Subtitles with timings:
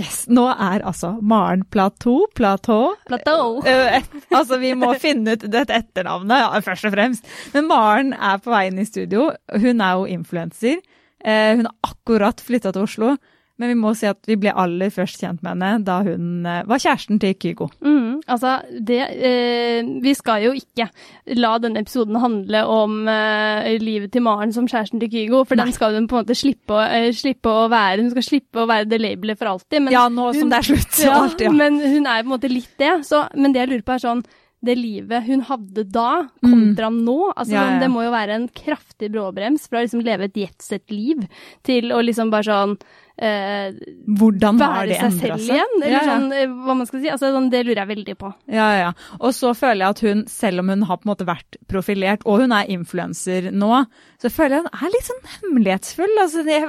[0.00, 3.58] Yes, Nå er altså Maren Plateau Plateau Plateau.
[3.68, 4.00] Eh,
[4.32, 7.28] altså, vi må finne ut dette etternavnet, ja, først og fremst.
[7.52, 9.28] Men Maren er på vei inn i studio.
[9.52, 10.80] Hun er jo influenser.
[11.20, 13.12] Eh, hun har akkurat flytta til Oslo.
[13.60, 16.62] Men vi må si at vi ble aller først kjent med henne da hun eh,
[16.68, 17.66] var kjæresten til Kygo.
[17.84, 18.54] Mm, altså,
[18.88, 20.86] det eh, Vi skal jo ikke
[21.36, 25.68] la denne episoden handle om eh, livet til Maren som kjæresten til Kygo, for Nei.
[25.68, 28.00] den skal hun på en måte slippe å, eh, slippe å være.
[28.00, 29.84] Hun skal slippe å være det labelet for alltid.
[29.84, 30.92] Men ja, nå som det er slutt.
[30.96, 31.56] så Ja, alltid, ja.
[31.60, 32.94] Men hun er på en måte litt det.
[33.06, 34.24] Så, men det jeg lurer på er sånn
[34.60, 37.54] Det livet hun hadde da, kontra nå altså Mm.
[37.54, 37.80] Ja, sånn, ja.
[37.80, 41.22] Det må jo være en kraftig bråbrems fra å liksom leve et jetset-liv
[41.64, 42.74] til å liksom bare sånn
[43.20, 43.72] eh,
[44.20, 45.54] Hvordan har det seg endra selv seg?
[45.56, 45.74] igjen.
[45.80, 46.14] Eller Ja, ja.
[46.14, 47.10] sånn, eh, hva man skal si.
[47.12, 48.32] Altså, sånn, det lurer jeg veldig på.
[48.48, 48.90] Ja, ja.
[49.20, 52.24] Og så føler jeg at hun, selv om hun har på en måte vært profilert,
[52.26, 53.84] og hun er influenser nå,
[54.20, 56.16] så føler jeg hun er litt sånn hemmelighetsfull.
[56.24, 56.66] Altså, jeg,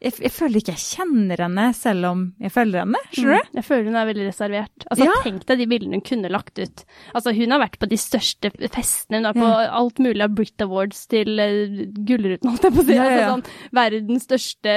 [0.00, 3.00] jeg, jeg føler ikke jeg kjenner henne, selv om jeg følger henne.
[3.12, 3.50] Skjønner du?
[3.50, 3.56] Mm.
[3.60, 4.86] Jeg føler hun er veldig reservert.
[4.90, 5.12] Altså, Ja.
[5.26, 6.84] Tenk deg de bildene hun kunne lagt ut.
[7.14, 9.18] Altså, Hun har vært på de største festene.
[9.20, 9.70] Hun har på Ja.
[9.80, 12.96] alt mulig av Brit Awards til uh, Gullruten, holdt jeg på å si.
[12.96, 13.44] Altså, sånn,
[13.76, 14.74] verdens største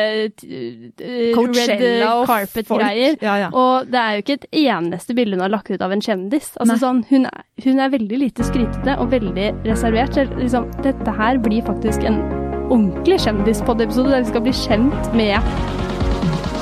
[1.10, 3.18] red carpet-greier.
[3.24, 3.50] Ja, ja.
[3.54, 6.52] Og det er jo ikke et eneste bilde hun har lagt ut av en kjendis.
[6.60, 10.16] Altså, sånn, hun, er, hun er veldig lite skrytete og veldig reservert.
[10.16, 12.22] Så liksom, dette her blir faktisk en
[12.70, 15.40] ordentlig kjendispod-episode der vi skal bli kjent med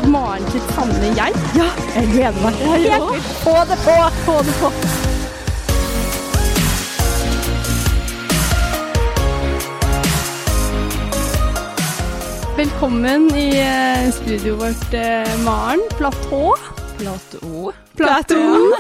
[0.08, 1.36] Maren sitt sanne jeg.
[1.58, 1.68] Ja,
[1.98, 2.64] jeg gleder meg.
[2.64, 3.36] Helt vilt.
[3.44, 4.00] Få det på!
[4.24, 5.17] Få det på!
[12.58, 15.82] Velkommen i eh, studioet vårt, eh, Maren.
[15.98, 16.56] Platå.
[16.98, 17.74] Platå.
[17.96, 18.38] Platå.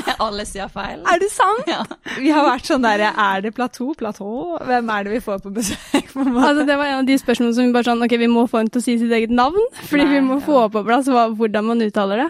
[0.07, 1.03] Ja, alle sier feil.
[1.05, 1.67] Er det sant?
[1.69, 1.83] Ja.
[2.23, 3.91] Vi har vært sånn der, er det platå?
[3.99, 4.29] Platå?
[4.65, 6.09] Hvem er det vi får på besøk?
[6.09, 6.47] på en måte?
[6.47, 8.63] Altså, det var en av de spørsmålene som vi bare sånn, ok, vi må få
[8.63, 10.45] henne til å si sitt eget navn, fordi vi må ja.
[10.47, 12.27] få på plass hva, hvordan man uttaler det.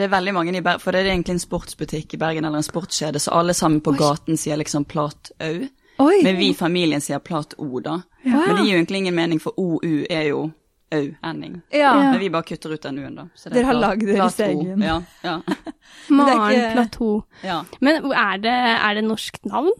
[0.00, 2.62] Det er veldig mange i Bergen, for det er egentlig en sportsbutikk i Bergen, eller
[2.62, 5.60] en sportskjede, så alle sammen på gaten sier liksom Plat-au.
[6.00, 7.98] Men vi i familien sier Plat-o, da.
[8.24, 8.46] Ja.
[8.46, 10.46] Men det gir jo egentlig ingen mening, for OU er jo
[10.92, 11.60] au-ending.
[11.70, 11.78] Ja.
[11.78, 12.10] Ja.
[12.10, 13.24] Men vi bare kutter ut den u-en, da.
[13.34, 14.82] Så det er Dere har lagd deres egen.
[14.82, 15.36] Ja, ja,
[16.08, 17.10] Maren ikke- Platå.
[17.44, 17.60] ja.
[17.80, 19.70] Men er det, er det norsk navn?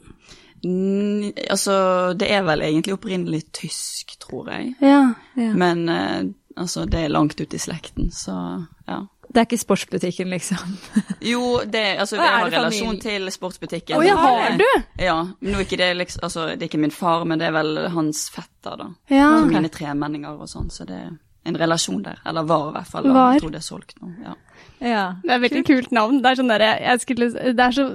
[0.64, 4.74] Mm, altså, det er vel egentlig opprinnelig tysk, tror jeg.
[4.84, 5.14] Ja.
[5.36, 5.52] Ja.
[5.56, 6.22] Men eh,
[6.56, 9.00] altså, det er langt ut i slekten, så ja.
[9.30, 10.76] Det er ikke sportsbutikken, liksom.
[11.32, 13.94] Jo, det, altså, vi jeg har relasjon til sportsbutikken.
[14.00, 14.66] Å ja, har du?
[14.98, 17.46] Ja, men nå er ikke det liksom, altså, det er ikke min far, men det
[17.46, 18.88] er vel hans fetter, da.
[19.12, 19.30] Ja.
[19.46, 21.12] Mine tremenninger og sånn, så det er
[21.46, 22.18] en relasjon der.
[22.26, 23.06] Eller var i hvert fall.
[23.06, 23.36] Var.
[23.36, 24.34] Jeg tror det er solgt nå, ja.
[24.80, 25.04] Ja.
[25.22, 26.20] Det er et veldig kult navn.
[26.22, 27.86] Det er, sånn der, jeg skulle, det er så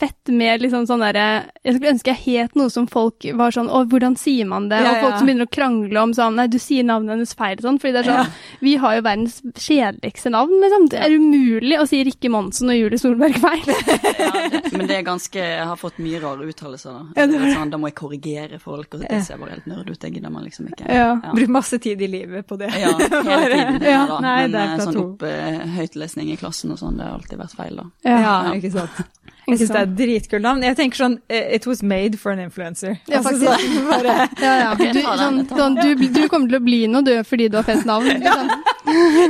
[0.00, 1.26] fett med liksom sånn derre
[1.64, 4.78] Jeg skulle ønske jeg het noe som folk var sånn Å, hvordan sier man det?
[4.80, 5.18] Ja, Og folk ja.
[5.20, 7.80] som begynner å krangle om sånn Nei, du sier navnet hennes feil sånn.
[7.82, 10.88] Fordi det er sånn Vi har jo verdens kjedeligste navn, liksom.
[10.94, 13.68] Det er umulig å si Rikke Monsen og Julie Solberg feil.
[13.68, 17.20] ja det, men det er ganske Jeg har fått mye rare uttalelser, da.
[17.20, 19.98] Ja, det sånn, da må jeg korrigere folk, og det ser bare helt nerd ut.
[20.00, 20.86] Det gidder man liksom ikke.
[20.88, 21.10] Ja.
[21.22, 21.32] Ja.
[21.34, 22.70] Brukt masse tid i livet på det.
[22.80, 23.82] Ja, hele tiden.
[23.90, 24.18] Ja, da.
[24.22, 27.16] nei, Men det er eh, sånn opp uh, høytlesning i klassen og sånn, det har
[27.18, 27.88] alltid vært feil, da.
[28.06, 28.52] Ja, Ja.
[28.58, 29.00] ikke sant.
[29.50, 30.60] Jeg syns det er dritkult navn.
[30.62, 32.98] Jeg tenker sånn eh, It was made for an influencer.
[33.10, 33.64] Ja, Altså, faktisk.
[33.64, 34.74] sånn, bare, Ja, ja.
[34.78, 37.82] Du, sånn, sånn, du, du kommer til å bli noe, du, fordi du har fett
[37.88, 38.06] navn.
[38.12, 38.52] Liksom.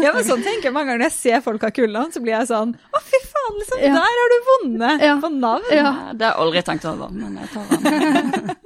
[0.04, 2.34] ja, men sånn tenker jeg mange ganger når jeg ser folk ha kulnavn, så blir
[2.36, 3.80] jeg sånn Å, fy faen, liksom.
[3.86, 3.94] Ja.
[3.96, 5.14] Der har du vunnet Ja.
[5.24, 5.70] på navn.
[5.72, 5.92] Ja.
[6.12, 8.56] Det har jeg aldri tenkt over, men jeg tar den.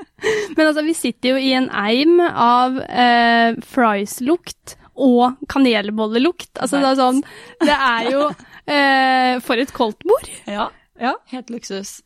[0.57, 6.53] Men altså, vi sitter jo i en eim av eh, fries-lukt og kanelbollelukt.
[6.61, 7.21] Altså, det er sånn
[7.65, 8.25] Det er jo
[8.67, 10.29] eh, For et koldtbord.
[10.47, 10.69] Ja,
[11.01, 11.15] Ja.
[11.33, 12.01] helt luksus.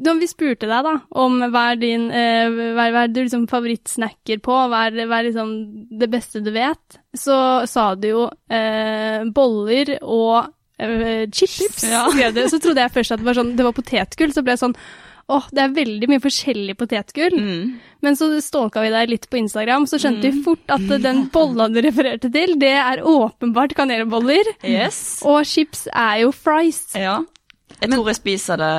[0.00, 3.42] Da vi spurte deg da, om hva er din eh, hva hva er du liksom
[3.50, 5.50] favorittsnacker på, hva er, hva er liksom
[6.00, 10.46] det beste du vet, så sa du jo eh, boller og
[10.80, 11.84] eh, chips.
[11.90, 12.06] Ja.
[12.48, 14.76] Så trodde jeg først at det var, sånn, det var potetgull, så ble jeg sånn
[15.30, 17.36] Åh, det er veldig mye forskjellig potetgull.
[17.38, 17.64] Mm.
[18.02, 21.68] Men så stalka vi deg litt på Instagram, så skjønte vi fort at den bolla
[21.70, 24.54] du refererte til, det er åpenbart kanelboller.
[24.66, 25.20] Yes.
[25.22, 26.82] Og chips er jo fries.
[26.98, 27.20] Ja.
[27.80, 28.74] Jeg tror jeg spiser det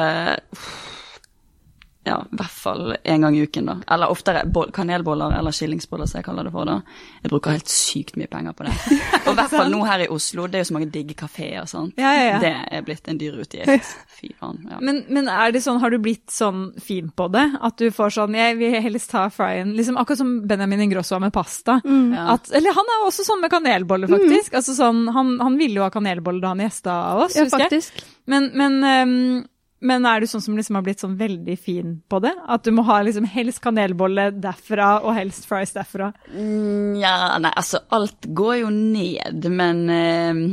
[2.04, 3.76] ja, i hvert fall en gang i uken, da.
[3.94, 4.42] Eller oftere
[4.74, 6.66] kanelboller eller skillingsboller, som jeg kaller det for.
[6.66, 6.80] da.
[7.22, 8.74] Jeg bruker helt sykt mye penger på det.
[9.28, 11.68] Og i hvert fall nå her i Oslo, det er jo så mange digge kafeer.
[11.70, 11.94] sant?
[12.02, 12.40] Ja, ja, ja.
[12.42, 13.92] Det er blitt en dyr utgift.
[14.18, 14.64] Fy faen.
[14.72, 14.80] ja.
[14.82, 17.46] Men, men er det sånn, har du blitt sånn fin på det?
[17.62, 21.22] At du får sånn Jeg vil helst ta fryen liksom Akkurat som Benjamin Ingrosso har
[21.28, 21.78] med pasta.
[21.86, 22.18] Mm.
[22.18, 24.58] At, eller han er jo også sånn med kanelboller, faktisk.
[24.58, 27.70] Altså sånn, han, han ville jo ha kanelboller da han gjesta oss, Ja, husker jeg.
[27.70, 28.06] faktisk.
[28.32, 29.44] Men, men, ehm,
[29.82, 32.32] men er du sånn som liksom har blitt sånn veldig fin på det?
[32.48, 36.12] At du må ha liksom helst kanelbolle derfra og helst fries derfra?
[36.34, 40.44] Mm, Ja, nei, altså alt går jo ned, men eh,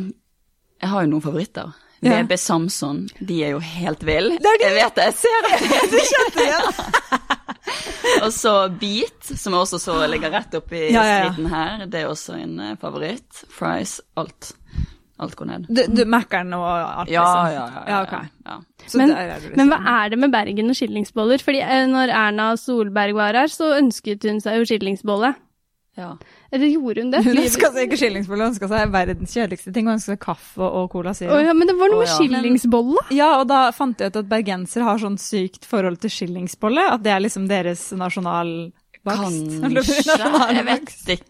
[0.81, 1.75] Jeg har jo noen favoritter.
[2.01, 2.21] Ja.
[2.23, 4.29] VB Samson, de er jo helt vill.
[4.39, 5.57] Jeg vet det, jeg ser det.
[5.91, 7.25] Du kjente det igjen!
[8.25, 11.49] Og så Beat, som også så ligger rett oppi Ja, ja, ja.
[11.53, 11.83] her.
[11.91, 13.43] Det er også en eh, favoritt.
[13.53, 14.53] Fries, alt.
[15.19, 15.65] Alt går ned.
[15.67, 17.53] Du, du Mækkern og alt, Ja, liksom?
[17.57, 17.83] ja, ja.
[17.91, 18.13] Ja, ok.
[18.47, 18.59] ja.
[18.87, 19.57] Så Men, er du liksom.
[19.59, 21.43] men hva er det med Bergen og skillingsboller?
[21.43, 25.33] Fordi eh, når Erna Solberg var her, så ønsket hun seg jo skillingsbolle.
[25.99, 26.13] ja.
[26.55, 27.19] Eller gjorde hun det?
[27.27, 29.85] Hun ønska seg ikke skillingsbolle, hun ønska seg verdens kjedeligste ting.
[29.85, 31.35] Hun ønska seg kaffe og cola zero.
[31.37, 32.15] Oh, ja, men det var noe med ja.
[32.17, 33.03] skillingsbolle.
[33.13, 36.87] Ja, og da fant jeg ut at bergensere har sånn sykt forhold til skillingsbolle.
[36.95, 39.59] At det er liksom deres nasjonalbakst.
[39.61, 40.17] Kanskje.
[40.57, 41.25] Jeg vet ikke.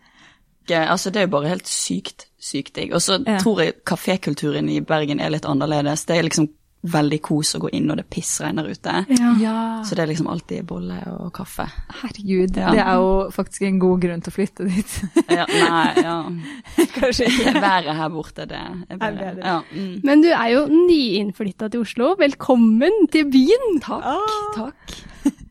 [0.77, 2.93] Altså, det er jo bare helt sykt, sykt digg.
[2.95, 3.39] Og så Ja.
[3.39, 6.05] tror jeg kafékulturen i Bergen er litt annerledes.
[6.07, 6.49] Det er liksom
[6.87, 9.07] veldig kos å gå inn når det pissregner ute.
[9.41, 9.83] Ja.
[9.83, 11.67] Så det er liksom alltid bolle og kaffe.
[12.03, 12.71] Herregud, Ja.
[12.71, 15.03] det er jo faktisk en god grunn til å flytte dit.
[15.29, 16.23] Ja, nei, ja.
[16.95, 17.53] Kanskje ikke.
[17.61, 19.19] Været her borte, det er bedre.
[19.19, 19.45] bedre.
[19.45, 20.01] Ja, mm.
[20.05, 22.15] Men du er jo nyinnflytta til Oslo.
[22.17, 23.81] Velkommen til byen!
[23.81, 24.55] Takk, Ah.
[24.55, 25.03] takk.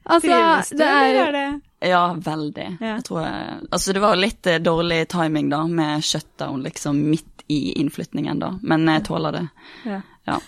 [0.07, 2.67] Altså, Trives du, det er eller er det Ja, veldig.
[2.81, 2.93] Ja.
[2.95, 7.43] Jeg tror jeg, altså det var litt eh, dårlig timing da, med shutdown liksom midt
[7.51, 9.43] i innflytningen da, men jeg tåler det.
[9.85, 9.99] Ja.
[10.27, 10.39] Ja,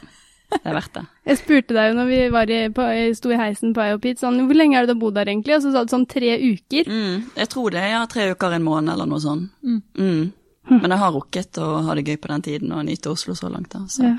[0.51, 1.03] det er verdt det.
[1.29, 4.41] Jeg spurte deg jo når vi var i, på, sto i heisen på IOP, sånn,
[4.49, 5.55] hvor lenge er det du har bodd her egentlig?
[5.59, 6.89] Og så sa du sånn tre uker.
[6.89, 9.51] Mm, jeg tror det, ja, tre uker, en måned eller noe sånt.
[9.61, 9.79] Mm.
[9.99, 10.31] Mm.
[10.73, 13.49] Men jeg har rukket å ha det gøy på den tiden og nyte Oslo så
[13.53, 14.15] langt da, så Ja.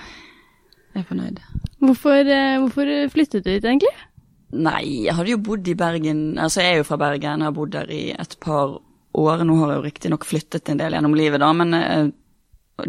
[0.95, 1.43] jeg er fornøyd.
[1.83, 3.93] Hvorfor, eh, hvorfor flyttet du hit egentlig?
[4.51, 7.55] Nei, jeg hadde jo bodd i Bergen, altså jeg er jo fra Bergen, jeg har
[7.55, 8.81] bodd der i et par
[9.15, 9.45] år.
[9.47, 12.11] Nå har jeg jo riktig nok flyttet en del gjennom livet da, men jeg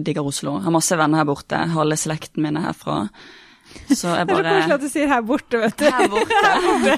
[0.02, 0.56] digger Oslo.
[0.58, 3.04] Jeg har masse venner her borte, halve slekten min er herfra.
[3.88, 5.86] Så jeg bare Det er så koselig at du sier 'her borte', vet du.
[5.96, 6.92] Her borte.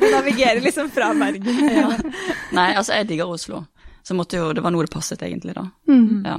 [0.00, 1.60] Du navigerer liksom fra Bergen.
[1.70, 1.90] Ja.
[2.56, 3.64] Nei, altså jeg digger Oslo.
[4.02, 5.66] Så måtte jo, det var noe det passet egentlig da.
[5.88, 6.24] Mm.
[6.26, 6.38] Ja.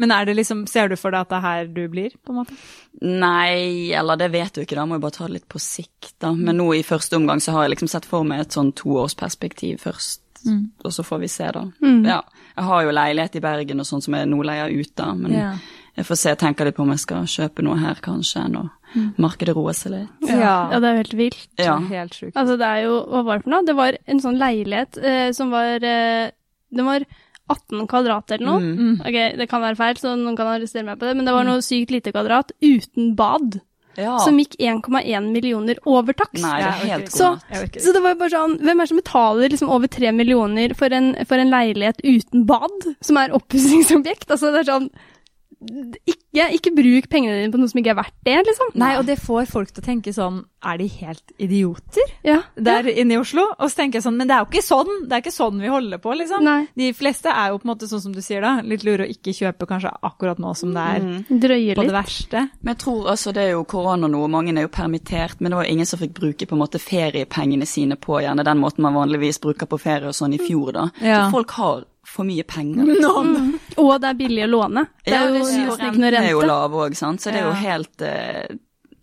[0.00, 2.32] Men er det liksom, ser du for deg at det er her du blir, på
[2.32, 2.56] en måte?
[3.04, 6.14] Nei, eller det vet du ikke, da må jeg bare ta det litt på sikt,
[6.22, 6.32] da.
[6.36, 9.80] Men nå i første omgang så har jeg liksom sett for meg et sånn toårsperspektiv
[9.84, 10.22] først,
[10.84, 11.66] og så får vi se, da.
[11.84, 12.00] Mm.
[12.08, 12.22] Ja.
[12.56, 15.32] Jeg har jo leilighet i Bergen og sånn som jeg nå leier ut, da, men
[15.36, 15.52] Ja.
[15.96, 18.70] jeg får se, jeg tenker litt på om jeg skal kjøpe noe her kanskje, når
[19.20, 20.28] markedet roer seg litt.
[20.28, 21.48] Ja, det er jo helt vilt.
[21.60, 21.76] Ja.
[21.78, 22.34] Helt sjukt.
[22.36, 23.64] Altså, det er jo Hva var det for noe?
[23.68, 26.30] Det var en sånn leilighet eh, som var eh,
[26.74, 27.04] Den var
[27.50, 28.60] 18 kvadrat eller noe.
[28.60, 28.94] Mm.
[29.00, 31.48] Ok, det kan være feil, så noen kan arrestere meg på det, men det var
[31.48, 33.60] noe sykt lite kvadrat uten bad.
[33.98, 34.18] Ja.
[34.22, 36.42] Som gikk 1,1 millioner over takst.
[36.44, 37.16] Nei, det er helt ikke.
[37.16, 39.90] god Så, så det var jo bare sånn Hvem er det som betaler liksom over
[39.90, 44.28] 3 millioner for en, for en leilighet uten bad, som er oppussingsobjekt?
[44.30, 44.88] Altså, det er sånn
[45.60, 48.70] ikke, ikke bruk pengene dine på noe som ikke er verdt det, liksom.
[48.80, 52.38] Nei, og det får folk til å tenke sånn, er de helt idioter Ja.
[52.56, 53.42] der inne i Oslo?
[53.58, 55.60] Og så tenker jeg sånn, men det er jo ikke sånn, det er ikke sånn
[55.60, 56.44] vi holder på, liksom.
[56.44, 56.68] Nei.
[56.76, 59.10] De fleste er jo på en måte sånn som du sier da, litt lure å
[59.10, 61.24] ikke kjøpe kanskje akkurat nå som det er Mm.
[61.40, 62.50] Drøye på det verste.
[62.62, 65.56] Men jeg tror altså det er jo korona nå, mange er jo permittert, men det
[65.56, 68.80] var jo ingen som fikk bruke på en måte feriepengene sine på gjerne den måten
[68.82, 70.90] man vanligvis bruker på ferie og sånn i fjor da.
[71.00, 71.24] Ja.
[71.26, 72.84] Så folk har for mye penger.
[72.90, 73.30] liksom.
[73.78, 74.86] Og det er billig å låne.
[75.04, 77.22] Det er Ja, jo er jo nesten ikke noe renten er jo lav òg, sant,
[77.22, 78.56] så det er jo helt uh,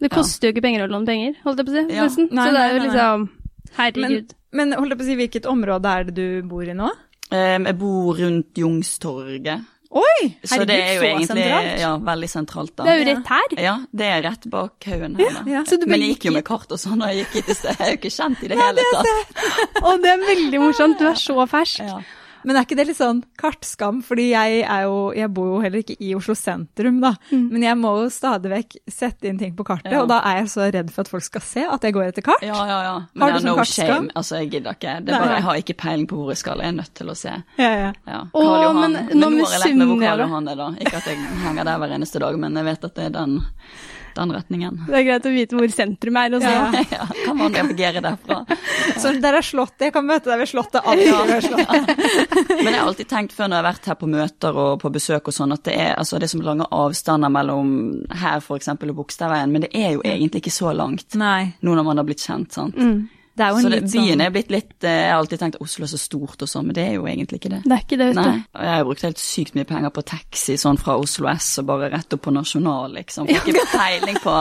[0.04, 1.86] Det koster jo ikke penger å låne penger, holdt jeg på å si.
[1.96, 2.04] Ja.
[2.10, 2.28] Nesten.
[2.32, 4.36] Nei, Så det er jo liksom Men, Herregud.
[4.60, 6.92] men holdt jeg på å si, hvilket område er det du bor i nå?
[7.32, 9.66] Um, Jeg bor rundt Jungstorget.
[9.98, 10.36] Oi!
[10.44, 11.80] så det er jo så egentlig sentralt.
[11.80, 12.84] ja, veldig sentralt, da.
[12.84, 13.54] Det er jo rett her.
[13.64, 15.62] Ja, det er rett bak haugen her, Ja, Ja.
[15.64, 17.56] Så du Men jeg gikk jo med kart og sånn, og jeg gikk hit i
[17.56, 17.76] sted.
[17.80, 19.84] Jeg er jo ikke kjent i det hele tatt.
[19.88, 21.00] Og det er veldig morsomt.
[21.00, 21.80] Du er så fersk.
[22.48, 23.98] Men er ikke det litt sånn kartskam?
[24.08, 27.12] Fordi jeg, er jo, jeg bor jo heller ikke i Oslo sentrum, da.
[27.34, 30.02] Men jeg må jo stadig vekk sette inn ting på kartet, Ja.
[30.06, 32.24] og da er jeg så redd for at folk skal se at jeg går etter
[32.30, 32.46] kart.
[32.48, 32.96] Ja, ja, ja.
[33.14, 33.92] Men Har du sånn no kartskam?
[33.92, 34.12] shame.
[34.16, 34.96] Altså, jeg gidder ikke.
[35.04, 36.64] Det er bare, jeg har ikke peiling på hvor jeg skal.
[36.64, 37.36] Jeg er nødt til å se.
[37.60, 37.92] Ja, ja.
[38.08, 38.22] Ja.
[38.32, 40.24] Åh, men Men, nå har jeg lært meg hvor Karl.
[40.26, 40.70] Johan er, da.
[40.80, 43.42] Ikke at jeg henger der hver eneste dag, men jeg vet at det er den,
[44.18, 44.82] den retningen.
[44.88, 46.36] Det er greit å vite hvor sentrum er.
[46.38, 46.54] Og så.
[46.54, 46.84] Ja.
[46.98, 48.40] Ja, kan man navigere derfra.
[49.02, 49.88] Så der er slottet.
[49.88, 50.82] Jeg kan møte deg ved slottet.
[50.82, 51.92] alltid ved slottet.
[52.64, 54.92] Men jeg har alltid tenkt før når jeg har vært her på møter og på
[54.94, 57.70] besøk og sånn, at det er, altså, det er som lange avstander mellom
[58.24, 61.54] her eksempel og Bogstadveien, men det er jo egentlig ikke så langt Nei.
[61.62, 62.78] nå når man har blitt kjent, sant.
[62.78, 63.06] Mm.
[63.38, 65.20] Det er jo en Så det, litt byen sånn er blitt litt eh, Jeg har
[65.22, 67.60] alltid tenkt Oslo er så stort og sånn, men det er jo egentlig ikke det.
[67.66, 68.48] Det er ikke det, vet Nei, du.
[68.58, 71.68] og jeg har brukt helt sykt mye penger på taxi sånn fra Oslo S og
[71.70, 73.30] bare rett opp på Nasjonal, liksom.
[73.30, 74.40] Får ikke peiling på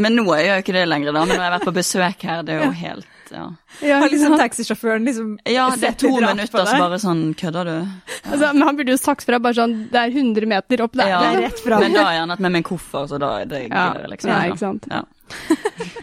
[0.00, 1.26] Men nå gjør jeg jo ikke det lenger, da.
[1.26, 3.44] Men når jeg har vært på besøk her, det er jo helt Ja,
[3.82, 7.76] Ja, Har liksom taxisjåføren liksom ja det er to minutter, så bare sånn Kødder du?
[8.22, 11.10] Altså, men han burde jo sagt fra bare sånn Det er 100 meter opp der.
[11.10, 11.82] Ja, det er rett fram.
[11.84, 14.30] Men da er han med min koffer, koffert, og da er det Ja, gidder liksom
[14.30, 14.86] ja, ikke sant.
[14.90, 15.04] Ja.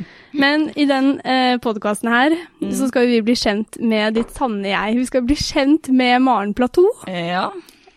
[0.33, 2.71] Men i den eh, podkasten her Mm.
[2.73, 4.95] så skal vi bli kjent med ditt sanne jeg.
[4.97, 6.87] Vi skal bli kjent med Maren Platou.
[7.07, 7.51] ja.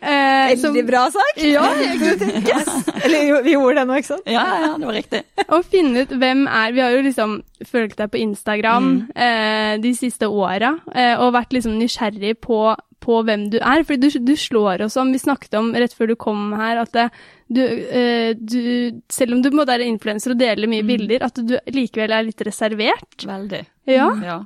[0.07, 1.39] Eh, som- Veldig bra sagt!
[1.43, 2.69] Ja, Yes.
[3.05, 4.27] Eller vi gjorde det nå, ikke sant?
[4.29, 5.23] Ja, ja, det var riktig.
[5.49, 9.95] Å finne ut hvem er Vi har jo liksom fulgt deg på Instagram eh, de
[9.97, 13.85] siste åra eh, og vært liksom nysgjerrig på, på hvem du er.
[13.87, 16.93] For du, du slår oss om Vi snakket om rett før du kom her, at
[16.97, 17.07] det,
[17.47, 21.25] du, eh, du Selv om du på en måte er influenser og deler mye bilder,
[21.27, 23.23] at du likevel er litt reservert.
[23.27, 23.63] Veldig.
[23.91, 24.11] Ja.
[24.27, 24.43] Ja.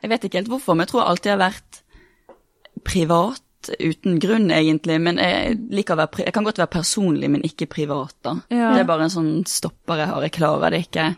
[0.00, 1.80] Jeg vet ikke helt hvorfor, men jeg tror jeg alltid har vært
[2.88, 3.44] privat
[3.76, 4.96] uten grunn, egentlig.
[5.02, 8.38] Men jeg, være, jeg kan godt være personlig, men ikke privat, da.
[8.48, 8.72] Ja.
[8.74, 10.26] Det er bare en sånn stopper jeg har.
[10.26, 11.10] Jeg klarer det ikke.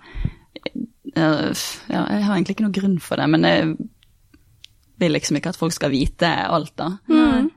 [0.63, 3.75] Jeg, Ja, jeg har egentlig ikke noen grunn for det, men jeg
[5.01, 6.97] vil liksom ikke at folk skal vite alt, da.
[7.09, 7.51] Mm.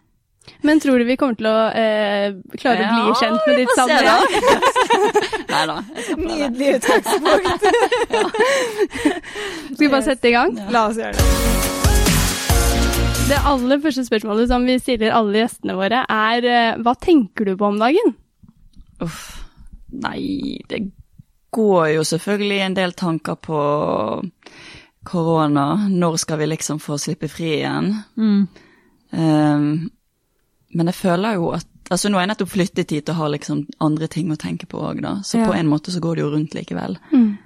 [0.61, 3.85] Men tror du vi kommer til å eh, klare å bli kjent med ditt da.
[5.53, 5.77] Nei da.
[6.19, 7.65] Nydelig utgangspunkt.
[9.75, 10.53] Skal vi bare sette i gang?
[10.73, 11.25] La oss gjøre det.
[13.25, 17.55] Det aller første spørsmålet som vi stiller alle gjestene våre, er eh, hva tenker du
[17.57, 18.13] på om dagen?
[19.01, 19.23] Uff.
[19.95, 20.83] Nei, det
[21.55, 23.59] går jo selvfølgelig en del tanker på
[25.05, 25.65] korona.
[25.89, 27.91] Når skal vi liksom få slippe fri igjen?
[28.17, 29.89] Um,
[30.75, 33.59] men jeg føler jo at Altså, nå har jeg nettopp flyttet hit og har liksom
[33.85, 35.19] andre ting å tenke på òg, da.
[35.21, 35.45] Så Ja.
[35.45, 36.95] på en måte så går det jo rundt likevel.
[37.13, 37.37] Mm.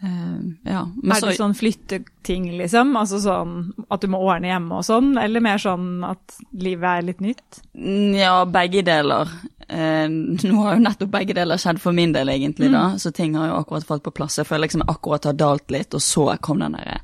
[0.00, 0.84] Um, ja.
[1.10, 2.92] Er så, det sånn flytteting, liksom?
[3.00, 3.54] Altså sånn
[3.90, 5.16] at du må ordne hjemme og sånn?
[5.18, 7.62] Eller mer sånn at livet er litt nytt?
[7.74, 9.32] Mm, Ja, begge deler.
[9.68, 12.84] Eh, nå har jo nettopp begge deler skjedd for min del, egentlig, da.
[12.98, 14.38] Så ting har jo akkurat falt på plass.
[14.38, 17.00] Jeg føler liksom jeg akkurat har dalt litt, og så kom den derre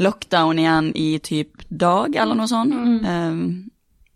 [0.00, 2.72] lockdown igjen i typ dag, eller noe sånt.
[2.72, 3.34] Eh,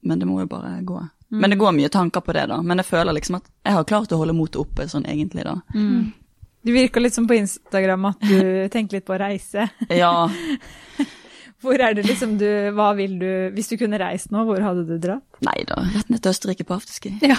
[0.06, 1.02] men det må jo bare gå.
[1.28, 2.60] Men det går mye tanker på det, da.
[2.62, 5.56] Men jeg føler liksom at jeg har klart å holde motet oppe sånn egentlig, da.
[6.66, 8.40] Du virker litt som på Instagram at du
[8.74, 9.68] tenker litt på å reise.
[9.94, 10.14] Ja.
[11.62, 12.46] Hvor er det liksom du
[12.76, 15.24] Hva vil du Hvis du kunne reist nå, hvor hadde du dratt?
[15.46, 17.14] Nei da, rett ned til Østerrike på afterski.
[17.24, 17.38] Ja.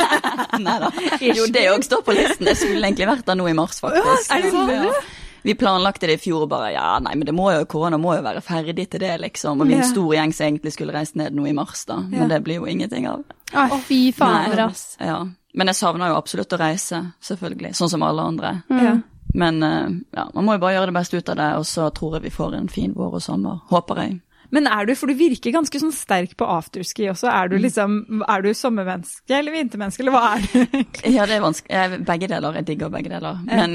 [0.66, 0.90] Nei da.
[1.22, 2.48] Jo, det òg står på listen.
[2.50, 4.26] Jeg skulle egentlig vært der nå i mars, faktisk.
[4.26, 4.72] Ja, er det sånn?
[4.74, 4.96] Ja.
[5.44, 8.14] Vi planlagte det i fjor og bare ja, nei, men det må jo, korona må
[8.16, 9.60] jo være ferdig til det, liksom.
[9.60, 11.98] Og vi er en stor gjeng som egentlig skulle reist ned nå i mars, da.
[12.08, 13.22] Men det blir jo ingenting av.
[13.52, 14.94] Å, fy fader, ass.
[15.04, 15.20] Ja.
[15.54, 17.74] Men jeg savner jo absolutt å reise, selvfølgelig.
[17.78, 18.54] Sånn som alle andre.
[18.74, 18.96] Ja.
[19.34, 21.88] Men eh, ja, man må jo bare gjøre det beste ut av det, og så
[21.94, 23.60] tror jeg vi får en fin vår og sommer.
[23.70, 24.16] Håper jeg.
[24.54, 28.22] Men er du, for du virker ganske sånn sterk på afterski også, er du liksom
[28.28, 31.14] Er du sommermenneske eller vintermenneske, eller hva er du egentlig?
[31.16, 31.98] Ja, det er vanskelig.
[32.06, 32.58] Begge deler.
[32.60, 33.40] Jeg digger begge deler.
[33.48, 33.74] Men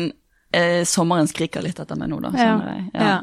[0.55, 2.45] eh, sommeren skriker litt etter meg nå, da, Ja.
[2.45, 2.85] kjenner jeg.
[2.93, 3.17] Ja.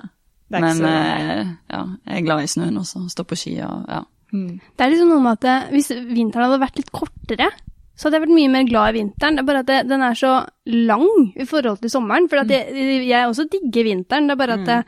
[0.47, 3.07] Det er ikke Men så eh, ja, jeg er glad i snøen også.
[3.15, 4.03] Stå på ski og ja.
[4.35, 4.53] mm.
[4.77, 7.49] Det er liksom noe med at hvis vinteren hadde vært litt kortere,
[7.97, 9.37] så hadde jeg vært mye mer glad i vinteren.
[9.39, 10.33] Det er bare at det, den er så
[10.69, 12.27] lang i forhold til sommeren.
[12.29, 14.29] For at jeg, jeg også digger vinteren.
[14.29, 14.79] Det er bare at det,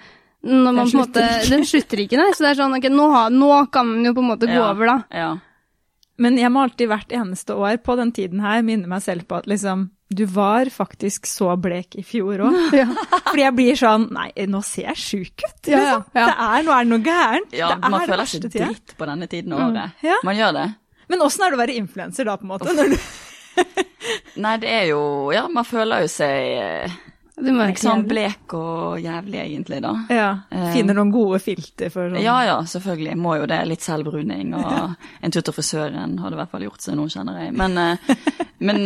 [0.48, 2.30] når man på en måte Den slutter ikke, nei.
[2.36, 4.70] Så det er sånn, ok, nå, nå kan man jo på en måte gå Ja.
[4.70, 4.98] over, da.
[5.24, 5.30] ja.
[6.18, 9.36] Men jeg må alltid hvert eneste år på den tiden her minne meg selv på
[9.38, 12.56] at liksom du var faktisk så blek i fjor òg.
[12.80, 12.86] Ja.
[13.28, 15.68] Fordi jeg blir sånn Nei, nå ser jeg sjuk ut.
[15.68, 15.76] Liksom.
[15.76, 16.26] ja, ja.
[16.26, 17.52] Det er, nå er det noe gærent.
[17.54, 20.00] ja det er man føler seg dritt på denne tiden av året.
[20.02, 20.16] Ja.
[20.26, 20.66] Man gjør det.
[21.08, 22.72] Men åssen er det å være influenser da, på en måte?
[22.76, 22.98] Når du,
[24.44, 25.02] Nei, det er jo
[25.34, 26.96] Ja, man føler jo seg
[27.38, 29.92] du må ikke sånn blek og jævlig, egentlig, da.
[30.10, 30.72] ja, Eh.
[30.74, 33.12] finner noen gode filter for sånn Ja ja, selvfølgelig.
[33.14, 33.60] Må jo det.
[33.70, 37.38] Litt selvbruning og en tur til frisøren hadde i hvert fall gjort seg nå, kjenner
[37.44, 37.52] jeg.
[37.54, 38.82] Men, eh, men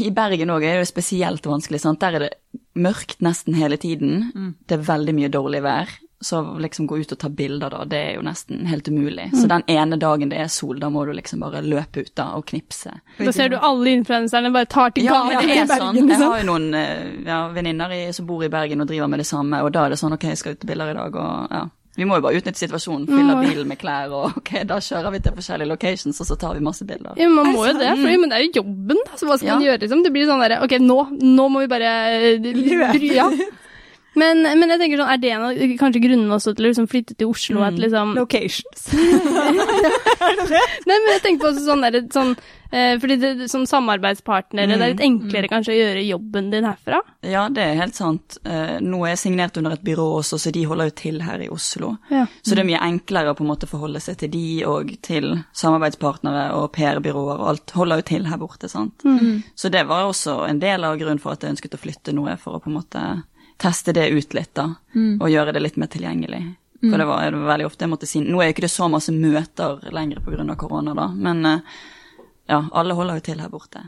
[0.00, 1.82] i Bergen òg er det spesielt vanskelig.
[1.84, 2.00] sant?
[2.00, 2.32] Der er det
[2.74, 4.30] mørkt nesten hele tiden.
[4.32, 4.54] Mm.
[4.64, 5.92] Det er veldig mye dårlig vær.
[6.24, 9.26] Så liksom gå ut og ta bilder da, det er jo nesten helt umulig.
[9.34, 9.36] Mm.
[9.42, 12.30] Så den ene dagen det er sol, da må du liksom bare løpe ut da
[12.38, 12.94] og knipse.
[13.18, 16.00] Da ser du alle influenserne bare tar til Ja, men det i er Bergen, sånn.
[16.00, 16.32] Jeg liksom.
[16.32, 19.60] har jo noen eh, ja, venninner som bor i Bergen og driver med det samme,
[19.66, 21.64] og da er det sånn ok, jeg skal ut til bilder i dag, og ja.
[21.94, 23.42] Vi må jo bare utnytte situasjonen, fylle Mm.
[23.44, 26.64] bilen med klær, og ok, da kjører vi til forskjellige locations, og så tar vi
[26.66, 27.12] masse bilder.
[27.20, 29.18] Ja, man må jo det det, for, men det er jo jobben, da.
[29.20, 30.02] Så hva skal man gjøre, liksom?
[30.02, 33.28] Det blir sånn derre Ok, nå, nå må vi bare eh, Løpe Ja.
[34.18, 36.90] Men, men jeg tenker sånn, er det en av kanskje grunnene også til å liksom
[36.90, 37.64] flytte til Oslo?
[37.66, 38.88] At liksom locations.
[40.88, 42.32] Nei, men jeg tenker på også sånn derre sånn
[42.70, 47.00] eh, Fordi det, som samarbeidspartnere, det er litt enklere kanskje å gjøre jobben din herfra?
[47.26, 48.38] Ja, det er helt sant.
[48.46, 51.44] Eh, nå er jeg signert under et byrå også, så de holder jo til her
[51.44, 51.94] i Oslo.
[52.12, 52.26] Ja.
[52.42, 55.30] Så det er mye enklere å på en måte forholde seg til de og til
[55.56, 59.04] samarbeidspartnere og PR-byråer og alt holder jo til her borte, sant.
[59.58, 62.36] Så det var også en del av grunnen for at jeg ønsket å flytte noe,
[62.40, 63.04] for å på en måte
[63.58, 64.68] teste det ut litt, da.
[65.20, 66.42] Og gjøre det litt mer tilgjengelig.
[66.84, 68.68] For det var, det var veldig ofte jeg måtte si Nå er jo ikke det
[68.74, 70.44] så masse møter lenger pga.
[70.60, 71.60] korona, da, men eh,
[72.50, 73.80] ja, alle holder jo til her borte.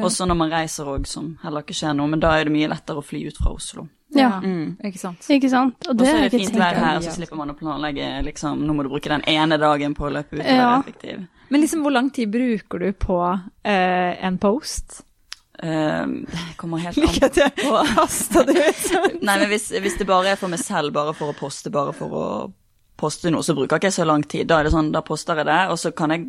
[0.00, 2.70] Også når man reiser òg, som heller ikke skjer noe, men da er det mye
[2.70, 3.84] lettere å fly ut fra Oslo.
[4.16, 4.38] Ja.
[4.40, 4.78] Mm.
[4.88, 5.26] Ikke sant.
[5.28, 5.76] Ikke sant?
[5.90, 8.86] Og så er det fint vær her, så slipper man å planlegge liksom Nå må
[8.86, 10.78] du bruke den ene dagen på å løpe ut og være Ja.
[10.80, 11.26] effektiv.
[11.50, 13.18] Men liksom, hvor lang tid bruker du på
[13.64, 15.02] eh, en post?
[15.58, 17.48] Det kommer helt an Lykke til.
[17.96, 18.86] Kasta det ut?
[19.26, 21.94] Nei, men hvis, hvis det bare er for meg selv, bare for å poste, bare
[21.96, 22.26] for å
[22.98, 24.46] poste noe, så bruker ikke jeg så lang tid.
[24.50, 26.28] Da er det sånn, da poster jeg det, og så kan jeg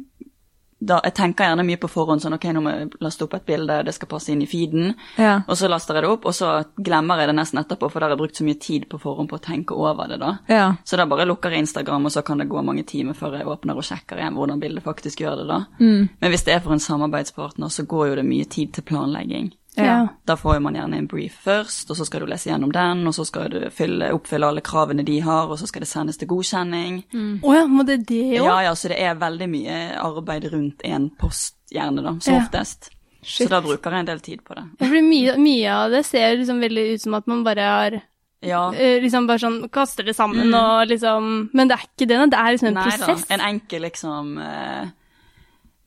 [0.80, 3.46] da, Jeg tenker gjerne mye på forhånd sånn ok, nå må jeg laste opp et
[3.48, 4.94] bilde, det skal passe inn i feeden.
[5.20, 5.42] Ja.
[5.48, 8.08] Og så laster jeg det opp, og så glemmer jeg det nesten etterpå, for da
[8.08, 10.38] har jeg brukt så mye tid på forhånd på å tenke over det, da.
[10.48, 10.70] ja.
[10.88, 13.50] Så da bare lukker jeg Instagram, og så kan det gå mange timer før jeg
[13.52, 15.62] åpner og sjekker igjen hvordan bildet faktisk gjør det, da.
[15.84, 16.10] Mm.
[16.22, 19.52] Men hvis det er for en samarbeidspartner, så går jo det mye tid til planlegging.
[19.86, 20.08] Ja.
[20.26, 23.14] Da får man gjerne en brief først, og så skal du lese gjennom den, og
[23.14, 26.28] så skal du fylle, oppfylle alle kravene de har, og så skal det sendes til
[26.28, 27.04] godkjenning.
[27.44, 28.46] Å ja, må det det òg?
[28.46, 32.42] Ja, ja, så det er veldig mye arbeid rundt en post, gjerne da, som Ja.
[32.46, 32.90] oftest.
[33.22, 33.48] Shit.
[33.48, 34.64] Så da bruker jeg en del tid på det.
[34.80, 38.02] det mye, mye av det ser liksom veldig ut som at man bare har
[38.42, 42.30] Ja, eh, liksom bare sånn kaster det sammen og liksom Men det er ikke det,
[42.32, 43.06] det er liksom en nei da.
[43.06, 43.26] prosess.
[43.30, 44.88] En enkel liksom eh,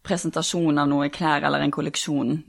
[0.04, 2.42] presentasjon av noe klær eller en kolleksjon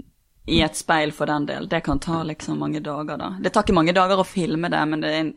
[0.46, 3.30] i et speil for den del, det kan ta liksom mange dager, da.
[3.40, 5.30] Det tar ikke mange dager å filme det, men det er en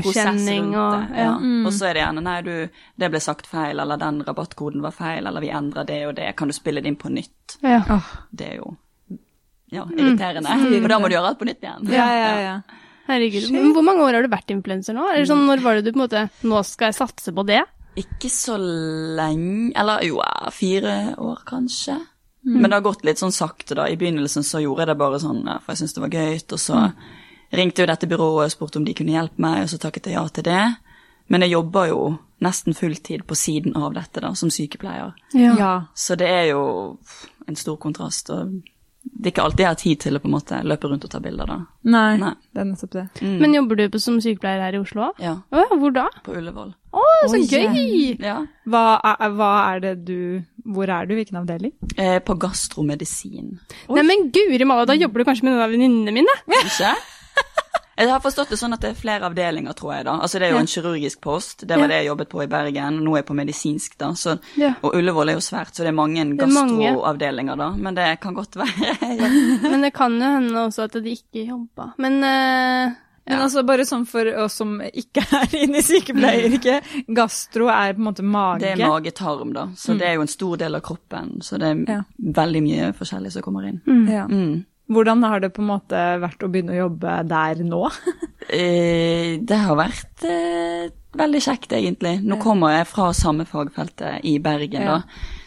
[0.00, 1.18] prosess rundt og det.
[1.20, 1.34] ja.
[1.36, 1.66] Mm.
[1.66, 4.96] Og så er det gjerne nei, du, det ble sagt feil, eller den rabattkoden var
[4.96, 7.58] feil, eller vi endrer det og det, kan du spille det inn på nytt?
[7.60, 8.00] ja.
[8.30, 8.72] Det er jo
[9.74, 11.92] ja, irriterende, for da må du gjøre alt på nytt igjen.
[11.92, 12.56] Ja, ja, ja.
[13.08, 13.50] Herregud.
[13.74, 15.04] Hvor mange år har du vært influenser nå?
[15.12, 17.60] Eller sånn, når var det du på en måte Nå skal jeg satse på det?
[18.00, 20.22] Ikke så lenge Eller jo,
[20.56, 21.98] fire år kanskje.
[22.44, 23.86] Men det har gått litt sånn sakte, da.
[23.88, 26.34] I begynnelsen så gjorde jeg det bare sånn for jeg syntes det var gøy.
[26.52, 26.80] Og så
[27.54, 30.18] ringte jo dette byrået og spurte om de kunne hjelpe meg, og så takket jeg
[30.18, 30.64] ja til det.
[31.32, 32.00] Men jeg jobber jo
[32.44, 35.14] nesten fulltid på siden av dette, da, som sykepleier.
[35.56, 35.72] ja.
[35.94, 36.64] Så det er jo
[37.48, 38.30] en stor kontrast.
[38.30, 38.60] og
[39.04, 41.10] det er ikke alltid jeg har tid til å på en måte løpe rundt og
[41.12, 41.56] ta bilder, da.
[41.92, 42.32] Nei, Nei.
[42.56, 43.04] det er nettopp det.
[43.20, 43.34] Mm.
[43.42, 45.20] Men jobber du på, som sykepleier her i Oslo òg?
[45.22, 46.06] Ja, Oh, ja, hvor da?
[46.24, 46.72] på Ullevål.
[46.94, 48.16] Å, så Oi, gøy!
[48.22, 48.38] Ja.
[48.70, 51.14] Hva er, hva er det du Hvor er du?
[51.18, 51.72] Hvilken avdeling?
[51.98, 53.58] Eh, på gastromedisin.
[53.90, 56.36] Nei, men guri malla, da jobber du kanskje med noen av venninnene mine?
[56.62, 56.92] Ikke?
[57.96, 60.04] Jeg har forstått det sånn at det er flere avdelinger, tror jeg.
[60.04, 60.16] da.
[60.20, 61.86] Altså Det er jo en kirurgisk post, det var Ja.
[61.88, 63.00] det jeg jobbet på i Bergen.
[63.04, 64.12] Nå er jeg på medisinsk, da.
[64.14, 64.74] Så, Ja.
[64.82, 67.70] Og Ullevål er jo svært, så det er mange er gastroavdelinger, da.
[67.76, 68.96] Men det kan godt være.
[69.20, 69.28] ja.
[69.70, 71.92] Men det kan jo hende også at de ikke jobba.
[71.98, 72.92] Men eh,
[73.26, 78.02] Men altså bare sånn for oss som ikke er inne i sykepleieryrket, gastro er på
[78.02, 78.60] en måte mage.
[78.60, 79.68] Det er mage-tarm, da.
[79.76, 81.38] Så det er jo en stor del av kroppen.
[81.40, 82.02] Så det er Ja.
[82.20, 83.80] veldig mye forskjellig som kommer inn.
[84.10, 84.26] Ja.
[84.28, 84.64] Mm.
[84.92, 87.86] Hvordan har det på en måte vært å begynne å jobbe der nå?
[88.52, 92.18] Eh, det har vært eh, veldig kjekt, egentlig.
[92.24, 94.98] Nå kommer jeg fra samme fagfeltet i Bergen, Ja.
[94.98, 95.02] da.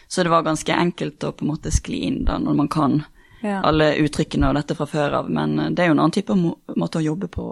[0.08, 3.04] Så det var ganske enkelt å på en måte skli inn da, når man kan
[3.42, 3.60] Ja.
[3.62, 5.28] alle uttrykkene og dette fra før av.
[5.30, 7.44] Men eh, det er jo en annen type må måte å jobbe på.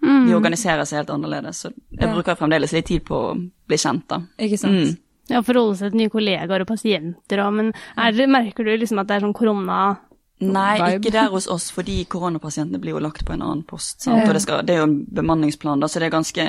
[0.00, 1.64] Vi organiserer seg helt annerledes.
[1.64, 2.12] Så jeg Ja.
[2.14, 4.20] bruker fremdeles litt tid på å bli kjent, da.
[4.38, 4.72] Ikke sant?
[4.78, 4.96] Mm.
[5.30, 8.98] ja, forholde seg til nye kollegaer og pasienter og Men er det, merker du liksom
[9.00, 9.96] at det er sånn korona
[10.42, 10.98] Nei, Vibe.
[10.98, 14.06] ikke der hos oss, fordi koronapasientene blir jo lagt på en annen post.
[14.06, 14.24] Ja.
[14.26, 16.48] Og det, skal, det er jo en bemanningsplan, da, så det er ganske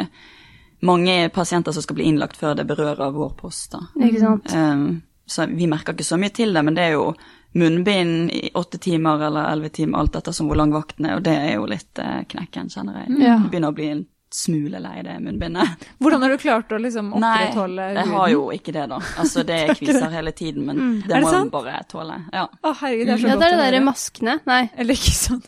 [0.84, 3.76] mange pasienter som skal bli innlagt før det berører vår post.
[3.76, 3.86] da.
[4.02, 4.56] Ikke sant?
[4.56, 7.14] Um, så vi merker ikke så mye til det, men det er jo
[7.54, 11.24] munnbind i åtte timer eller elleve timer, alt etter som hvor lang vakten er, og
[11.28, 13.20] det er jo litt eh, knekken, kjenner jeg.
[13.22, 13.38] Ja.
[13.46, 15.84] Begynner å bli en smule lei det munnbindet.
[16.02, 18.98] Hvordan har du klart å liksom Nei, opprettholde jeg har jo ikke det, da.
[19.22, 22.18] Altså, det kviser hele tiden, men det Er det må man bare tåle.
[22.34, 22.48] Ja.
[22.50, 24.40] Å, herregud, det er så Ja, godt det er det derre maskene.
[24.50, 25.44] Nei, Eller ikke sånn.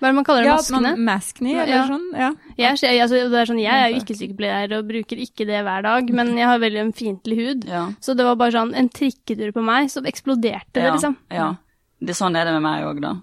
[0.00, 0.48] hva er det man kaller det?
[0.50, 0.92] Ja, maskene?
[0.96, 1.86] man maskne, eller Ja.
[1.88, 2.04] sånn.
[2.18, 2.30] Ja.
[2.58, 5.82] Jeg, altså, det er sånn, jeg er jo ikke sykepleier og bruker ikke det hver
[5.86, 7.64] dag, men jeg har veldig ømfintlig hud.
[7.70, 7.86] ja.
[8.00, 11.16] Så det var bare sånn en trikketur på meg, så eksploderte det, liksom.
[11.30, 11.52] Ja.
[12.04, 13.14] Det er sånn er det med meg òg, da.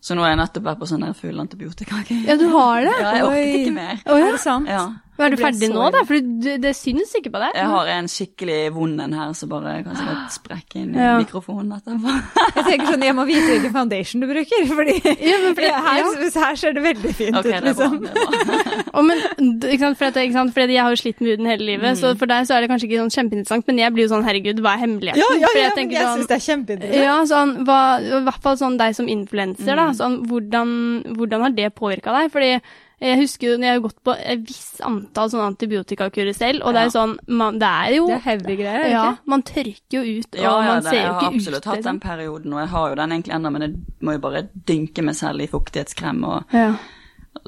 [0.00, 2.00] Så nå er jeg nettopp vært på sånn her full antibiotika.
[2.08, 2.96] Ja, du har det?
[3.02, 3.58] Ja, jeg orket Oi.
[3.60, 3.98] ikke mer.
[4.00, 4.16] Ja.
[4.16, 4.70] Er det sant?
[4.70, 4.84] Ja.
[5.20, 6.02] Men er du ferdig nå, da?
[6.08, 7.56] For det, det syns ikke på deg.
[7.60, 11.14] Jeg har en skikkelig vond en her, som bare kan sikkert sprekke inn i Ja.
[11.20, 12.16] mikrofonen etterpå.
[12.60, 16.30] Jeg tenker sånn, jeg må vite hvilken foundation du bruker, fordi, fordi- her, ja.
[16.44, 18.00] her ser det veldig fint okay, ut, liksom.
[18.02, 19.04] Bra.
[19.06, 19.22] Men,
[19.70, 22.00] ikke sant, for at, ikke sant, fordi jeg har jo slitt med huden hele livet,
[22.00, 24.26] så for deg så er det kanskje ikke sånn kjempeinteressant, men jeg blir jo sånn,
[24.26, 25.22] herregud, hva er hemmeligheten?
[25.22, 27.06] Ja, ja, ja, jeg men tenker jeg sånn, syns det er kjempeinteressant.
[27.06, 29.88] Ja, sånn, hva, i hvert fall sånn deg som influenser, da.
[29.96, 30.76] Sånn, hvordan,
[31.16, 32.30] hvordan har det påvirka deg?
[32.34, 32.52] Fordi
[33.00, 36.74] jeg husker jo når jeg har gått på et visst antall sånne antibiotikakurer selv, og
[36.74, 39.28] det er jo sånn man, Det er jo Det er heavy greier, er Ja, ikke?
[39.32, 41.20] man tørker jo ut, og Ja, ja, man det, ser jo ikke ut.
[41.20, 41.90] Jeg har absolutt hatt liksom.
[41.90, 45.02] den perioden, og jeg har jo den egentlig ennå, men jeg må jo bare dynke
[45.02, 46.74] meg selv i fuktighetskrem, og Ja.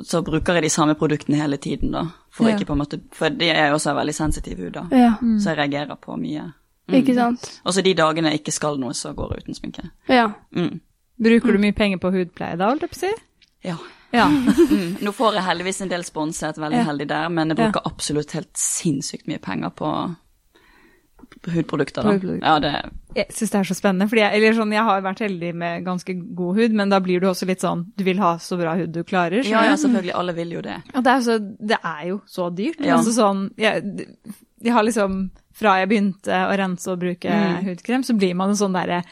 [0.02, 2.06] så bruker jeg de samme produktene hele tiden, da.
[2.30, 2.56] For, Ja.
[2.56, 4.86] ikke på en måte, for det er jo også veldig sensitiv hud, da.
[4.90, 6.52] ja, Så jeg reagerer på mye.
[6.88, 7.60] ikke sant.
[7.66, 9.90] Og så de dagene jeg ikke skal noe, så går jeg uten sminke.
[10.08, 10.32] Ja.
[10.56, 10.80] Mm.
[11.22, 13.12] Bruker du mye penger på hudpleie da, holdt jeg på å si?
[13.64, 13.76] Ja.
[14.12, 14.29] Ja.
[14.72, 14.96] Mm.
[15.05, 16.85] Nå får jeg heldigvis en del sponset, veldig Ja.
[16.88, 19.90] heldig der, men jeg bruker absolutt helt sinnssykt mye penger på
[21.42, 22.03] på hudprodukter.
[22.05, 22.35] Da.
[22.42, 22.72] Ja, det
[23.16, 26.14] Jeg syns det er så spennende, fordi jeg, sånn, jeg har vært heldig med ganske
[26.37, 28.92] god hud, men da blir du også litt sånn Du vil ha så bra hud
[28.94, 29.42] du klarer.
[29.48, 30.14] Ja, ja, selvfølgelig.
[30.14, 30.77] Alle vil jo det.
[30.94, 32.81] Og det er, så, det er jo så dyrt.
[32.85, 32.96] Ja.
[32.98, 34.07] Altså sånn, jeg,
[34.62, 37.64] jeg har liksom, fra jeg begynte å rense og bruke Mm.
[37.66, 39.03] hudkrem, så blir man en sånn derre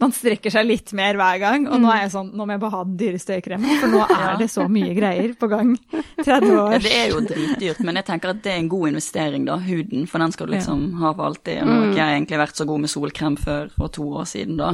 [0.00, 2.60] man strekker seg litt mer hver gang, og nå er jeg sånn, nå må jeg
[2.62, 4.36] bare ha den dyre støykremen, for nå er Ja.
[4.38, 5.72] det så mye greier på gang.
[6.24, 6.78] 30 Ja, år.
[6.82, 9.56] det er jo dritdyrt, men jeg tenker at det er en god investering, da.
[9.62, 11.62] Huden, for den skal du liksom ha for alltid.
[11.66, 14.56] Nå har ikke jeg egentlig vært så god med solkrem før for to år siden,
[14.60, 14.72] da.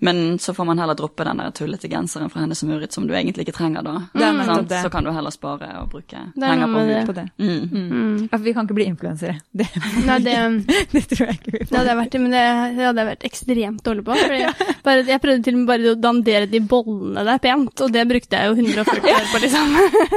[0.00, 3.06] Men så får man heller droppe den der tullete genseren fra henne som Urit som
[3.08, 3.96] du egentlig ikke trenger, da.
[4.14, 4.66] Mm.
[4.70, 4.82] det.
[4.84, 7.06] Så kan du heller spare og bruke er penger på hud.
[7.10, 7.26] På det.
[7.38, 8.28] Mm.
[8.30, 9.38] Ja, for vi kan ikke bli influensere.
[9.52, 9.66] Det,
[10.06, 10.36] Nei, det,
[10.94, 12.44] det tror jeg ikke vi det hadde jeg vært, men det,
[12.78, 14.18] det hadde jeg vært ekstremt dårlig på.
[14.20, 14.42] Fordi
[14.86, 18.06] bare, jeg prøvde til og med bare å dandere de bollene der pent, og det
[18.10, 19.66] brukte jeg jo 140 år på, liksom.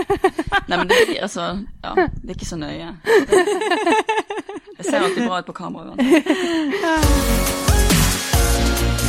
[0.69, 1.49] Nei, men det altså
[1.83, 2.93] Ja, det er ikke så nøye.
[3.03, 3.43] Det,
[4.77, 5.95] det ser alltid bra ut på kamera.
[5.95, 7.51] uansett.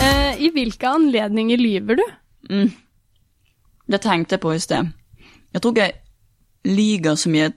[0.05, 2.03] Eh, I hvilke anledninger lyver du?
[2.51, 2.71] Mm.
[3.87, 4.91] Det tenkte jeg på i sted.
[5.55, 7.53] Jeg tror ikke jeg lyver så mye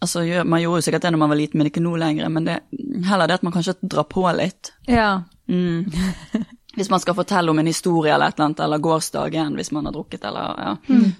[0.00, 2.28] Altså, Man gjorde jo sikkert det når man var liten, men ikke nå lenger.
[2.32, 2.54] Men det
[3.04, 4.70] heller det at man kanskje drar på litt.
[4.88, 5.20] Ja.
[5.44, 5.90] Mm.
[6.76, 9.88] Hvis man skal fortelle om en historie eller et eller annet, eller gårsdagen hvis man
[9.88, 10.74] har drukket, eller ja,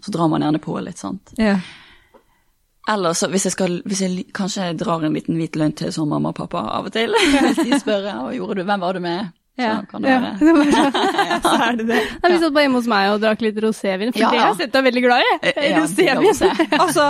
[0.04, 1.32] så drar man gjerne på litt, sant.
[1.38, 1.58] Yeah.
[2.90, 5.92] Eller så hvis jeg skal, hvis jeg Kanskje kanskje drar en liten hvit løgn til
[5.94, 8.96] som mamma og pappa av og til, hvis de spør hva gjorde du, hvem var
[8.96, 9.82] du med, så Ja.
[9.90, 10.20] kan det Ja.
[10.20, 10.36] være.
[10.40, 11.40] ja.
[11.40, 11.42] sånn.
[11.42, 12.00] Så er det det.
[12.22, 14.48] Nei, vi satt bare hjemme hos meg og drakk litt rosévin, for Ja, det har
[14.54, 15.34] jeg sett deg veldig glad i.
[15.50, 16.54] Eh, ja, rosévin.
[16.80, 17.08] Altså,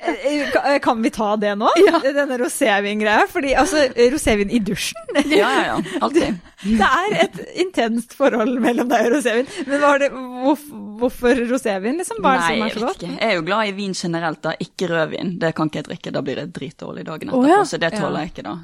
[0.00, 1.68] eh, kan vi ta det nå?
[2.02, 3.26] Denne rosévin-greia?
[3.30, 5.76] Fordi altså, rosévin i dusjen Ja, ja, ja.
[6.00, 6.38] Alltid.
[6.64, 9.46] Det er et intenst forhold mellom deg og rosévin.
[9.68, 10.64] Men var det, hvorf,
[10.98, 12.18] hvorfor rosévin, liksom?
[12.24, 13.02] Hva er det som er så godt?
[13.06, 13.12] ikke.
[13.20, 14.56] Jeg er jo glad i vin generelt, da.
[14.58, 15.36] Ikke rødvin.
[15.38, 17.46] Det kan ikke jeg drikke, da blir det dritdårlig dagen etterpå.
[17.48, 17.62] ja.
[17.68, 18.56] Så det tåler jeg ikke, da.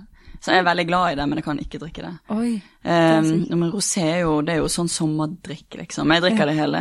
[0.44, 2.14] Så jeg er veldig glad i det, men jeg kan ikke drikke det.
[2.34, 2.50] Oi.
[2.84, 6.10] Um, men rosé er jo, det er jo sånn sommerdrikk, liksom.
[6.12, 6.80] Jeg drikker det hele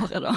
[0.00, 0.32] året, da.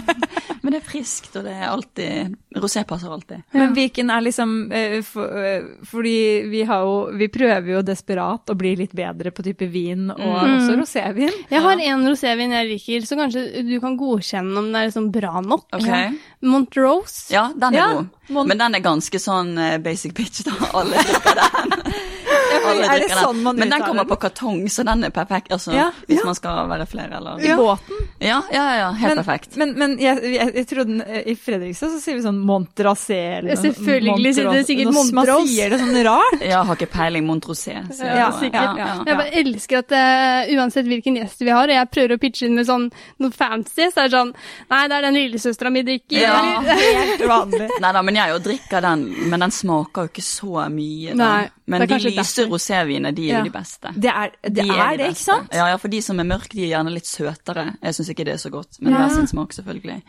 [0.62, 3.40] men det er friskt, og det er alltid Rosé passer alltid.
[3.56, 6.12] Men Viken er liksom eh, for, eh, Fordi
[6.52, 10.20] vi har jo Vi prøver jo desperat å bli litt bedre på type vin, og
[10.20, 10.52] Mm.
[10.58, 11.32] også rosévin.
[11.50, 15.08] Jeg har en rosévin jeg liker, så kanskje du kan godkjenne om den er liksom
[15.14, 15.64] bra nok.
[15.80, 16.12] Okay.
[16.44, 17.32] Montrose.
[17.32, 18.08] Ja, den er Ja, god.
[18.28, 20.52] Mon- Men den er ganske sånn eh, basic bitch, da.
[20.76, 21.78] Alle drikker den.
[22.52, 25.52] Er det sånn man Men den kommer på kartong, så den er perfekt.
[25.54, 26.24] Altså, Ja, hvis ja.
[26.28, 28.02] man skal være flere, eller I båten.
[28.22, 28.88] Ja, ja, ja.
[28.92, 29.56] Helt Men, perfekt.
[29.60, 33.52] men, men jeg, jeg, jeg trodde eh, i Fredrikstad så sier vi sånn Montracé eller
[33.52, 33.60] noe.
[33.62, 35.12] Selvfølgelig sier det sikkert montros.
[35.12, 35.48] Man Montrose.
[35.52, 36.44] sier det sånn rart.
[36.52, 37.76] Ja, har ikke peiling Montrosé.
[38.02, 38.78] Ja, sikkert.
[38.78, 38.90] Ja, ja.
[39.06, 42.46] Jeg bare elsker at uh, uansett hvilken gjest vi har, og jeg prøver å pitche
[42.48, 42.88] inn med sånn
[43.22, 44.32] noe fancy, så er det sånn
[44.72, 46.20] Nei, det er den lillesøstera mi drikker.
[46.22, 46.36] Ja.
[47.02, 47.68] Helt vanlig.
[47.82, 49.02] Nei da, men jeg jo drikker den,
[49.32, 51.12] men den smaker jo ikke så mye.
[51.12, 51.18] Da.
[51.22, 53.38] Nei, men det er de kanskje lyse rosévinene, de er Ja.
[53.38, 53.92] jo de beste.
[53.94, 55.48] Det er det, De er de det ikke sant?
[55.52, 57.76] Ja, ja, for de som er mørke, de er gjerne litt søtere.
[57.82, 60.02] Jeg syns ikke det er så godt, men hver sin smak, selvfølgelig.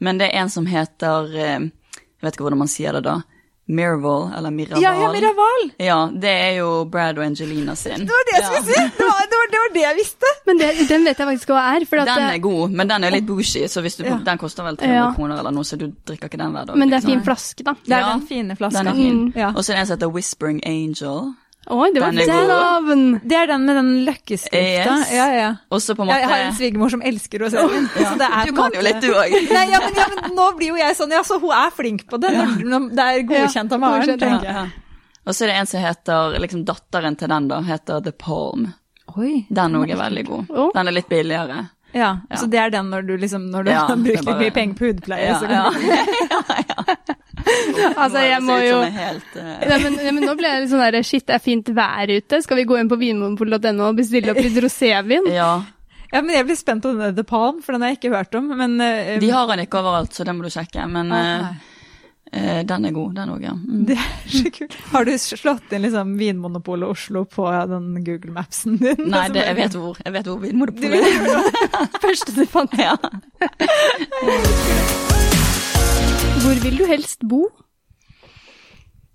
[0.00, 3.20] Men det er en som heter eh, Jeg vet ikke hvordan man sier det da.
[3.66, 4.82] Miraval, eller Miraval.
[4.82, 5.70] Ja, ja, Miraval!
[5.80, 7.92] Ja, det er jo Brad og Angelina sin.
[8.04, 8.72] Det var det jeg skulle si!
[8.98, 10.26] Det var det, var, det, var det jeg visste.
[10.46, 11.86] Men det, den vet jeg faktisk hva er.
[11.88, 14.18] For at, Den eh, er god, men den er litt bougie, så hvis du, Ja.
[14.24, 15.12] den koster vel 300 Ja.
[15.16, 16.76] kroner eller noe, så du drikker ikke den hver dag.
[16.76, 17.10] men det er liksom.
[17.12, 17.72] fin flaske, da.
[17.86, 18.78] Det er Ja, den fine flaska.
[18.78, 19.32] Den er fin.
[19.36, 19.48] Ja.
[19.56, 21.34] Og så er det en som heter Whispering Angel.
[21.72, 22.50] Oi, det var Den er god.
[22.52, 23.02] dæven!
[23.24, 24.96] Det er den med den løkkeskrifta.
[25.00, 25.12] Yes.
[25.16, 25.46] Ja, ja.
[25.72, 27.86] Også på en Ja, måte Jeg har en svigermor som elsker rosévin.
[27.94, 28.72] så det er Du kan måte...
[28.72, 29.36] kan jo litt, du òg.
[29.54, 32.04] Nei, ja, men, ja, men nå blir jo jeg sånn, ja, så hun er flink
[32.10, 32.34] på det.
[32.64, 34.16] Når, det er godkjent av Maren, ja.
[34.20, 34.72] tenker jeg.
[35.24, 38.66] Og så er det en som heter, liksom datteren til den da, heter The Palm.
[39.16, 39.46] Oi.
[39.48, 40.50] Den òg er veldig god.
[40.52, 40.68] Oh.
[40.74, 41.62] Den er litt billigere.
[41.94, 42.36] Ja, Ja.
[42.36, 44.74] så det er den når du liksom, når du Ja, har brukt litt mye penger
[44.80, 45.28] på hudpleie.
[45.30, 45.70] Ja, så ja.
[45.70, 47.14] kan
[48.02, 49.52] Altså, jeg må jo helt, uh...
[49.68, 52.10] ja, men, ja, men nå ble jeg litt sånn der, shit, det er fint vær
[52.10, 52.40] ute.
[52.44, 55.30] Skal vi gå inn på vinmonopolet.no og bestille opp litt rosévin?
[55.34, 55.52] Ja.
[56.12, 58.36] Ja, men jeg blir spent på denne The Palm, for den har jeg ikke hørt
[58.38, 58.52] om.
[58.54, 60.84] Men uh, De har den ikke overalt, så den må du sjekke.
[60.86, 61.48] Men eh,
[62.30, 63.54] eh, den er god, den òg, ja.
[63.56, 63.80] Mm.
[63.88, 64.76] det er så kult.
[64.92, 69.08] Har du slått inn liksom Vinmonopolet Oslo på den Google Mapsen din?
[69.10, 69.98] Nei, det, jeg vet hvor.
[70.04, 71.90] Jeg vet hvor Vinmonopolet er.
[72.04, 72.78] Første du fant.
[72.78, 72.94] Ja.
[76.44, 77.46] Hvor vil du helst bo?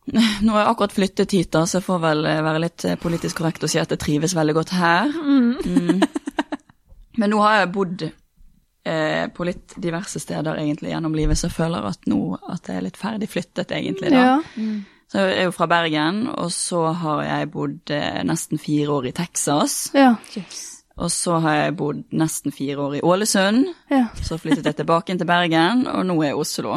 [0.09, 2.95] Nå har jeg akkurat flyttet hit, da, så jeg får vel eh, være litt eh,
[2.97, 5.11] politisk korrekt og si at jeg trives veldig godt her.
[5.13, 6.01] Mm.
[7.21, 11.57] Men nå har jeg bodd eh, på litt diverse steder egentlig gjennom livet, så jeg
[11.59, 14.09] føler at nå at jeg er litt ferdig flyttet, egentlig.
[14.15, 14.25] da.
[14.25, 14.65] Ja.
[15.13, 19.11] Så jeg er jo fra Bergen, og så har jeg bodd eh, nesten fire år
[19.11, 19.77] i Texas.
[19.93, 20.15] ja.
[20.99, 23.69] Og så har jeg bodd nesten fire år i Ålesund.
[23.87, 24.09] Ja.
[24.19, 26.73] Så flyttet jeg tilbake inn til Bergen, og nå er jeg i Oslo.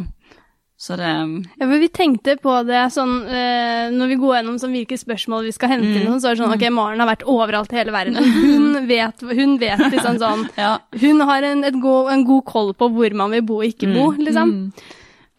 [0.83, 4.73] Så det Ja, for vi tenkte på det sånn eh, Når vi går gjennom sånn
[4.75, 7.23] hvilke spørsmål vi skal hente inn, sånn, så er det sånn Ok, Maren har vært
[7.31, 8.18] overalt i hele verden.
[8.49, 10.73] Hun vet, hun vet liksom sånn Ja.
[10.99, 13.92] Hun har en, et go, en god koll på hvor man vil bo og ikke
[13.95, 14.73] bo, liksom.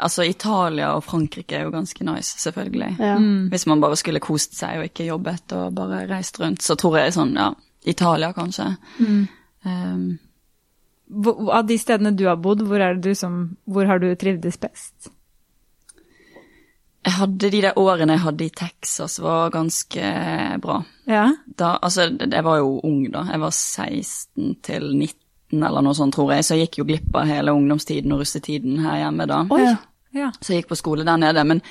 [0.03, 2.93] Altså, Italia og Frankrike er jo ganske nice, selvfølgelig.
[2.99, 3.13] Ja.
[3.51, 6.97] Hvis man bare skulle kost seg og ikke jobbet og bare reist rundt, så tror
[7.01, 7.49] jeg sånn, ja,
[7.87, 8.71] Italia kanskje.
[9.63, 10.19] Um,
[11.13, 14.07] Hvor- Av de stedene du har bodd, hvor, er det du som, hvor har du
[14.15, 15.11] trivdes best?
[17.03, 20.11] Jeg hadde de der årene jeg hadde i Texas var ganske
[20.63, 20.77] bra.
[21.09, 21.25] Ja.
[21.45, 23.25] Da, altså, jeg var jo ung da.
[23.31, 27.17] Jeg var 16 til 19 eller noe sånt, tror jeg, så jeg gikk jo glipp
[27.19, 29.43] av hele ungdomstiden og russetiden her hjemme da.
[29.53, 29.65] Oi.
[30.15, 30.31] ja.
[30.39, 31.61] Så jeg gikk på skole der nede, men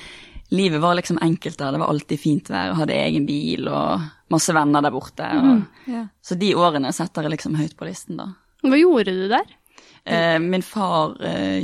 [0.53, 1.73] livet var liksom enkelt der.
[1.73, 5.27] Det var alltid fint vær, og hadde egen bil og masse venner der borte.
[5.41, 6.05] Og, ja.
[6.21, 8.29] Så de årene setter jeg liksom høyt på listen da.
[8.63, 9.49] Hva gjorde du der?
[10.05, 11.59] Eh, min far eh,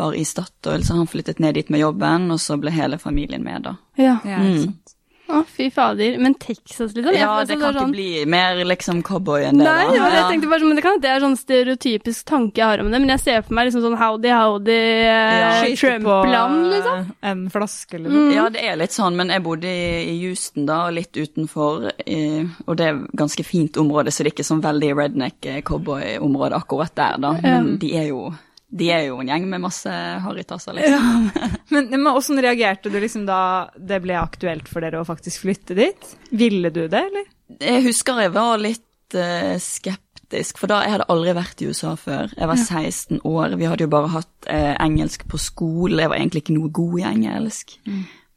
[0.00, 3.44] jobber i Statoil, så han flyttet ned dit med jobben, og så ble hele familien
[3.44, 3.76] med da.
[3.96, 4.18] Ja.
[4.24, 4.96] ja ikke sant.
[5.30, 6.16] Å, fy fader.
[6.18, 7.14] Men Texas, liksom?
[7.14, 9.92] Ja, det sånn- kan sånn- ikke bli mer liksom cowboy enn det Nei, da.
[9.92, 12.56] det var det jeg tenkte bare, sånn, men det kan det er sånn stereotypisk tanke
[12.58, 16.66] jeg har om det, men jeg ser for meg liksom sånn howdy, howdy, ja, Trump-land,
[16.72, 16.98] liksom.
[17.22, 18.32] eh, En flaske, liksom.
[18.34, 21.92] Ja, det er litt sånn, men jeg bodde i, i Houston da, og litt utenfor,
[22.10, 22.20] i,
[22.66, 26.58] og det er ganske fint område, så det er ikke sånn veldig redneck eh, cowboy-område
[26.58, 28.32] akkurat der da, men de er jo,
[28.70, 29.90] de er jo en gjeng med masse
[30.24, 31.30] harrytasser, liksom.
[31.70, 35.76] Men, men hvordan reagerte du liksom da det ble aktuelt for dere å faktisk flytte
[35.78, 36.14] dit?
[36.30, 37.26] Ville du det, eller?
[37.62, 41.96] Jeg husker jeg var litt uh, skeptisk, for da jeg hadde aldri vært i USA
[41.98, 42.34] før.
[42.36, 46.18] Jeg var 16 år, vi hadde jo bare hatt uh, engelsk på skole, jeg var
[46.18, 47.78] egentlig ikke noe god i engelsk.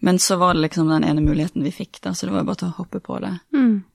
[0.04, 2.48] Men så var det liksom den ene muligheten vi fikk da, så det var jo
[2.50, 3.30] bare til å hoppe på det.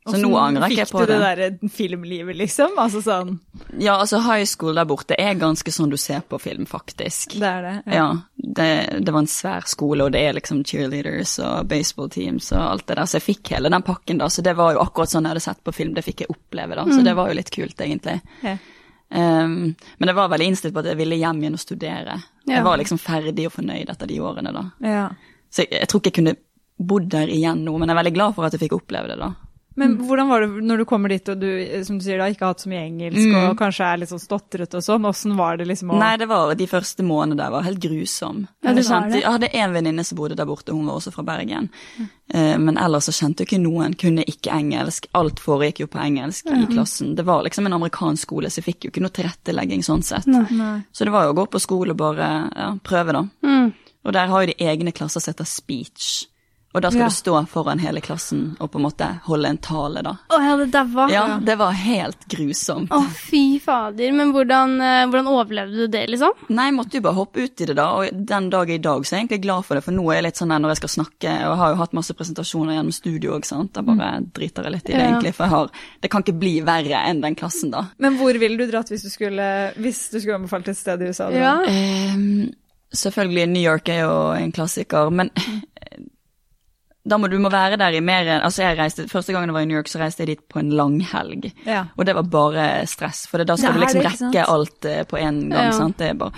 [0.09, 1.19] Så nå angrer ikke jeg på Fikk du det.
[1.21, 2.79] derre der filmlivet, liksom?
[2.81, 3.35] Altså sånn
[3.77, 7.37] Ja, altså high school der borte er ganske sånn du ser på film, faktisk.
[7.37, 7.75] Det er det.
[7.93, 8.07] Ja,
[8.41, 8.71] det,
[9.05, 12.89] det var en svær skole, og det er liksom cheerleaders og baseball teams og alt
[12.89, 15.29] det der, så jeg fikk hele den pakken da, så det var jo akkurat sånn
[15.29, 17.53] jeg hadde sett på film, det fikk jeg oppleve da, så det var jo litt
[17.53, 18.17] kult egentlig.
[18.49, 18.57] Ja.
[19.09, 22.17] Um, men jeg var veldig innstilt på at jeg ville hjem igjen og studere.
[22.45, 22.59] Ja.
[22.59, 24.71] Jeg var liksom ferdig og fornøyd etter de årene da.
[24.85, 25.09] Ja.
[25.51, 26.39] Så jeg, jeg tror ikke jeg kunne
[26.79, 29.19] bodd der igjen nå, men jeg er veldig glad for at jeg fikk oppleve det
[29.21, 29.33] da.
[29.79, 31.51] Men hvordan var det når du kommer dit og du
[31.87, 34.23] som du sier, da, ikke har hatt så mye engelsk og kanskje er litt sånn
[34.23, 35.07] stotrete og sånn?
[35.07, 38.41] Åssen var det liksom å Nei, det var de første månedene der var helt grusom.
[38.59, 39.21] Ja, det jeg, var kjente, det.
[39.23, 41.71] jeg hadde en venninne som bodde der borte, hun var også fra Bergen.
[42.03, 45.07] Eh, men ellers så kjente jeg ikke noen, kunne ikke engelsk.
[45.21, 47.15] Alt foregikk jo på engelsk i klassen.
[47.15, 50.27] Det var liksom en amerikansk skole, så jeg fikk jo ikke noe tilrettelegging sånn sett.
[50.27, 50.81] Nei.
[50.91, 53.29] Så det var jo å gå på skole og bare ja, prøve, da.
[53.47, 53.71] Mm.
[54.07, 56.27] Og der har jo de egne klasser som heter speech.
[56.77, 57.09] Og da skal Ja.
[57.09, 60.11] du stå foran hele klassen og på en måte holde en tale, da.
[60.29, 61.07] Å, jeg hadde daua.
[61.11, 62.91] Ja, det var helt grusomt.
[62.93, 64.13] Å, fy fader.
[64.13, 66.31] Men hvordan, eh, hvordan overlevde du det, liksom?
[66.51, 69.15] Nei, måtte jo bare hoppe ut i det da, og den dag i dag så
[69.17, 70.77] er jeg egentlig glad for det, for nå er jeg litt sånn der når jeg
[70.83, 74.13] skal snakke, og jeg har jo hatt masse presentasjoner gjennom studio, òg, sant, da bare
[74.37, 75.09] driter jeg litt i det Ja.
[75.09, 75.71] egentlig, for jeg har,
[76.03, 77.87] det kan ikke bli verre enn den klassen da.
[77.99, 81.09] Men hvor ville du dratt hvis du skulle hvis du skulle anbefalt et sted i
[81.09, 81.31] USA?
[81.33, 81.63] Ja.
[81.65, 82.53] Ehm,
[82.95, 85.31] selvfølgelig, New York er jo en klassiker, men
[87.09, 89.57] da må du må være der i mer enn, altså jeg reiste, første gangen jeg
[89.57, 91.87] var i New York så reiste jeg dit på en langhelg, Ja.
[91.97, 95.45] og det var bare stress, for da skal du liksom rekke alt eh, på en
[95.49, 95.77] gang, Ja.
[95.77, 96.33] sant, det er bare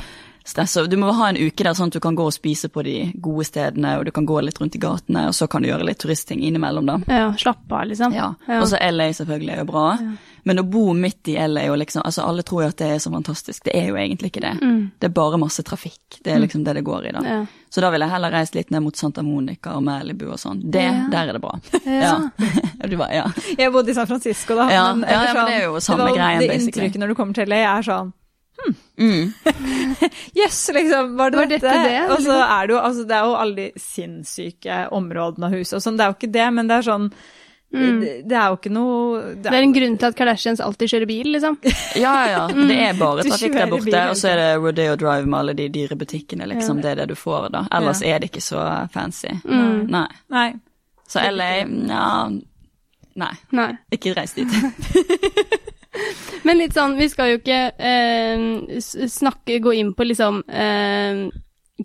[0.47, 2.69] stress, og du må ha en uke der sånn at du kan gå og spise
[2.73, 5.63] på de gode stedene, og du kan gå litt rundt i gatene, og så kan
[5.63, 6.97] du gjøre litt turistting innimellom da.
[7.09, 8.15] Ja, slappe av, liksom.
[8.15, 8.61] Ja, Ja.
[8.63, 9.99] og så LA selvfølgelig er jo bra,
[10.45, 12.99] men å bo midt i LA og liksom, altså alle tror jo at det er
[13.03, 14.53] så fantastisk, det er jo egentlig ikke det.
[15.01, 17.25] Det er bare masse trafikk, det er liksom det det går i da.
[17.27, 17.41] Ja.
[17.71, 20.63] Så da vil jeg heller reise litt ned mot Santa Monica og Malibu og sånn.
[20.71, 21.07] Det, Ja.
[21.11, 21.59] der er det bra.
[21.85, 22.15] Ja.
[23.01, 23.27] Bare, ja.
[23.59, 24.71] Jeg bodde i San Francisco, da.
[24.73, 27.35] Ja, men, ja, men det er jo samme det greien, Det inntrykket når du kommer
[27.35, 28.13] til LA, er sånn
[29.01, 29.31] Mm.
[30.37, 31.67] Yes, liksom, var det Var dette?
[31.69, 35.49] dette det, Og så er det jo altså, det er jo alle de sinnssyke områdene
[35.49, 35.97] av huset og sånn.
[35.97, 37.07] Det er jo ikke det, men det er sånn
[37.71, 40.91] det, det er jo ikke noe det Det er en grunn til at Kardashians alltid
[40.91, 41.59] kjører bil, liksom.
[42.05, 42.67] Ja, ja, ja.
[42.71, 45.55] Det er bare trafikk der bil borte, og så er det Rodeo Drive med alle
[45.59, 46.83] de dyre butikkene, liksom.
[46.83, 47.65] Det er det du får da.
[47.79, 49.37] Ellers er det ikke så fancy.
[49.47, 50.07] Nei.
[50.35, 50.49] Nei.
[51.11, 51.51] Så LA,
[51.91, 52.05] ja
[53.21, 53.71] Nei, Nei.
[53.93, 54.49] ikke reis dit.
[56.47, 61.27] Men litt sånn, vi skal jo ikke eh, snakke, gå inn på liksom eh,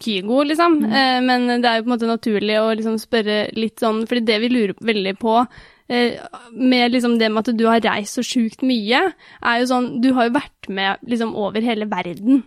[0.02, 3.82] Kygo, liksom, eh, men det er jo på en måte naturlig å liksom spørre litt
[3.82, 7.80] sånn, fordi det vi lurer veldig på eh, med liksom det med at du har
[7.86, 9.02] reist så sjukt mye,
[9.45, 12.43] er jo sånn, du har jo vært med liksom over hele verden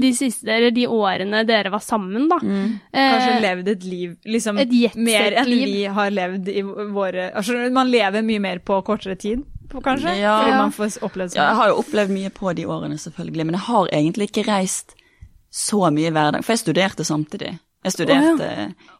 [0.00, 2.38] de siste, eller de årene dere var sammen, da.
[2.40, 5.68] Kanskje Eh, levd et liv liksom Et mer enn liv.
[5.68, 9.44] vi har levd i våre altså, Man lever mye mer på kortere tid.
[9.68, 10.16] kanskje?
[10.18, 10.38] Ja.
[10.40, 11.56] Fordi man får opplevd Ja, jeg sånn.
[11.60, 14.94] har jo opplevd mye på de årene, selvfølgelig, men jeg har egentlig ikke reist
[15.52, 16.42] så mye hver dag.
[16.44, 17.58] For jeg studerte samtidig.
[17.88, 18.50] Jeg studerte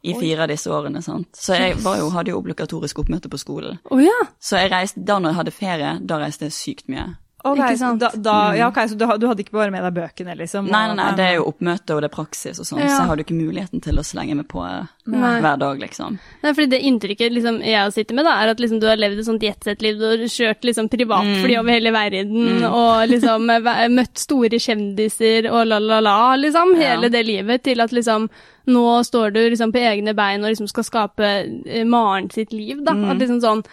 [0.02, 1.28] i fire av disse årene, sant.
[1.36, 3.78] Så jeg var jo, hadde jo obligatorisk oppmøte på skolen.
[3.92, 4.18] Oh, ja.
[4.40, 7.10] Så jeg reiste, da når jeg hadde ferie, da reiste jeg sykt mye.
[7.38, 8.00] Okay, Ikke sant?
[8.02, 10.66] Da, da, ja, ok, så du, du hadde ikke bare med deg bøkene, liksom?
[10.72, 12.88] Nei, nei, nei, det er jo oppmøte og det er praksis og sånn, Ja.
[12.90, 15.30] så jeg hadde ikke muligheten til å slenge meg på eh, Nei.
[15.44, 16.18] hver dag, liksom.
[16.42, 19.22] Nei, fordi det inntrykket liksom, jeg sitter med, da, er at liksom, du har levd
[19.22, 20.02] et sånt jetset-liv.
[20.02, 23.46] Du har kjørt liksom, privatfly over hele verden og liksom
[23.94, 26.74] møtt store kjendiser og la-la-la, liksom.
[26.82, 26.96] Ja.
[26.96, 28.26] Hele det livet til at liksom
[28.68, 31.30] nå står du liksom på egne bein og liksom skal skape
[31.66, 32.96] eh, Maren sitt liv, da.
[33.10, 33.64] At liksom sånn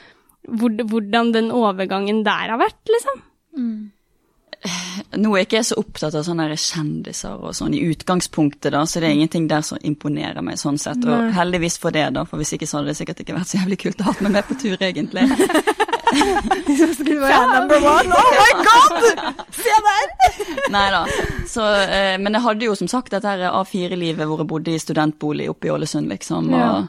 [0.45, 3.23] hvor, Hvordan den overgangen der har vært, liksom.
[5.15, 9.01] Nå er ikke jeg så opptatt av sånne kjendiser og sånn i utgangspunktet, da, så
[9.01, 11.01] det er ingenting der som imponerer meg sånn sett.
[11.05, 11.33] Og Nei.
[11.37, 13.81] heldigvis for det, da, for hvis ikke så hadde det sikkert ikke vært så jævlig
[13.85, 15.25] kult å ha meg med på tur, egentlig.
[16.15, 18.07] Fan number one!
[18.13, 19.45] Oh my god!
[19.51, 20.14] Se der!
[20.71, 21.03] Nei da.
[21.47, 24.79] Så, eh, men jeg hadde jo som sagt dette her A4-livet hvor jeg bodde i
[24.81, 26.49] studentbolig oppe i Ålesund, liksom.
[26.53, 26.87] Og, Ja.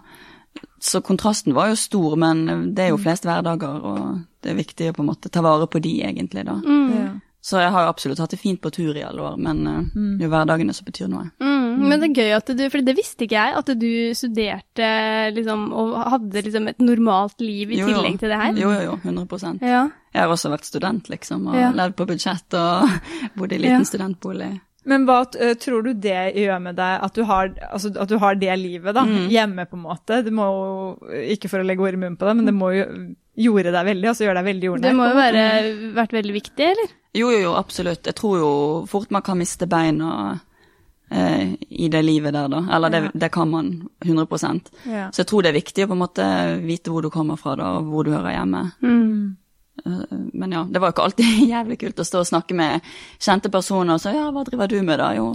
[0.80, 4.88] Så kontrasten var jo stor, men det er jo flest hverdager, og det er viktig
[4.90, 6.54] å på en måte ta vare på de, egentlig, da.
[6.94, 7.08] Ja.
[7.46, 10.16] Så jeg har jo absolutt hatt det fint på tur i alle år, men mm.
[10.18, 11.28] det er jo hverdagene som betyr noe.
[11.38, 14.88] Mm, men det er gøy at du, for det visste ikke jeg, at du studerte
[15.36, 18.00] liksom, og hadde liksom et normalt liv i Jo, jo.
[18.00, 18.58] tillegg til det her.
[18.58, 18.96] Jo, jo, jo.
[19.04, 19.84] 100% Ja.
[20.16, 21.70] Jeg har også vært student, liksom, og Ja.
[21.76, 22.88] levd på budsjett og
[23.38, 23.90] bodd i liten Ja.
[23.92, 24.50] studentbolig.
[24.86, 28.18] Men hva eh, tror du det gjør med deg, at du har, altså, at du
[28.22, 29.28] har det livet da, Mm.
[29.30, 30.22] hjemme på en måte?
[30.24, 32.70] Det må jo, ikke for å legge ord i munnen på det, men det må
[32.74, 32.86] jo
[33.36, 34.88] gjorde deg veldig, altså gjøre deg veldig jordnær.
[34.88, 35.42] Det må jo være,
[35.98, 36.94] vært veldig viktig, eller?
[37.16, 38.04] Jo, jo, jo, absolutt.
[38.06, 38.50] Jeg tror jo
[38.90, 40.10] fort man kan miste beina
[41.10, 42.64] eh, i det livet der, da.
[42.76, 43.10] Eller det, Ja.
[43.14, 44.26] det kan man 100
[44.84, 45.10] Ja.
[45.10, 46.26] Så jeg tror det er viktig å på en måte
[46.66, 48.72] vite hvor du kommer fra, da, og hvor du hører hjemme.
[48.82, 49.36] Mm.
[49.84, 52.80] Eh, Men ja, det var jo ikke alltid jævlig kult å stå og snakke med
[53.20, 55.10] kjente personer og så ja, hva driver du med da?
[55.16, 55.26] Jo,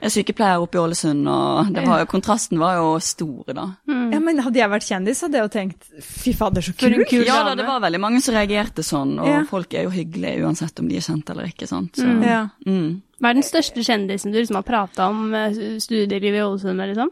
[0.00, 3.66] jeg er sykepleier oppe i Ålesund, og det var jo, kontrasten var jo stor, da.
[3.90, 4.06] Mm.
[4.14, 7.02] ja, men hadde jeg vært kjendis, hadde jeg jo tenkt, fy fader, så kult!
[7.10, 9.42] kul Ja da, det var veldig mange som reagerte sånn, og Ja.
[9.50, 11.94] folk er jo hyggelige uansett om de er kjent eller ikke, sant.
[11.96, 12.22] Så, Mm.
[12.26, 12.42] Ja.
[12.66, 12.90] mm.
[13.20, 16.94] Hva er den største kjendisen du liksom har prata om eh, studielivet i Ålesund med,
[16.94, 17.10] liksom?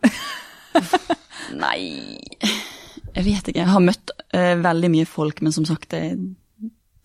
[1.58, 2.18] Nei,
[3.14, 3.60] jeg vet ikke.
[3.62, 6.02] Jeg har møtt uh, veldig mye folk, men som sagt, det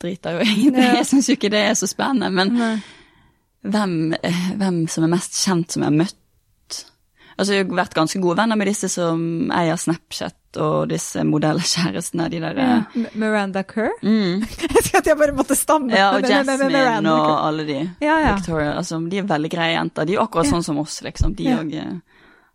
[0.03, 0.83] driter jo egentlig.
[0.83, 0.97] Ja.
[0.99, 2.29] Jeg syns jo ikke det er så spennende.
[2.31, 2.81] Men
[3.63, 6.19] hvem, eh, hvem som er mest kjent som jeg har møtt
[7.33, 12.27] Altså, jeg har vært ganske gode venner med disse som eier Snapchat og disse modellkjærestene,
[12.29, 12.75] de der Ja.
[12.93, 13.89] eh, Miranda Kerr?
[14.03, 14.43] mm.
[14.69, 15.89] Jeg skulle at jeg bare måtte stamme.
[15.97, 17.39] Ja, og Jasmine og Kerr.
[17.47, 17.79] alle de.
[18.05, 18.35] Ja, ja.
[18.35, 20.05] Victoria, altså, de er veldig greie jenter.
[20.05, 21.33] De er akkurat sånn som oss, liksom.
[21.35, 21.57] De Ja.
[21.57, 21.97] òg eh,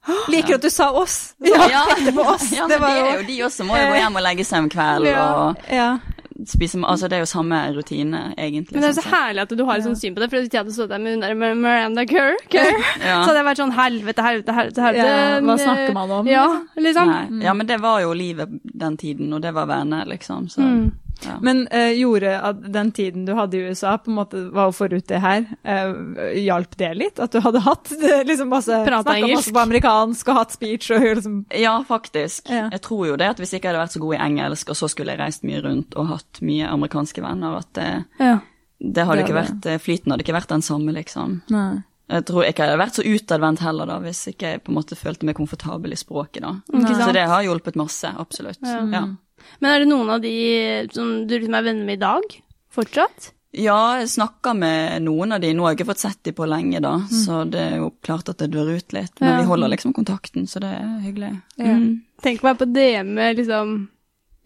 [0.30, 1.34] Liker at du sa oss.
[1.42, 1.82] Så Ja.
[1.96, 2.52] tenkte oss.
[2.54, 3.66] Ja, det var de er jo de også.
[3.66, 5.98] Må jo gå hjem og legge seg om kvelden ja, og ja.
[6.46, 8.72] Spise Altså, det er jo samme rutine, egentlig.
[8.76, 9.16] Men det er sånn så sånn.
[9.18, 10.98] herlig at du har et sånt syn på det, for hvis jeg hadde stått der
[11.02, 12.70] med hun der Miranda Kerr, Kerr
[13.02, 13.22] Ja.
[13.24, 14.82] så hadde jeg vært sånn helvete, helvete, helvete.
[14.86, 15.08] helvete.
[15.08, 16.26] Ja, hva snakker man om?
[16.30, 16.46] Ja,
[16.76, 17.08] liksom.
[17.10, 17.44] Nei.
[17.44, 20.46] Ja, men det var jo livet den tiden, og det var venner, liksom.
[20.48, 20.92] Så Mm.
[21.24, 21.36] Ja.
[21.42, 25.06] Men uh, gjorde at den tiden du hadde i USA, på en måte var forut
[25.10, 27.18] det her, uh, hjalp det litt?
[27.22, 29.34] At du hadde hatt det, liksom masse engelsk.
[29.34, 32.48] masse på amerikansk og hatt speech og liksom ja, faktisk.
[32.52, 32.68] Ja.
[32.74, 34.78] Jeg tror jo det at hvis jeg ikke hadde vært så god i engelsk, og
[34.78, 37.90] så skulle jeg reist mye rundt og hatt mye amerikanske venner, at det,
[38.22, 38.38] Ja.
[38.78, 41.40] det hadde Det ikke vært eh, Flyten hadde ikke vært den samme, liksom.
[41.50, 41.68] Nei.
[42.08, 44.76] Jeg tror ikke jeg hadde vært så utadvendt heller, da, hvis ikke jeg på en
[44.78, 46.54] måte følte meg komfortabel i språket, da.
[46.72, 46.94] Ikke?
[46.96, 48.62] Så det har hjulpet masse, absolutt.
[48.64, 48.78] Ja.
[48.94, 49.02] Ja.
[49.60, 50.34] Men er det noen av de
[50.92, 52.38] som du liksom er venner med i dag?
[52.74, 53.32] Fortsatt?
[53.58, 55.54] Ja, jeg snakker med noen av de.
[55.56, 58.28] Nå har jeg ikke fått sett de på lenge, da, så det er jo klart
[58.28, 59.14] at det dør ut litt.
[59.20, 59.38] Men Ja.
[59.40, 61.30] vi holder liksom kontakten, så det er hyggelig.
[61.56, 61.64] Ja.
[61.78, 62.02] Mm.
[62.22, 63.88] Tenk meg på DM med liksom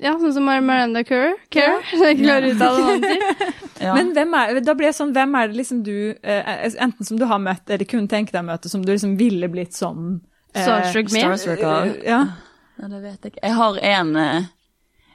[0.02, 1.34] Ja, sånn som Miranda Kerr.
[1.50, 1.98] Kerr, Ja.
[2.08, 3.54] jeg klarer å uttale navnet.
[3.82, 3.94] Ja.
[3.98, 7.16] Men hvem er, da blir det sånn, hvem er det liksom du, eh, enten som
[7.18, 10.20] du har møtt, eller kunne tenke deg å møte, som du liksom ville blitt sånn
[10.54, 11.22] eh, Starstruck med.
[11.24, 11.86] Starstruck av.
[11.88, 12.20] eh, Ja.
[12.78, 13.42] Ja, det vet jeg ikke.
[13.42, 14.42] Jeg har en, eh,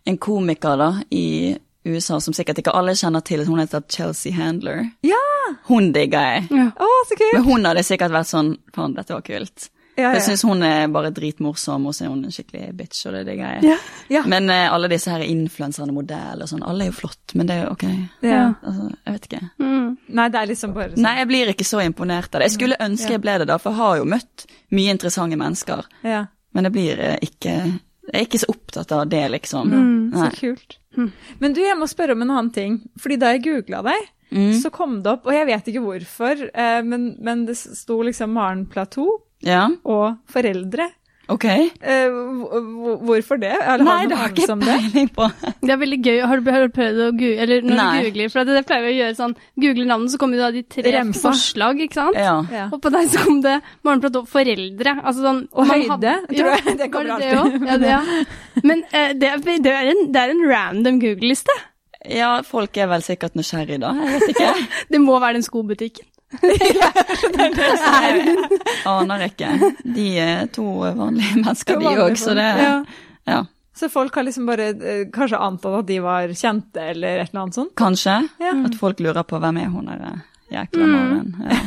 [0.07, 1.55] en komiker da, i
[1.87, 3.45] USA som sikkert ikke alle kjenner til.
[3.47, 4.85] Hun heter Chelsea Handler.
[5.07, 5.23] Ja!
[5.69, 6.45] Hun digger jeg.
[6.51, 6.67] Ja.
[6.75, 7.33] Å, så kult!
[7.37, 9.69] Men hun hadde sikkert vært sånn Faen, dette var kult.
[9.97, 10.25] Ja, Jeg ja.
[10.27, 13.55] syns hun er bare dritmorsom, og så er hun en skikkelig bitch, og det digger
[13.55, 13.77] jeg.
[14.13, 14.21] Ja.
[14.29, 17.55] Men uh, alle disse her influenserne, modeller og sånn, alle er jo flott, men det
[17.55, 17.85] er jo ok.
[18.27, 18.43] ja.
[18.61, 19.41] Altså, jeg vet ikke.
[19.63, 19.87] Mm.
[20.19, 21.01] Nei, det er liksom bare sånn.
[21.07, 22.51] Nei, jeg blir ikke så imponert av det.
[22.51, 24.45] Jeg skulle ønske jeg ble det, da, for jeg har jo møtt
[24.77, 25.89] mye interessante mennesker.
[26.05, 26.21] Ja.
[26.53, 27.57] Men jeg blir eh, ikke
[28.13, 29.71] Jeg er ikke så opptatt av det, liksom.
[29.71, 30.77] Mm, så kult.
[31.39, 32.77] Men du, jeg må spørre om en annen ting.
[32.99, 34.51] Fordi da jeg googla deg, Mm.
[34.59, 38.33] så kom det opp, og jeg vet ikke hvorfor, eh, men, men det sto liksom
[38.35, 39.69] Maren Platou Ja.
[39.85, 40.89] og foreldre.
[41.29, 41.43] Ok.
[41.45, 43.51] Eh, hvor- hvor- hvorfor det?
[43.51, 45.25] Eller Nei, du det har ikke peiling på.
[45.61, 46.19] Det er veldig gøy.
[46.25, 47.87] Har du, har du prøvd å google, eller når Nei.
[48.01, 50.41] du googler, for det, det pleier vi å gjøre sånn, googler navnet, så kommer jo
[50.45, 51.21] da de tre Remsa.
[51.27, 52.15] forslag, ikke sant?
[52.15, 52.37] Ja.
[52.51, 52.69] Ja.
[52.71, 54.95] Og på deg så kom det morgenprat og foreldre.
[55.03, 56.63] Altså sånn, Og man høyde, hadde- tror jeg.
[56.65, 57.59] Ja, Det kommer det alltid.
[57.59, 58.01] Det Ja, det, ja.
[58.63, 61.51] Men eh, det, det, er en, det er en random Google-liste.
[62.09, 64.67] ja, folk er vel sikkert nysgjerrige da, jeg vet ikke.
[64.91, 66.05] Det må være den skobutikken.
[68.85, 69.51] Aner ikke.
[69.83, 72.73] De er to vanlige mennesker, de òg, så det Ja.
[73.27, 73.45] Ja.
[73.77, 77.41] Så folk har liksom bare eh, kanskje antatt at de var kjente, eller et eller
[77.43, 77.73] annet sånt?
[77.77, 78.15] Kanskje.
[78.41, 78.53] Ja.
[78.65, 80.91] At folk lurer på hvem er hun der jækla Mm.
[80.95, 81.33] Maren.
[81.43, 81.57] Ja.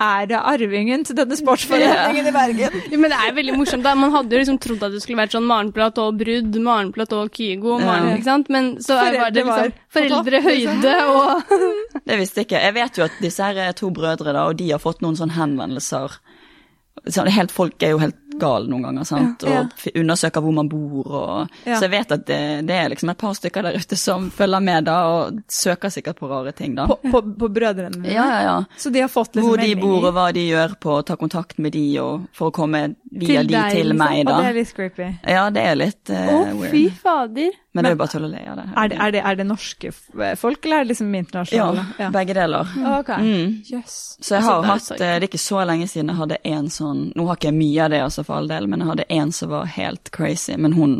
[0.00, 2.76] Er, det arvingen til denne sportsforeningen i Bergen?
[2.92, 3.82] Jo, men det er veldig morsomt.
[3.84, 3.94] da.
[3.98, 7.24] Man hadde jo liksom trodd at det skulle vært sånn Maren Platå Brudd, Maren Platå
[7.34, 8.14] Kygo, Maren, Ja.
[8.16, 8.48] ikke sant?
[8.50, 11.42] Men så er- var det liksom foreldrehøyde og
[12.06, 12.62] Det visste jeg ikke.
[12.64, 15.16] Jeg vet jo at disse her er to brødre, da, og de har fått noen
[15.18, 16.18] sånne henvendelser.
[17.08, 19.60] Så helt, folk er jo helt gale noen ganger, sant, Ja.
[19.62, 21.76] og undersøker hvor man bor, og Ja.
[21.80, 24.60] Så jeg vet at det, det er liksom et par stykker der ute som følger
[24.62, 26.86] med, da, og søker sikkert på rare ting, da.
[26.86, 28.04] På, på, på brødrene?
[28.06, 28.64] Ja, ja, ja.
[28.76, 31.16] Så de har fått liksom Hvor de bor og hva de gjør på å ta
[31.16, 33.98] kontakt med de, og for å komme via Til de deg, til liksom.
[33.98, 35.08] meg, Og det er litt creepy.
[35.26, 36.70] Ja, det er litt uh, Å, weird.
[36.70, 37.50] fy fader.
[37.72, 38.64] Men det er jo bare tull og le av det.
[38.76, 39.90] Er det, er, det, er det norske
[40.36, 42.10] folk, eller er det liksom Ja, internasjonale?
[42.16, 42.72] begge deler.
[42.98, 43.10] Ok.
[43.22, 43.52] Mm.
[43.70, 44.16] Yes.
[44.20, 46.66] Så jeg har er hatt, eh, det er ikke så lenge siden jeg hadde en
[46.68, 49.08] sånn Nå har ikke jeg mye av det, altså, for all del, men jeg hadde
[49.20, 50.96] en som var helt crazy, men hun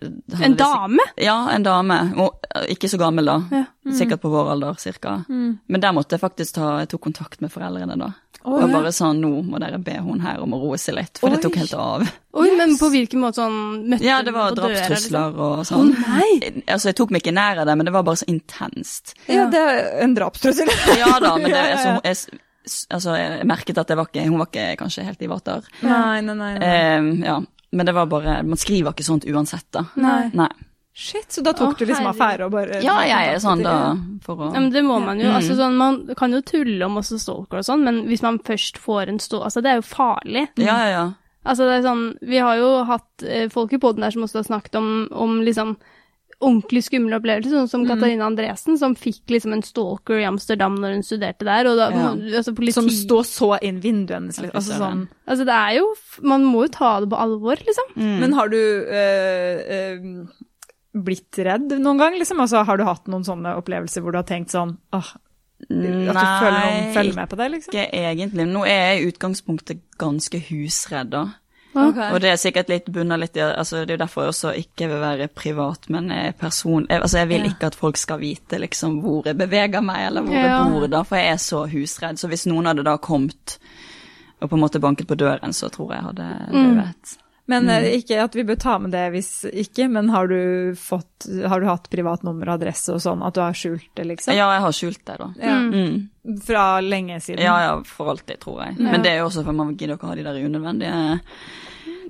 [0.00, 1.08] eh, hadde En dame?
[1.16, 1.98] Ja, en dame.
[2.16, 3.38] Og, eh, ikke så gammel, da.
[3.50, 3.64] Ja.
[3.94, 5.22] Sikkert på vår alder, cirka.
[5.28, 5.58] Mm.
[5.66, 8.12] Men der måtte jeg faktisk ta Jeg tok kontakt med foreldrene, da.
[8.44, 11.16] Oh, og bare sa Nå må dere be hun her om å roe seg litt,
[11.16, 12.02] for det tok helt av.
[12.36, 15.38] Oi, men på hvilken måte sånn møtte Ja, det var drapstrusler liksom?
[15.40, 15.92] og sånn.
[15.94, 16.64] Å, nei!
[16.66, 19.14] Altså, jeg tok meg ikke nær av det, men det var bare så intenst.
[19.32, 20.68] Ja, det er en drapstrussel.
[21.00, 24.26] Ja da, men det, Ja, ja, altså, jeg, altså, jeg merket at det var ikke,
[24.28, 25.66] hun var ikke kanskje helt i vater.
[25.84, 26.52] Nei, nei, nei.
[26.58, 26.68] nei.
[26.68, 27.40] Eh, ja,
[27.74, 29.86] men det var bare Man skriver ikke sånt uansett, da.
[30.00, 30.30] Nei.
[30.36, 30.52] Nei.
[30.94, 33.96] Shit, så da tok Åh, du liksom affære og bare Ja, jeg er sånn da,
[34.22, 35.26] for å Ja, men det må man jo.
[35.26, 35.38] Mm.
[35.40, 38.78] Altså, sånn, man kan jo tulle om også stalker og sånn, men hvis man først
[38.78, 39.40] får en stå...
[39.48, 40.44] Altså, det er jo farlig.
[40.62, 41.04] Ja, ja, ja.
[41.42, 44.40] Altså, det er sånn Vi har jo hatt eh, folk i poden der som også
[44.40, 45.74] har snakket om, om liksom
[46.40, 47.70] ordentlig skumle opplevelser, sånn Mm.
[47.70, 51.76] som Katarina Andresen, som fikk liksom en stalker i Amsterdam når hun studerte der, og
[51.76, 52.14] da Ja.
[52.38, 54.38] altså, politi Som står så inn vinduet hennes.
[54.40, 54.54] Liksom.
[54.54, 55.08] Altså, sånn.
[55.28, 57.94] Altså, det er jo Man må jo ta det på alvor, liksom.
[57.96, 58.18] Mm.
[58.20, 60.26] Men har du øh, øh,
[60.94, 62.40] blitt redd noen gang, liksom?
[62.40, 65.14] Altså, har du hatt noen sånne opplevelser hvor du har tenkt sånn åh,
[65.64, 67.72] At du føler noen følger med på deg, liksom?
[67.72, 68.46] ikke egentlig.
[68.52, 71.24] Nå er jeg i utgangspunktet ganske husredd, da.
[71.74, 71.96] Ok.
[72.12, 74.52] Og det er sikkert litt bunna litt i altså Det er jo derfor jeg også
[74.60, 76.86] ikke vil være privat, men jeg er person...
[76.90, 77.50] Jeg, altså jeg vil Ja.
[77.50, 80.46] ikke at folk skal vite liksom hvor jeg beveger meg, eller hvor Ja.
[80.62, 82.18] jeg bor, da, for jeg er så husredd.
[82.18, 83.58] Så hvis noen hadde da kommet
[84.40, 86.76] og på en måte banket på døren, så tror jeg jeg hadde Mm.
[86.76, 87.18] dødd.
[87.46, 87.70] Men Mm.
[87.84, 91.60] eh, ikke at vi bør ta med det hvis ikke, men har du fått Har
[91.60, 94.32] du hatt privat nummer og adresse og sånn, at du har skjult det, liksom?
[94.36, 95.28] Ja, jeg har skjult det, da.
[95.40, 95.58] Ja.
[95.60, 96.40] Mm.
[96.44, 97.40] Fra lenge siden?
[97.44, 98.78] Ja, ja, for alltid, tror jeg.
[98.80, 101.20] Men det er jo også for man gidder ikke ha de der unødvendige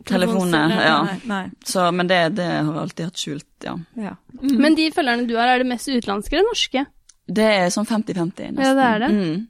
[0.06, 0.80] telefonene.
[0.84, 0.96] Ja.
[1.06, 1.44] Nei, nei.
[1.64, 3.74] Så, men det, det har jeg alltid hatt skjult, ja.
[3.96, 4.14] Ja.
[4.42, 6.84] Men de følgerne du har, er det mest utenlandske eller norske?
[7.26, 8.60] Det er sånn 50-50, nesten.
[8.60, 9.10] Ja, det er det.
[9.14, 9.46] Mm.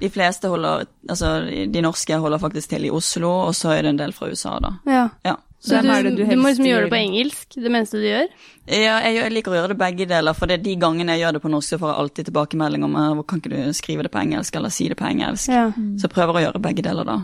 [0.00, 1.32] De fleste holder, altså
[1.72, 4.58] de norske holder faktisk til i Oslo, og så er det en del fra USA,
[4.62, 4.74] da.
[4.84, 5.04] Ja.
[5.24, 5.36] Ja.
[5.66, 7.98] Så Hvem du, er det du du, må liksom gjøre det på engelsk, det meste
[7.98, 8.28] du gjør?
[8.68, 11.24] Ja, jeg, jeg liker å gjøre det begge deler, for det er de gangene jeg
[11.24, 14.06] gjør det på norsk, så får jeg alltid tilbakemelding om hvor kan ikke du skrive
[14.06, 15.48] det på engelsk, eller si det på engelsk.
[15.50, 15.64] Ja.
[15.72, 17.18] Så jeg prøver å gjøre begge deler, da.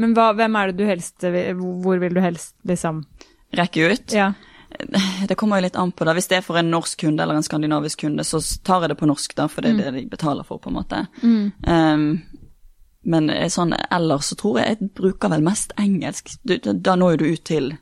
[0.00, 3.04] Men hva, hvem er det du helst Hvor vil du helst liksom
[3.54, 4.10] Rekke ut.
[4.10, 4.32] Ja.
[5.28, 6.14] Det kommer jo litt an på, da.
[6.16, 8.98] Hvis det er for en norsk kunde eller en skandinavisk kunde, så tar jeg det
[9.00, 11.04] på norsk, da, for det er det de betaler for, på en måte.
[11.22, 12.22] Um,
[13.04, 16.36] men eh, sånn ellers så tror jeg jeg bruker vel mest engelsk.
[16.42, 17.74] Du, da, når jo du ut til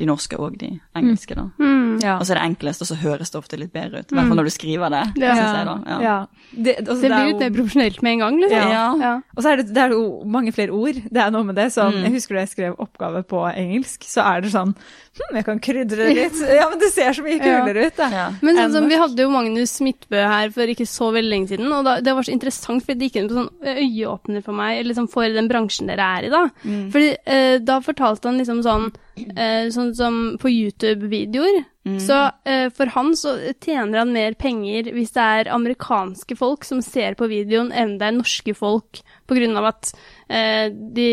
[0.00, 1.42] de norske og de engelske, da.
[1.60, 1.98] Mm.
[2.00, 2.14] ja.
[2.16, 4.08] Og så er det enklest, og så høres det ofte litt bedre ut.
[4.08, 5.34] I hvert fall når du skriver det, Ja.
[5.36, 5.74] synes jeg, da.
[5.90, 5.98] Ja.
[6.06, 6.14] Ja.
[6.54, 8.70] Det, altså, Det blir jo- litt mer profesjonelt med en gang, liksom.
[8.72, 8.86] Ja.
[9.02, 9.10] Ja.
[9.36, 10.94] Og så er det, det er jo mange flere ord.
[11.04, 11.66] Det er noe med det.
[11.74, 12.00] så Mm.
[12.06, 14.72] Jeg husker da jeg skrev oppgave på engelsk, så er det sånn
[15.20, 16.38] Hm, jeg kan krydre det litt.
[16.60, 17.60] Ja, men det ser så mye Ja.
[17.60, 18.08] kulere ut, da.
[18.14, 18.26] Ja.
[18.42, 21.70] Men sånn som, vi hadde jo Magnus Midtbø her for ikke så veldig lenge siden,
[21.76, 24.78] og da, det var så interessant, for det gikk inn på sånn øyeåpner for meg,
[24.80, 26.42] eller liksom for den bransjen dere er i, da.
[26.94, 28.88] Fordi eh, da fortalte han liksom sånn,
[29.36, 31.64] eh, sånn som på YouTube-videoer,
[32.02, 36.82] så uh, for han så tjener han mer penger hvis det er amerikanske folk som
[36.84, 41.08] ser på videoen, enn det er norske folk, på grunn av at uh, de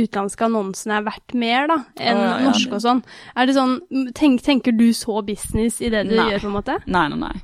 [0.00, 3.04] utenlandske annonsene er verdt mer, da, enn oh, ja, ja, norske og sånn.
[3.34, 3.76] Er det sånn,
[4.18, 6.30] tenk, tenker du så business i det du Nei.
[6.32, 6.78] gjør, på en måte?
[6.86, 7.34] Nei, nei, nei.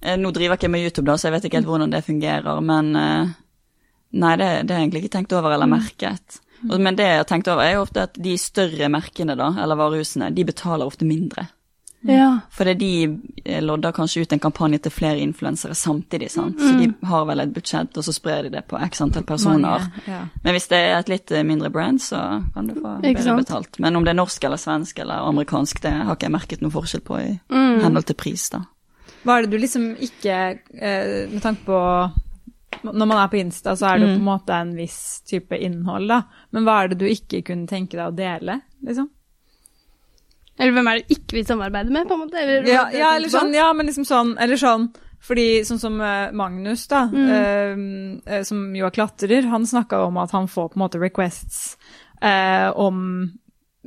[0.00, 2.06] Eh, Nå driver jeg ikke med YouTube, da, så jeg vet ikke helt hvordan det
[2.06, 3.36] fungerer, men uh,
[4.16, 6.38] Nei, det, det har jeg egentlig ikke tenkt over eller merket.
[6.62, 9.78] Men det jeg har tenkt over, er jo ofte at de større merkene, da, eller
[9.78, 11.48] varehusene, de betaler ofte mindre.
[12.06, 12.40] Ja.
[12.54, 12.90] Fordi de
[13.44, 16.60] eh, lodder kanskje ut en kampanje til flere influensere samtidig, sant.
[16.60, 19.60] Så de har vel et budsjett, og så sprer de det på x antall personer.
[19.86, 20.20] Mange, ja.
[20.44, 22.20] Men hvis det er et litt eh, mindre brand, så
[22.54, 23.42] kan du få Ikke bedre sant?
[23.46, 23.80] betalt.
[23.82, 26.70] Men om det er norsk eller svensk eller amerikansk, det har ikke jeg merket noe
[26.76, 27.80] forskjell på i Mm.
[27.82, 28.62] henhold til pris, da.
[29.26, 30.34] Hva er det du liksom ikke
[30.78, 31.78] eh, Med tanke på
[32.86, 35.56] Når man er på Insta, så er det jo på en måte en viss type
[35.58, 36.22] innhold, da.
[36.52, 39.08] Men hva er det du ikke kunne tenke deg å dele, liksom?
[40.58, 42.40] Eller hvem er det ikke vil samarbeide med, på en måte?
[42.40, 44.88] Eller, Ja, ja, eller sånn, ja, men liksom sånn Eller sånn
[45.26, 48.20] fordi sånn som eh, Magnus, da, mm.
[48.22, 51.72] eh, som jo er klatrer, han snakka om at han får på en måte requests
[52.20, 53.00] eh, om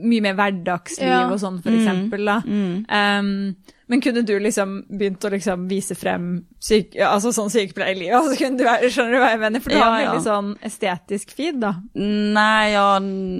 [0.02, 1.26] mye mer hverdagsliv Ja.
[1.32, 2.40] og sånn, for eksempel, da.
[2.46, 3.56] Um,
[3.90, 8.12] men kunne du liksom begynt å liksom vise frem syke, altså sånn sykepleierliv?
[8.14, 9.64] Altså kunne du være, skjønner du hva jeg mener?
[9.66, 10.12] For du Ja, har en ja.
[10.12, 11.72] veldig sånn estetisk feed, da.
[11.98, 12.84] Nei, ja,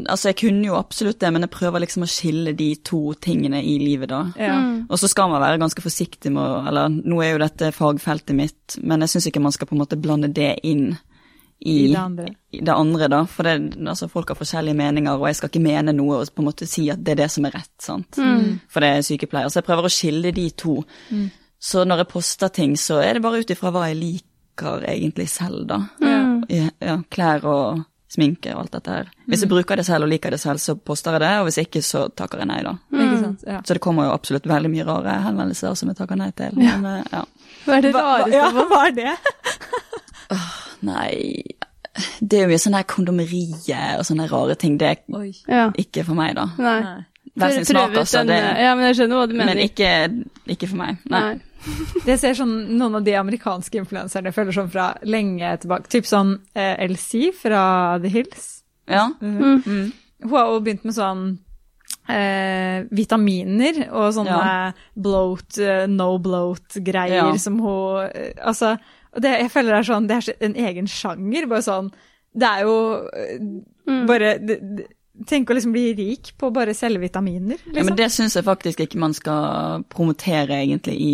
[0.10, 3.62] altså jeg kunne jo absolutt det, men jeg prøver liksom å skille de to tingene
[3.62, 4.24] i livet, da.
[4.42, 4.58] Ja.
[4.90, 8.34] Og så skal man være ganske forsiktig med å Eller nå er jo dette fagfeltet
[8.36, 10.98] mitt, men jeg syns ikke man skal på en måte blande det inn
[11.60, 12.28] i, I det andre.
[12.56, 13.26] i det andre, da.
[13.28, 16.44] For det, altså, folk har forskjellige meninger, og jeg skal ikke mene noe og på
[16.44, 18.20] en måte si at det er det som er rett, sant.
[18.72, 19.52] For det er sykepleier.
[19.52, 20.80] Så jeg prøver å skille de to.
[21.60, 25.28] Så når jeg poster ting, så er det bare ut ifra hva jeg liker egentlig
[25.32, 25.84] selv, da.
[26.50, 29.10] Ja, ja, klær og sminke og alt dette her.
[29.30, 31.60] Hvis jeg bruker det selv og liker det selv, så poster jeg det, og hvis
[31.62, 32.74] ikke, så takker jeg nei, da.
[32.90, 33.34] Ikke?
[33.46, 33.60] Ja.
[33.66, 36.58] Så det kommer jo absolutt veldig mye rare henvendelser som jeg takker nei til.
[36.58, 37.22] Men eh, ja.
[37.66, 39.14] Hva er det Hva, hva, rareste ja, hva er det?
[40.82, 41.44] Nei
[42.22, 44.78] Det er jo mye sånn her kondomeriet og sånne rare ting.
[44.80, 45.32] Det er Oi.
[45.82, 46.46] Ikke for meg, da.
[46.58, 46.80] Nei.
[47.40, 48.22] Hver sin smak, altså.
[48.28, 49.54] Det, Ja, men jeg skjønner hva du mener.
[49.56, 49.90] men ikke,
[50.56, 50.98] ikke for meg.
[51.12, 51.22] Nei.
[51.22, 51.40] Nei.
[52.06, 55.90] Det ser sånn noen av de amerikanske influenserne føler sånn fra lenge tilbake.
[55.92, 57.64] Typ sånn eh, LC fra
[58.00, 58.48] The Hills.
[58.88, 59.10] Ja.
[59.20, 59.64] Mhm.
[59.66, 59.92] Mm.
[60.24, 61.26] Hun har jo begynt med sånn
[62.10, 64.72] eh, vitaminer og sånne Ja.
[64.98, 67.38] bloat, eh, no bloat-greier Ja.
[67.38, 68.78] som hun eh, Altså,
[69.16, 71.48] og det, jeg føler det er sånn Det er en egen sjanger.
[71.50, 71.92] Bare sånn
[72.32, 72.76] Det er jo
[73.90, 74.04] mm.
[74.10, 74.88] bare det, det,
[75.28, 77.88] Tenk å liksom bli rik på bare selge vitaminer, Ja, liksom.
[77.90, 81.14] men det syns jeg faktisk ikke man skal promotere egentlig i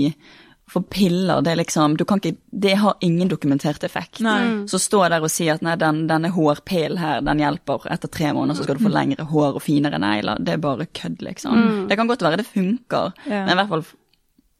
[0.69, 4.19] For piller, det er liksom du kan ikke, Det har ingen dokumentert effekt.
[4.25, 4.67] Nei.
[4.69, 7.85] Så stå der og si at nei, den, denne hårpillen her, den hjelper.
[7.93, 10.41] Etter tre måneder så skal du få lengre hår og finere negler.
[10.41, 11.85] Det er bare kødd, liksom.
[11.89, 13.45] Det kan godt være det funker, Ja.
[13.45, 13.85] men i hvert fall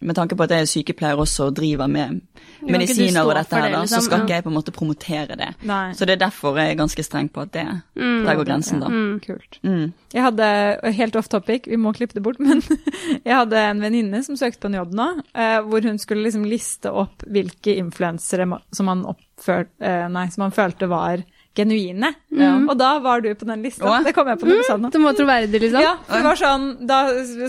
[0.06, 2.22] med tanke på at jeg er sykepleier også og driver med
[2.66, 4.02] medisiner og dette her, det, da, liksom.
[4.02, 5.50] så skal ikke jeg på en måte promotere det.
[5.68, 5.84] Nei.
[5.98, 8.90] Så det er derfor jeg er ganske streng på at det Der går grensen, da.
[9.26, 9.60] Kult.
[9.66, 9.94] Mm.
[10.16, 10.48] Jeg hadde,
[10.98, 12.64] helt off topic, vi må klippe det bort, men
[13.26, 16.48] jeg hadde en venninne som søkte på en jobb nå, eh, hvor hun skulle liksom
[16.50, 21.26] liste opp hvilke influensere som han oppfør, eh, nei, som han følte var
[21.56, 22.10] genuine.
[22.70, 23.86] Og da var du på den lista.
[23.88, 24.04] Åh.
[24.04, 24.90] Det kom jeg på når du sa det nå.
[24.92, 25.82] Det må troverdig, liksom.
[25.86, 27.00] Ja, for det var sånn, da,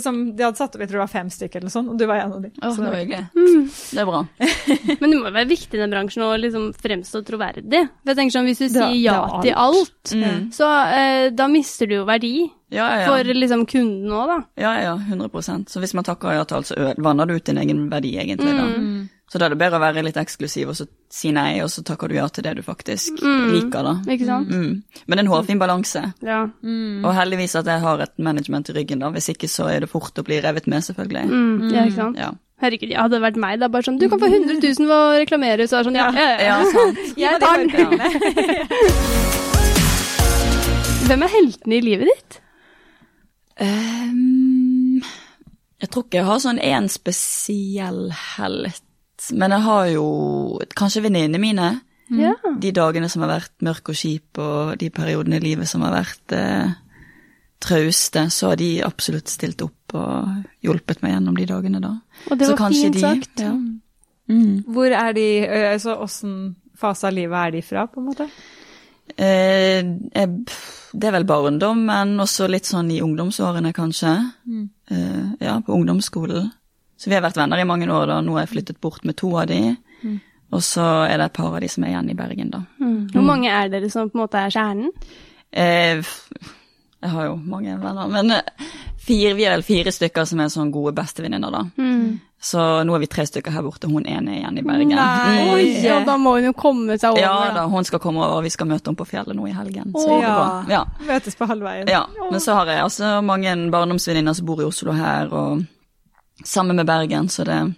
[0.05, 1.99] som de hadde satt opp, jeg tror det var fem stykker eller noe sånt, og
[1.99, 2.51] du var en av de.
[2.63, 3.27] Åh, Så det det var hyggelig.
[3.35, 3.65] Mm.
[3.91, 4.21] Det er bra.
[5.01, 7.83] Men det må være viktig i den bransjen å liksom fremstå troverdig.
[8.03, 10.53] For jeg tenker sånn, Hvis du sier ja til alt, Mm.
[10.55, 13.11] så eh, da mister du jo verdi Ja, ja, ja.
[13.11, 14.39] for liksom kunden òg, da.
[14.59, 17.61] Ja, ja, 100% Så hvis man takker ja til alt, så vanner du ut din
[17.63, 18.57] egen verdi, egentlig.
[18.59, 18.67] da.
[19.31, 21.83] Så da er det bedre å være litt eksklusiv og så si nei, og så
[21.87, 23.95] takker du ja til det du faktisk liker, da.
[24.15, 24.51] Ikke sant?
[24.51, 24.83] Mm.
[25.07, 26.03] Men det er en hårfin balanse.
[26.27, 26.41] Ja.
[26.63, 29.11] Og heldigvis at jeg har et management i ryggen, da.
[29.15, 31.25] Hvis ikke så er det fort å bli revet med, selvfølgelig.
[31.27, 32.19] Mm, ja, ikke sant?
[32.23, 32.31] Ja.
[32.63, 34.97] Herregud, ja, hadde det vært meg, da bare sånn Du kan få 100 000 for
[34.97, 36.39] å reklamere, så er det sånn ja, ja, ja.
[36.47, 36.97] ja, sant.
[37.21, 37.69] Jeg tar den.
[41.07, 42.41] Hvem er heltene i livet ditt?
[43.63, 45.01] Ehm,
[45.81, 48.83] jeg tror ikke jeg har sånn én spesiell helt.
[49.33, 50.07] Men jeg har jo
[50.77, 51.69] kanskje venninnene mine.
[52.15, 52.35] Ja.
[52.63, 55.97] De dagene som har vært mørke og kjipe, og de periodene i livet som har
[55.97, 56.75] vært eh,
[57.65, 60.29] trauste, så har de absolutt stilt opp og
[60.63, 61.95] hjulpet meg gjennom de dagene, da.
[62.31, 63.43] Og det var fint de- sagt.
[63.43, 63.55] Ja.
[64.29, 64.65] Mm.
[64.75, 65.27] Hvor er de,
[65.73, 68.27] altså åssen fase av livet er de fra, på en måte?
[69.15, 70.29] Eh, jeg,
[70.93, 74.15] det er vel barndom, men også litt sånn i ungdomsårene, kanskje.
[74.91, 76.51] Eh, ja, på ungdomsskolen.
[76.97, 78.21] Så vi har vært venner i mange år, da.
[78.25, 79.77] Nå har jeg flyttet bort med to av de.
[80.55, 82.63] Og så er det et par av de som er igjen i Bergen, da.
[82.81, 83.01] Mm.
[83.13, 84.93] Hvor mange er dere som på en måte er kjernen?
[85.51, 86.15] Eh,
[87.07, 88.71] jeg har jo mange venner, men eh,
[89.07, 91.63] fire, vi er vel fire stykker som er sånn gode bestevenninner, da.
[92.47, 94.93] Så nå er vi tre stykker her borte, hun ene er igjen i Bergen.
[94.93, 95.53] Mm.
[95.55, 97.65] Oi, ja, da må hun jo komme seg over, Ja da.
[97.73, 99.95] hun skal komme over, og vi skal møte henne på fjellet nå i helgen.
[99.97, 100.75] Så Å, det.
[100.75, 100.83] Ja.
[101.09, 101.89] Møtes på halvveien.
[101.91, 105.65] Ja, men så har jeg altså mange barndomsvenninner som bor i Oslo her, og
[106.45, 107.73] sammen med Bergen, så det er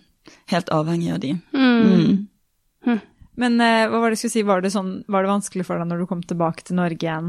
[0.56, 1.36] helt avhengig av de.
[1.54, 2.26] Mm.
[3.38, 5.78] Men eh, hva var det jeg skulle si, var det, sånn, var det vanskelig for
[5.78, 7.28] deg når du kom tilbake til Norge igjen?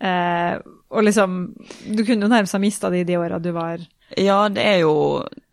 [0.00, 0.54] Eh,
[0.92, 1.54] og liksom
[1.96, 3.80] Du kunne jo nærmest ha mista det i de åra du var
[4.16, 4.92] Ja, det er jo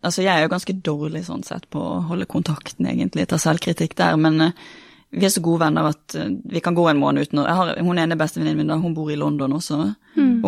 [0.02, 3.98] Altså, jeg er jo ganske dårlig sånn sett på å holde kontakten, egentlig, ta selvkritikk
[3.98, 4.54] der, men eh,
[5.10, 7.58] vi er så gode venner at eh, vi kan gå en måned uten å jeg
[7.58, 9.80] har, Hun ene bestevenninnen min, da, hun bor i London også,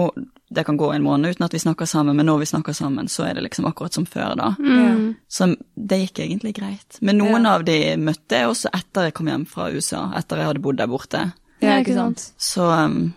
[0.00, 0.22] og
[0.54, 3.08] det kan gå en måned uten at vi snakker sammen, men når vi snakker sammen,
[3.08, 4.50] så er det liksom akkurat som før, da.
[4.58, 5.14] Mm.
[5.28, 6.98] Så det gikk egentlig greit.
[7.00, 10.50] Men noen av de møtte jeg også etter jeg kom hjem fra USA, etter jeg
[10.50, 11.24] hadde bodd der borte.
[11.62, 12.26] Ja, ikke sant.
[12.40, 13.12] Så um,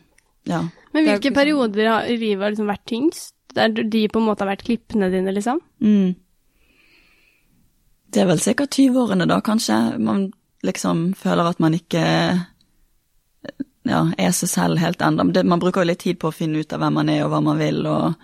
[0.47, 0.63] ja.
[0.95, 1.37] Men hvilke liksom...
[1.37, 3.33] perioder har- livet liksom vært tyngst?
[3.55, 5.61] Der de på en måte har vært klippene dine, liksom?
[5.83, 6.15] Mm.
[8.11, 9.77] Det er vel sikkert 20-årene da, kanskje.
[9.99, 10.29] Man
[10.65, 12.03] liksom føler at man ikke
[13.85, 15.27] ja, er seg selv helt ennå.
[15.45, 17.41] Man bruker jo litt tid på å finne ut av hvem man er og hva
[17.45, 18.15] man vil, og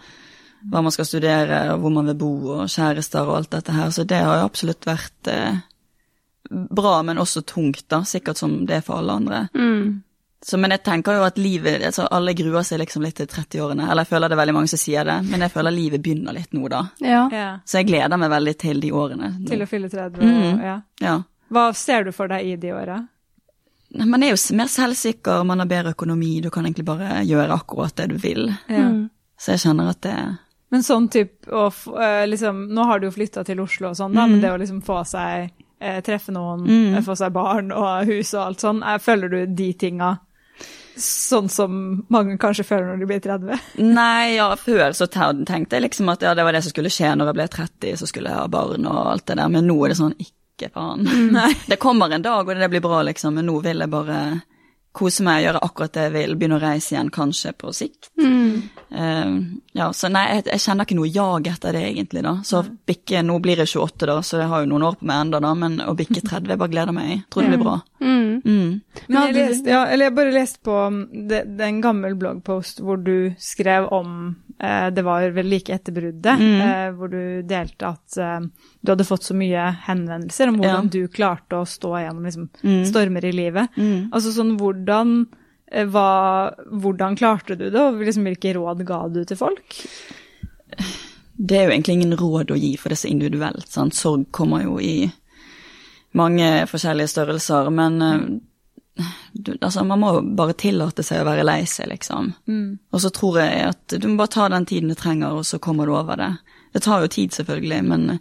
[0.71, 3.91] hva man skal studere, og hvor man vil bo, og kjærester og alt dette her.
[3.93, 5.59] Så det har jo absolutt vært eh,
[6.49, 8.03] bra, men også tungt, da.
[8.07, 9.43] Sikkert som det er for alle andre.
[9.55, 10.01] Mm.
[10.43, 13.85] Så, men jeg tenker jo at livet altså Alle gruer seg liksom litt til 30-årene.
[13.91, 16.33] Eller jeg føler det er veldig mange som sier det, men jeg føler livet begynner
[16.33, 16.79] litt nå, da.
[16.99, 17.27] Ja.
[17.31, 19.29] ja, Så jeg gleder meg veldig til de årene.
[19.39, 19.47] nå.
[19.47, 20.17] til å fylle 30.
[20.17, 20.53] Mhm.
[20.55, 20.77] Og, ja.
[21.01, 21.15] Ja.
[21.51, 22.97] Hva ser du for deg i de åra?
[23.93, 27.95] Man er jo mer selvsikker, man har bedre økonomi, du kan egentlig bare gjøre akkurat
[27.99, 28.45] det du vil.
[28.71, 28.85] Ja.
[28.87, 29.09] Mm.
[29.37, 30.15] Så jeg kjenner at det
[30.71, 33.95] Men sånn type å få eh, liksom Nå har du jo flytta til Oslo og
[33.97, 34.31] sånn, da, Mm.
[34.31, 36.95] men det å liksom få seg eh, Treffe noen, Mm.
[36.95, 40.19] eh, få seg barn og hus og alt sånn, Følger føler du de tinga
[40.99, 41.77] sånn som
[42.11, 43.71] mange kanskje føler når de blir 30?
[43.85, 47.13] Nei, ja, før så tenkte jeg liksom at ja, det var det som skulle skje
[47.15, 49.77] når jeg ble 30, så skulle jeg ha barn og alt det der, men nå
[49.85, 51.07] er det sånn ikke faen.
[51.71, 54.17] Det kommer en dag og det blir bra, liksom, men nå vil jeg bare
[54.91, 58.09] kose meg, gjøre akkurat det jeg vil, begynne å reise igjen, kanskje på sikt.
[58.19, 58.63] Mm.
[58.91, 59.35] Uh,
[59.77, 62.33] ja, så nei, jeg, jeg kjenner ikke noe jag etter det, egentlig, da.
[62.47, 65.25] Så bikke Nå blir jeg 28, da, så jeg har jo noen år på meg
[65.25, 67.25] enda da, men å bikke 30, jeg bare gleder meg.
[67.31, 67.77] Tror det blir bra.
[68.03, 68.41] Mm.
[68.43, 68.69] Mm.
[69.07, 72.17] Men jeg, leste, ja, eller jeg bare leste på um, det, det er en gammel
[72.19, 76.61] bloggpost hvor du skrev om Det var vel like etter bruddet, Mm.
[76.61, 78.39] eh, hvor du delte at eh,
[78.83, 80.89] du hadde fått så mye henvendelser om hvordan Ja.
[80.93, 82.85] du klarte å stå gjennom liksom, Mm.
[82.85, 83.69] stormer i livet.
[83.75, 84.09] Mm.
[84.13, 85.25] Altså sånn hvordan
[85.71, 89.79] eh, hva, hvordan klarte du det, og liksom, hvilke råd ga du til folk?
[91.41, 93.67] Det er jo egentlig ingen råd å gi, for det er så individuelt.
[93.71, 93.95] Sant?
[93.97, 95.11] Sorg kommer jo i
[96.13, 98.39] mange forskjellige størrelser, men eh,
[99.33, 102.31] du, altså, man må bare tillate seg å være lei seg, liksom.
[102.91, 105.59] Og så tror jeg at du må bare ta den tiden du trenger, og så
[105.63, 106.31] kommer du over det.
[106.73, 108.19] Det tar jo tid, selvfølgelig, men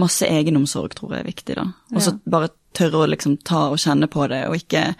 [0.00, 1.66] masse egenomsorg tror jeg er viktig, da.
[1.94, 4.94] Og så bare tørre å liksom ta og kjenne på det, og ikke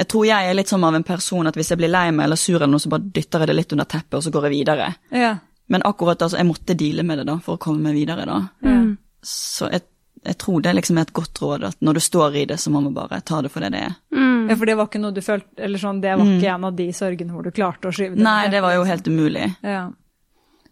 [0.00, 2.24] Jeg tror jeg er litt sånn av en person at hvis jeg blir lei meg
[2.24, 4.46] eller sur eller noe, så bare dytter jeg det litt under teppet, og så går
[4.46, 4.86] jeg videre.
[5.12, 5.34] Ja.
[5.68, 8.38] Men akkurat altså, jeg måtte deale med det da, for å komme meg videre da.
[8.64, 8.94] Mm.
[9.20, 9.84] Så jeg,
[10.26, 12.70] jeg tror det liksom er et godt råd, at når du står i det, så
[12.70, 13.94] må man bare ta det for det det er.
[14.12, 14.50] Mm.
[14.50, 16.76] ja, for det var ikke noe du følte Eller sånn, det var ikke en av
[16.76, 19.54] de sorgene hvor du klarte å skyve det Nei, det var jo helt umulig.
[19.62, 19.90] ja.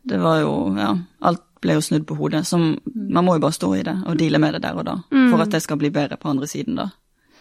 [0.08, 0.92] Det var jo, ja,
[1.28, 2.44] alt ble jo snudd på hodet.
[2.46, 4.94] Så man må jo bare stå i det og deale med det der og da,
[5.10, 6.86] for at det skal bli bedre på andre siden da.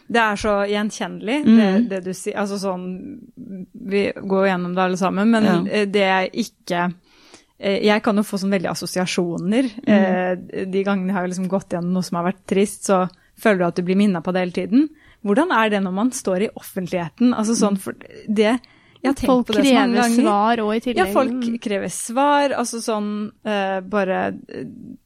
[0.10, 1.58] Det er så gjenkjennelig, Mm.
[1.58, 2.36] det, det du sier.
[2.40, 3.20] Altså sånn
[3.88, 5.86] Vi går jo gjennom det alle sammen, men Ja.
[5.86, 6.94] det er ikke
[7.60, 9.70] Jeg kan jo få sånn veldig assosiasjoner.
[9.88, 9.94] Mm.
[9.98, 13.58] Eh, De gangene jeg har liksom gått gjennom noe som har vært trist, så føler
[13.58, 14.90] du at du blir minna på det hele tiden.
[15.26, 17.34] Hvordan er det når man står i offentligheten?
[17.34, 17.94] Altså sånn, for
[18.28, 18.60] det
[19.04, 20.24] Jeg har Folk på det så mange krever ganger.
[20.24, 20.98] svar òg i tillegg.
[21.08, 22.54] Ja, folk krever svar.
[22.58, 23.10] Altså sånn
[23.46, 24.22] eh, bare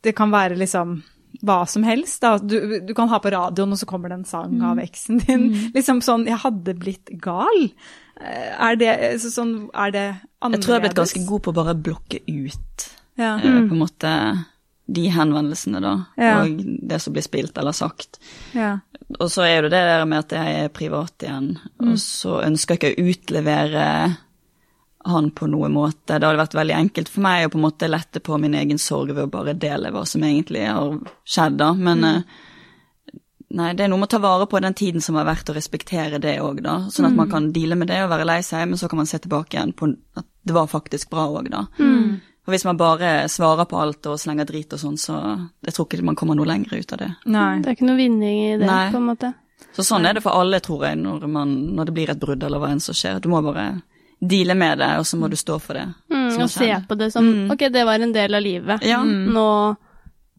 [0.02, 1.02] Det kan være liksom
[1.44, 2.22] hva som helst.
[2.22, 2.38] Da.
[2.38, 4.64] Du, du kan ha på radioen, og så kommer det en sang Mm.
[4.72, 5.46] av eksen din.
[5.76, 7.72] Liksom sånn Jeg hadde blitt gal.
[8.20, 10.08] Eh, Er det så sånn Er det
[10.42, 10.58] annerledes?
[10.58, 12.88] Jeg tror jeg har blitt ganske god på å bare blokke ut
[13.18, 13.36] Ja.
[13.38, 14.14] uh, på en måte
[14.92, 16.42] de henvendelsene da, Ja.
[16.44, 18.20] og det som blir spilt eller sagt.
[18.54, 18.80] ja.
[19.20, 22.78] Og så er jo det der med at jeg er privat igjen, og så ønsker
[22.78, 24.18] jeg ikke å utlevere
[25.04, 26.16] han på noen måte.
[26.20, 28.78] Det hadde vært veldig enkelt for meg å på en måte lette på min egen
[28.80, 31.74] sorg ved å bare dele hva som egentlig har skjedd, da.
[31.74, 32.22] Men eh,
[33.58, 35.58] nei, det er noe med å ta vare på den tiden som har vært, og
[35.58, 36.78] respektere det òg, da.
[36.94, 39.10] Sånn at man kan deale med det og være lei seg, men så kan man
[39.10, 41.66] se tilbake igjen på at det var faktisk bra òg, da.
[42.42, 45.14] For hvis man bare svarer på alt og slenger drit og sånn, så
[45.62, 47.10] jeg tror ikke man kommer noe lenger ut av det.
[47.30, 47.60] Nei.
[47.62, 48.88] Det er ikke noe vinning i det, Nei.
[48.92, 49.34] på en måte.
[49.78, 52.42] Så sånn er det for alle, tror jeg, når, man, når det blir et brudd
[52.44, 53.22] eller hva enn som skjer.
[53.22, 53.68] Du må bare
[54.20, 55.86] deale med det, og så må du stå for det.
[56.10, 57.52] Mm, og se på det som Mm.
[57.54, 58.84] Ok, det var en del av livet.
[58.84, 59.76] Ja, Nå,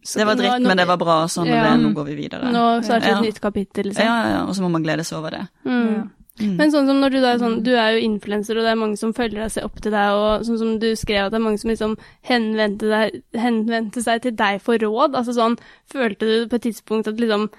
[0.02, 1.60] det var dritt, nå- men det var bra, sånn ja.
[1.62, 2.50] og det, nå går vi videre.
[2.52, 3.18] nå starter Ja.
[3.18, 4.04] et nytt kapittel, liksom.
[4.04, 5.48] Ja, ja, ja, og så må man glede seg over det.
[5.64, 6.10] Mm.
[6.40, 6.56] Mm.
[6.56, 8.80] Men sånn som når du da er sånn, du er jo influenser, og det er
[8.80, 11.38] mange som følger deg, ser opp til deg, og sånn som du skrev at det
[11.38, 15.58] er mange som liksom henvendte, deg, henvendte seg til deg for råd, altså sånn,
[15.92, 17.50] følte du på et tidspunkt at liksom,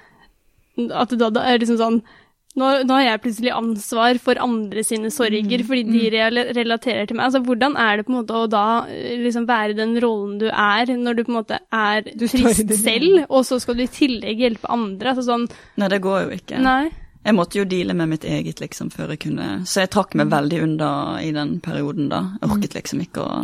[0.91, 2.01] at du hadde, er liksom sånn,
[2.59, 7.17] nå, nå har jeg plutselig ansvar for andre sine sorger fordi de rela- relaterer til
[7.17, 7.25] meg.
[7.29, 10.47] Altså, hvordan er det på en måte å da eh, liksom være den rollen du
[10.51, 14.43] er, når du på en måte er trist selv, og så skal du i tillegg
[14.45, 15.13] hjelpe andre?
[15.15, 15.47] Altså sånn
[15.81, 16.61] Nei, det går jo ikke.
[16.61, 16.91] Nei.
[17.23, 20.27] Jeg måtte jo deale med mitt eget, liksom, før jeg kunne Så jeg trakk meg
[20.27, 20.89] veldig unna
[21.23, 22.17] i den perioden, da.
[22.41, 23.37] Jeg orket liksom ikke å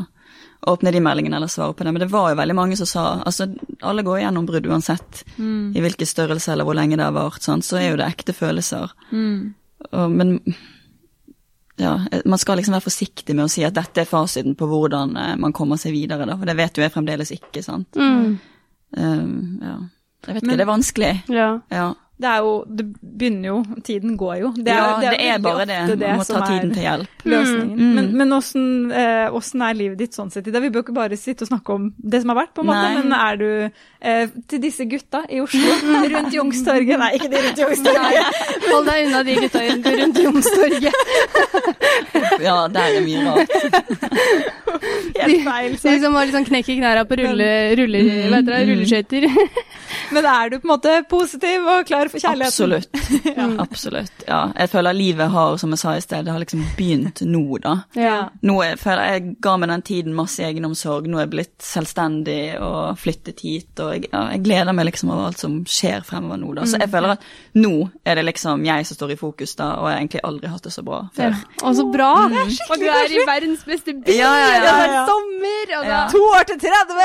[0.67, 1.93] åpne de meldingene eller svare på det.
[1.93, 3.47] Men det var jo veldig mange som sa Altså,
[3.81, 5.23] alle går gjennom brudd uansett.
[5.39, 8.33] I hvilken størrelse eller hvor lenge det har vart, sånn, Så er jo det ekte
[8.35, 8.91] følelser.
[9.91, 10.39] Og, men
[11.79, 11.93] ja,
[12.25, 15.35] man skal liksom være forsiktig med å si at dette er fasiten på hvordan eh,
[15.39, 16.35] man kommer seg videre, da.
[16.35, 17.95] For det vet jo jeg fremdeles ikke, sant.
[17.95, 18.33] Mm.
[18.97, 19.77] Um, ja.
[20.27, 21.13] Jeg vet ikke, Men- det er vanskelig.
[21.31, 21.49] Ja.
[21.71, 21.93] Ja.
[22.19, 24.51] Det er jo Det begynner jo Tiden går jo.
[24.55, 25.79] Det ja, det er, veldig bare det.
[25.99, 26.09] det.
[26.09, 27.23] Man må ta er tiden til hjelp.
[27.33, 27.77] Løsningen.
[27.79, 27.93] Mm.
[27.95, 30.63] Men, men åssen eh, åssen er livet ditt sånn sett i dag?
[30.63, 32.87] Vi bør ikke bare sitte og snakke om det som har vært, på en måte,
[32.87, 33.03] Nei.
[33.03, 35.75] men er du eh, til disse gutta i Oslo,
[36.13, 38.41] rundt Youngstorget Nei, ikke de rundt Youngstorget.
[38.67, 39.65] Hold deg unna de gutta
[40.03, 40.99] rundt Youngstorget.
[42.39, 43.51] Ja, der er mye rart.
[45.19, 45.75] Helt feil.
[45.81, 47.49] De som har liksom knekk i knærne på rulle,
[47.79, 48.51] rulle, mm.
[48.69, 49.27] rulleskøyter.
[50.15, 52.47] Men er du på en måte positiv og klar for kjærligheten?
[52.49, 53.59] Absolutt.
[53.65, 54.23] Absolutt.
[54.27, 54.39] Ja.
[54.57, 57.75] Jeg føler livet har, som jeg sa i sted, det har liksom begynt nå, da.
[57.97, 58.17] Ja.
[58.45, 62.39] Nå jeg, føler jeg ga meg den tiden masse egenomsorg, nå er jeg blitt selvstendig
[62.63, 66.39] og flyttet hit, og jeg, ja, jeg gleder meg liksom over alt som skjer fremover
[66.41, 66.65] nå, da.
[66.69, 67.27] Så jeg føler at
[67.59, 67.73] nå
[68.05, 70.63] er det liksom jeg som står i fokus, da, og jeg har egentlig aldri hatt
[70.69, 71.35] det så bra før.
[71.63, 72.09] Å, så bra!
[72.29, 74.55] Og du er i verdens beste by, Ja, ja, ja.
[74.55, 75.05] og det er Ja.
[75.09, 75.99] sommer, og da Ja.
[76.13, 76.97] To år til 30!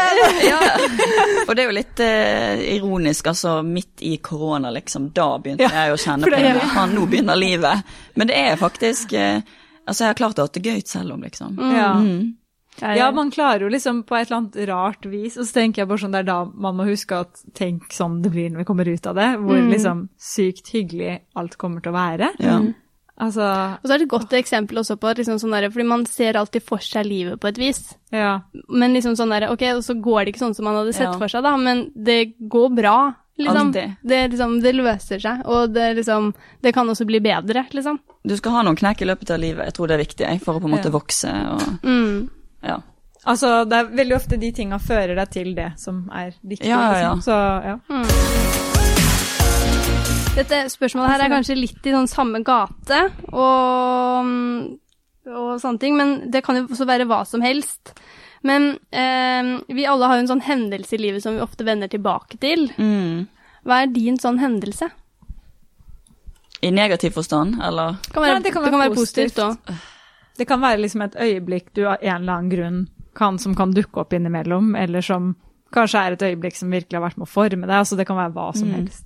[0.45, 0.59] Ja,
[1.49, 5.69] og det er jo litt eh, ironisk, altså midt i korona, liksom, da begynte Ja,
[5.87, 7.85] jeg å kjenne på det- han Faen, nå begynner livet.
[8.17, 9.41] Men det er faktisk eh,
[9.87, 11.59] Altså, jeg har klart å ha det gøy selv om, liksom.
[11.59, 11.91] Ja.
[12.01, 12.35] Mm.
[12.81, 15.89] Ja, man klarer jo liksom på et eller annet rart vis, og så tenker jeg
[15.89, 18.65] bare sånn, det er da man må huske at tenk sånn det blir når vi
[18.65, 22.31] kommer ut av det, hvor liksom sykt hyggelig alt kommer til å være.
[22.41, 22.57] Ja.
[23.21, 23.45] Altså,
[23.79, 26.35] Og så er det et godt eksempel også på liksom sånn der, fordi man ser
[26.41, 27.95] alltid for seg livet på et vis.
[28.11, 28.41] ja.
[28.69, 31.13] Men liksom sånn der, ok, og så går det ikke sånn som man hadde sett
[31.13, 31.19] Ja.
[31.19, 33.15] for seg, da, men det går bra.
[33.37, 33.73] Liksom.
[33.75, 36.29] Det, liksom, det løser seg, og det, liksom,
[36.63, 37.99] det kan også bli bedre, liksom.
[38.25, 40.55] Du skal ha noen knekk i løpet av livet, jeg tror det er viktig for
[40.55, 40.95] å på en måte Ja.
[40.95, 42.29] vokse og Mm.
[42.63, 42.77] ja.
[43.27, 46.69] Altså, det er veldig ofte de tinga fører deg til det som er riktig.
[46.69, 47.15] Ja, ja, ja.
[47.15, 47.23] Liksom.
[47.25, 47.79] Så, ja.
[50.35, 52.99] Dette spørsmålet her er kanskje litt i sånn samme gate,
[53.33, 54.27] og,
[55.31, 57.95] og sånne ting, men det kan jo også være hva som helst.
[58.45, 61.89] Men eh, vi alle har jo en sånn hendelse i livet som vi ofte vender
[61.89, 62.67] tilbake til.
[62.77, 63.25] Mm.
[63.65, 64.91] Hva er din sånn hendelse?
[66.61, 69.41] I negativ forstand, eller Det kan være, Nei, det det kan kan være være, positivt
[69.45, 69.73] òg.
[70.39, 72.79] Det kan være liksom et øyeblikk du av en eller annen grunn
[73.15, 75.35] kan, som kan dukke opp innimellom, eller som
[75.75, 77.77] kanskje er et øyeblikk som virkelig har vært med å forme deg.
[77.77, 78.75] Altså, det kan være hva som Mm.
[78.75, 79.05] helst.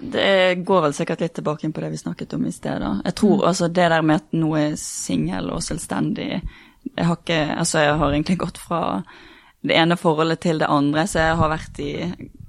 [0.00, 2.78] Det går vel sikkert litt tilbake inn på det vi snakket om i sted.
[2.80, 3.00] da.
[3.04, 6.42] Jeg tror altså det der med at noe er singel og selvstendig
[6.96, 9.02] Jeg har ikke Altså, jeg har egentlig gått fra
[9.60, 11.92] det ene forholdet til det andre, så jeg har vært i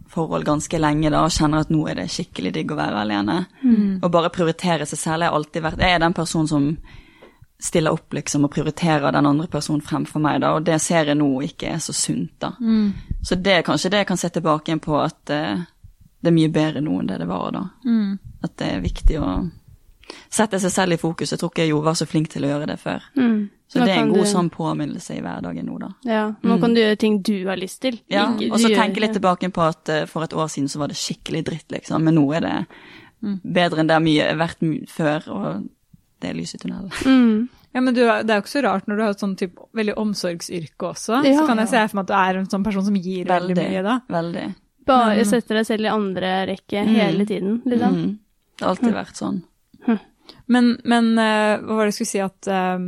[0.09, 3.37] forhold ganske lenge da og kjenner at nå er det skikkelig digg å være alene.
[4.03, 5.23] Og bare prioritere seg selv.
[5.23, 6.69] Jeg har alltid vært Jeg er den personen som
[7.59, 11.17] stiller opp liksom og prioriterer den andre personen fremfor meg, da, og det ser jeg
[11.19, 12.53] nå ikke er så sunt, da.
[13.21, 15.65] Så det er kanskje det jeg kan se tilbake igjen på, at uh,
[16.21, 17.65] det er mye bedre nå enn det det var da.
[18.43, 19.49] At det er viktig å
[20.31, 21.31] sette seg selv i fokus.
[21.31, 23.03] Jeg tror ikke jeg jo var så flink til å gjøre det før.
[23.19, 23.49] Mm.
[23.69, 25.89] Så Nå det er en god du- sånn påminnelse i hverdagen nå, da.
[26.09, 27.99] Ja, nå kan du gjøre ting du har lyst til.
[28.09, 30.87] Ja, og så tenke litt tilbake på at uh, for et år siden så var
[30.89, 32.01] det skikkelig dritt, liksom.
[32.03, 32.55] Men nå er det
[33.21, 33.41] Mm.
[33.43, 35.65] bedre enn det har vært før, og
[36.21, 36.89] det er lys i tunnelen.
[37.03, 37.49] Mm.
[37.75, 39.59] Ja, men du, det er jo ikke så rart når du har et sånn type
[39.75, 41.17] veldig omsorgsyrke også.
[41.27, 41.33] Ja.
[41.41, 43.57] så kan jeg se for meg at du er en sånn person som gir veldig,
[43.59, 43.97] mye da.
[44.07, 44.45] Veldig.
[44.87, 47.93] Bare setter deg selv i andre rekke hele tiden, liksom.
[47.99, 48.17] Mm.
[48.55, 49.41] Det har alltid vært sånn.
[50.47, 52.87] Men, men uh, hva var det jeg skulle si at eh,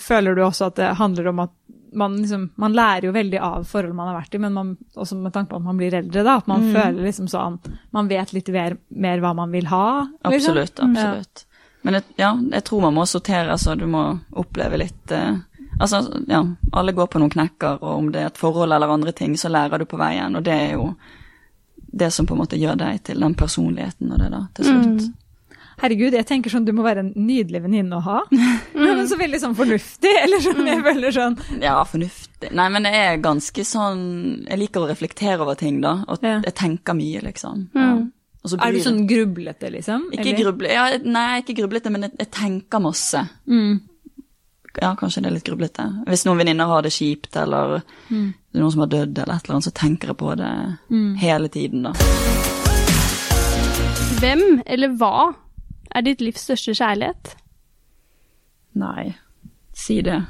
[0.00, 1.52] Føler du også at det handler om at
[1.92, 5.16] man, liksom, man lærer jo veldig av forhold man har vært i, men man, også
[5.20, 7.58] med tanke på at man blir eldre, da, at man føler liksom sånn
[7.92, 10.08] Man vet litt mer, mer hva man vil ha.
[10.24, 10.32] Liksom.
[10.32, 11.46] Absolutt, absolutt.
[11.82, 14.04] Men jeg, ja, jeg tror man må sortere, så Du må
[14.38, 15.34] oppleve litt eh,
[15.80, 19.12] Altså, ja, alle går på noen knekker, og om det er et forhold eller andre
[19.16, 20.92] ting, så lærer du på veien, og det er jo
[21.92, 25.08] det som på en måte gjør deg til den personligheten og det, da, til slutt.
[25.82, 28.20] Herregud, jeg tenker sånn, du må være en nydelig venninne å ha.
[28.82, 28.96] Mm.
[28.98, 31.34] men så veldig sånn fornuftig, eller sånn, jeg føler sånn.
[31.62, 32.48] Ja, fornuftig.
[32.56, 34.00] Nei, men jeg er ganske sånn
[34.48, 36.38] Jeg liker å reflektere over ting, da, og Ja.
[36.42, 37.68] jeg tenker mye, liksom.
[37.76, 37.92] Ja.
[38.42, 40.08] Og så Er du sånn grublete, liksom?
[40.16, 43.22] Ikke grublete, ja, nei, ikke grublete, men jeg, jeg tenker masse.
[43.46, 43.80] Mm.
[44.80, 45.84] Ja, kanskje det er litt grublete.
[46.08, 48.32] Hvis noen venninner har det kjipt, eller Mm.
[48.50, 50.52] det er noen som har dødd, eller et eller annet, så tenker jeg på det
[51.22, 51.92] hele tiden, da.
[54.22, 55.34] Hvem eller hva
[55.94, 57.34] er ditt livs største kjærlighet?
[58.80, 59.10] Nei,
[59.76, 60.20] si det.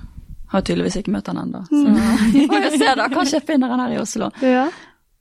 [0.52, 1.62] Har tydeligvis ikke møtt han ennå.
[1.70, 1.82] Så
[2.34, 3.06] vi får jo se, da.
[3.12, 4.28] Kanskje jeg finner han her i Oslo.
[4.44, 4.66] Ja.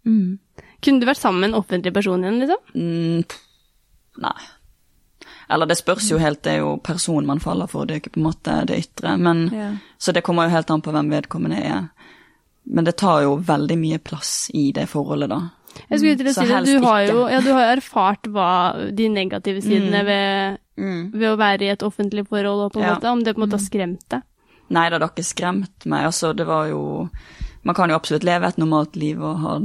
[0.07, 0.39] Mm.
[0.81, 2.73] Kunne du vært sammen med en offentlig person igjen, liksom?
[2.73, 3.23] Mm,
[4.25, 4.39] nei.
[5.51, 8.13] Eller det spørs jo helt, det er jo personen man faller for, det er ikke
[8.15, 9.17] på en måte det ytre.
[9.19, 9.69] Men, Ja.
[10.01, 11.89] Så det kommer jo helt an på hvem vedkommende er.
[12.63, 15.41] Men det tar jo veldig mye plass i det forholdet, da.
[15.89, 18.49] Jeg skulle til å si det, du har, jo, ja, du har erfart hva
[18.95, 20.57] de negative sidene ved,
[21.13, 22.95] ved å være i et offentlig forhold, på en Ja.
[22.95, 24.21] måte, om det på en måte har skremt deg.
[24.71, 26.05] Nei da, det har ikke skremt meg.
[26.07, 27.09] Altså, det var jo
[27.63, 29.59] Man kan jo absolutt leve et normalt liv og ha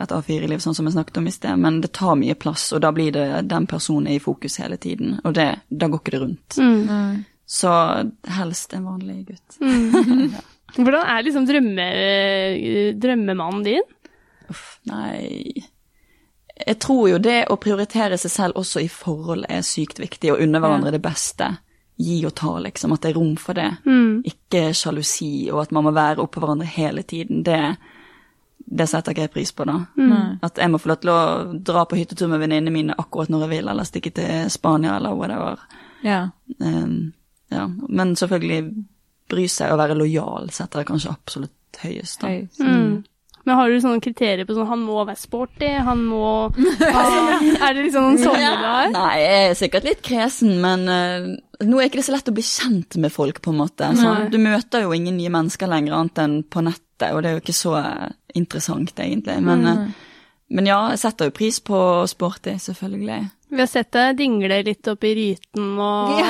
[0.00, 2.80] et A4-liv, sånn som jeg snakket om i sted, men det tar mye plass, og
[2.80, 6.14] da blir det den personen er i fokus hele tiden, og det, da går ikke
[6.14, 6.56] det rundt.
[6.56, 7.24] Mm.
[7.44, 7.72] Så
[8.38, 9.58] helst en vanlig gutt.
[10.78, 11.88] Hvordan er liksom drømme,
[13.02, 13.82] drømmemannen din?
[14.50, 15.62] Uff, nei
[16.66, 20.42] Jeg tror jo det å prioritere seg selv også i forhold er sykt viktig, og
[20.44, 21.48] unne hverandre det beste.
[21.96, 22.92] Gi og ta, liksom.
[22.92, 23.70] At det er rom for det.
[24.28, 27.42] Ikke sjalusi, og at man må være oppå hverandre hele tiden.
[27.46, 27.58] Det,
[28.64, 29.78] det setter ikke jeg pris på, da.
[30.42, 31.22] At jeg må få lov til å
[31.72, 35.16] dra på hyttetur med venninnene mine akkurat når jeg vil, eller stikke til Spania, eller
[35.18, 35.64] whatever.
[36.04, 36.28] Ja.
[36.58, 37.12] Um,
[37.48, 37.68] ja.
[37.88, 38.62] Men selvfølgelig
[39.32, 42.20] bry seg og være lojal setter jeg kanskje absolutt høyest.
[42.20, 42.32] Da.
[42.32, 42.60] Høyest.
[42.60, 43.02] Mm.
[43.42, 46.26] Men har du sånne kriterier på sånn han må være sporty, han må
[46.94, 47.06] ha,
[47.40, 48.92] Er det liksom noen sånne har?
[48.94, 51.32] Nei, jeg er sikkert litt kresen, men uh,
[51.66, 53.90] nå er ikke det så lett å bli kjent med folk, på en måte.
[53.98, 57.36] Så du møter jo ingen nye mennesker lenger, annet enn på nettet, og det er
[57.36, 59.38] jo ikke så eh, interessant, egentlig.
[59.42, 59.84] Men, eh,
[60.54, 61.78] men ja, jeg setter jo pris på
[62.10, 63.20] sporty, selvfølgelig.
[63.52, 66.12] Vi har sett deg dingle litt opp i Ryten og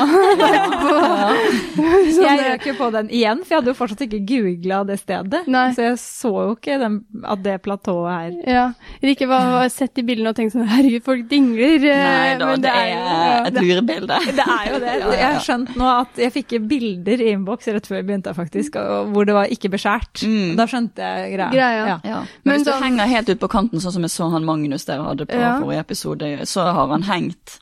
[2.23, 5.43] Jeg røk jo på den igjen, for jeg hadde jo fortsatt ikke googla det stedet.
[5.51, 5.65] Nei.
[5.77, 6.97] Så jeg så jo ikke den,
[7.29, 8.65] at det platået her Ja.
[9.05, 11.79] Rikke var, har sett i bildene og tenkt sånn herregud, folk dingler.
[11.87, 14.19] eh, Nei da, men det er ja, et lurebilde.
[14.43, 14.93] Det er jo det.
[15.19, 18.77] Jeg har skjønt nå at jeg fikk bilder i innboks rett før jeg begynte, faktisk,
[19.13, 20.23] hvor det var ikke beskjært.
[20.27, 20.55] Mm.
[20.59, 21.51] Da skjønte jeg greia.
[21.53, 21.83] Greia.
[21.93, 21.97] Ja.
[22.09, 22.21] Ja.
[22.23, 24.47] Men, Men hvis du sånn- henger helt ut på kanten, sånn som jeg så han
[24.49, 25.55] Magnus der hadde på Ja.
[25.63, 27.59] forrige episode, så har han hengt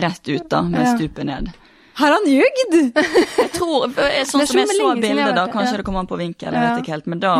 [0.00, 0.96] rett ut da, med Ja.
[0.96, 1.52] stupet ned.
[1.94, 2.74] Har han ljugd?!
[3.38, 3.86] Jeg tror,
[4.26, 5.78] sånn som jeg så bildet da, kanskje ja.
[5.78, 7.34] det kommer an på vinkel, jeg vet ikke helt, men da,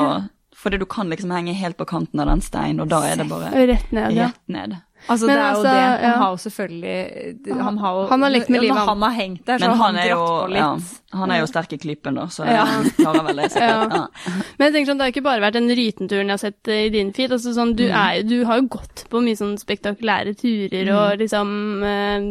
[0.55, 3.27] fordi du kan liksom henge helt på kanten av den steinen, og da er det
[3.31, 4.77] bare Rett ned, rett ned.
[5.07, 5.81] Altså, Men det er jo altså, det.
[5.85, 6.17] Han ja.
[6.17, 9.03] har jo selvfølgelig Han har, jo, Han har lekt med livet, Når han.
[9.03, 10.59] har hengt der, så Men har han han jo, dratt på litt.
[10.63, 12.63] ja, han er jo sterk i klypen da, så Ja.
[12.65, 13.93] han klarer vel det sikkert.
[13.93, 13.99] Ja.
[14.01, 14.33] Ja.
[14.59, 16.87] Men jeg tenker sånn, det har ikke bare vært den Rytenturen jeg har sett eh,
[16.87, 17.33] i din feed.
[17.37, 21.85] Altså, sånn, du, er, du har jo gått på mye sånn spektakulære turer og liksom
[21.85, 22.31] eh,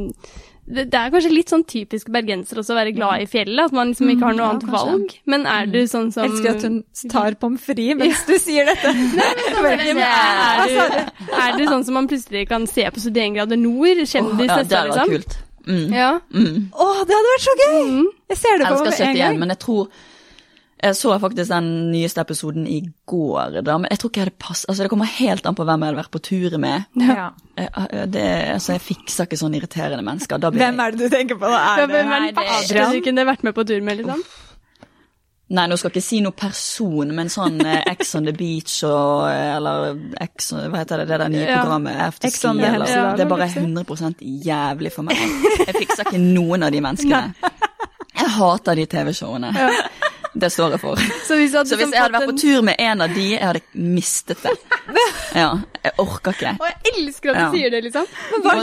[0.64, 3.76] det, det er kanskje litt sånn typisk bergenser også å være glad i fjellet, at
[3.76, 4.94] man liksom ikke har noe ja, annet kanskje.
[4.94, 5.16] valg.
[5.34, 6.78] Men er du sånn som Elsker at hun
[7.12, 8.94] tar pommes frites mens du sier dette.
[9.66, 14.06] Men er, du, er du sånn som man plutselig kan se på 71 grader nord?
[14.08, 15.12] kjendis oh, ja, det liksom?
[15.12, 15.38] kult.
[15.68, 15.94] Mm.
[15.96, 16.10] Ja.
[16.32, 16.58] Mm.
[16.72, 17.94] Å, det hadde vært så gøy!
[18.34, 19.40] Jeg ser det på meg elsker med en 71, gang.
[19.44, 20.04] men jeg tror
[20.84, 24.42] jeg så faktisk den nyeste episoden i går, da, men jeg tror ikke jeg hadde
[24.44, 24.66] pass...
[24.68, 26.86] Altså, det kommer helt an på hvem jeg hadde vært på tur med.
[27.00, 27.30] Ja.
[27.58, 28.24] Jeg, jeg- det,
[28.58, 30.42] altså, jeg fikser ikke sånn irriterende mennesker.
[30.44, 31.48] Da blir Hvem er det du tenker på?
[31.50, 31.60] da?
[31.74, 34.24] Er det Hvem er den er verste du kunne vært med på tur med, liksom?
[35.54, 38.78] Nei, nå skal jeg ikke si noe person, men sånn eh, Ex on the beach
[38.88, 39.92] og eh, Eller
[40.24, 41.98] Ex, Hva heter det, det der nye programmet?
[42.00, 42.08] ja.
[42.16, 43.68] The eller Hemsedal, Det er bare liksom.
[43.76, 45.20] 100 jævlig for meg.
[45.68, 47.52] Jeg fikser ikke noen av de menneskene.
[48.24, 49.52] Jeg hater de TV-showene.
[50.34, 50.96] Det står jeg for.
[51.28, 53.44] Så hvis, Så hvis liksom jeg hadde vært på tur med en av de, jeg
[53.46, 54.56] hadde mistet det.
[55.34, 55.48] Ja,
[55.82, 56.52] jeg orker ikke.
[56.62, 57.46] Og jeg elsker at du Ja.
[57.54, 58.06] sier det, liksom.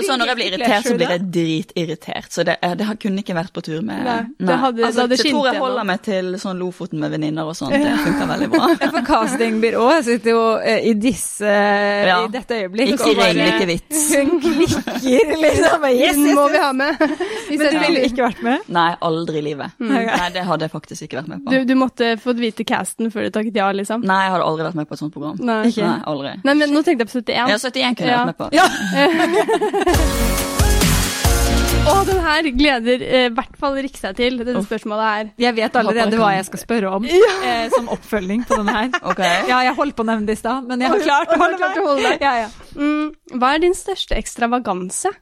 [0.07, 2.29] Så når jeg blir irritert, så blir jeg dritirritert.
[2.31, 5.19] Så det, det har- kunne ikke vært på tur med Nei, det hadde- Altså, det
[5.19, 7.73] jeg tror jeg holder meg til sånn Lofoten med venninner og sånt.
[7.73, 8.69] Det funker veldig bra.
[8.95, 12.21] For castingbyrå sitter jo eh, i disse Ja.
[12.25, 14.05] I dette øyeblikk Ikke regn, ikke vits.
[14.15, 15.89] Hun klikker, liksom.
[15.91, 17.03] Yes, må vi ha med.
[17.49, 18.69] Vi Men du ville ikke vært med?
[18.69, 19.75] Nei, aldri i livet.
[19.81, 19.91] Mm.
[20.07, 21.51] Nei, det hadde jeg faktisk ikke vært med på.
[21.51, 24.05] Du, du måtte fått vite casten før du takket ja, liksom?
[24.07, 25.37] Nei, jeg hadde aldri vært med på et sånt program.
[25.41, 25.63] Nei.
[25.71, 25.87] Ikke?
[25.87, 26.33] Nei, aldri.
[26.45, 27.35] Nei, men nå tenkte jeg på 71.
[27.37, 28.25] Ja, 71 kunne jeg Ja.
[28.25, 28.47] vært med på.
[28.57, 28.67] Ja.
[31.91, 35.31] Og den her gleder eh, i hvert fall Rikke seg til, dette spørsmålet her.
[35.41, 38.91] Jeg vet allerede hva jeg skal spørre om eh, som oppfølging på denne her.
[39.11, 39.47] okay.
[39.51, 41.45] Ja, jeg holdt på å nevne det i stad, men jeg har klart å har
[41.47, 42.27] holde klart å holde deg.
[42.27, 42.51] Ja, ja.
[42.77, 45.15] Mm, hva er din største ekstravaganse?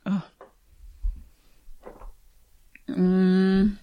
[2.88, 3.76] Mm.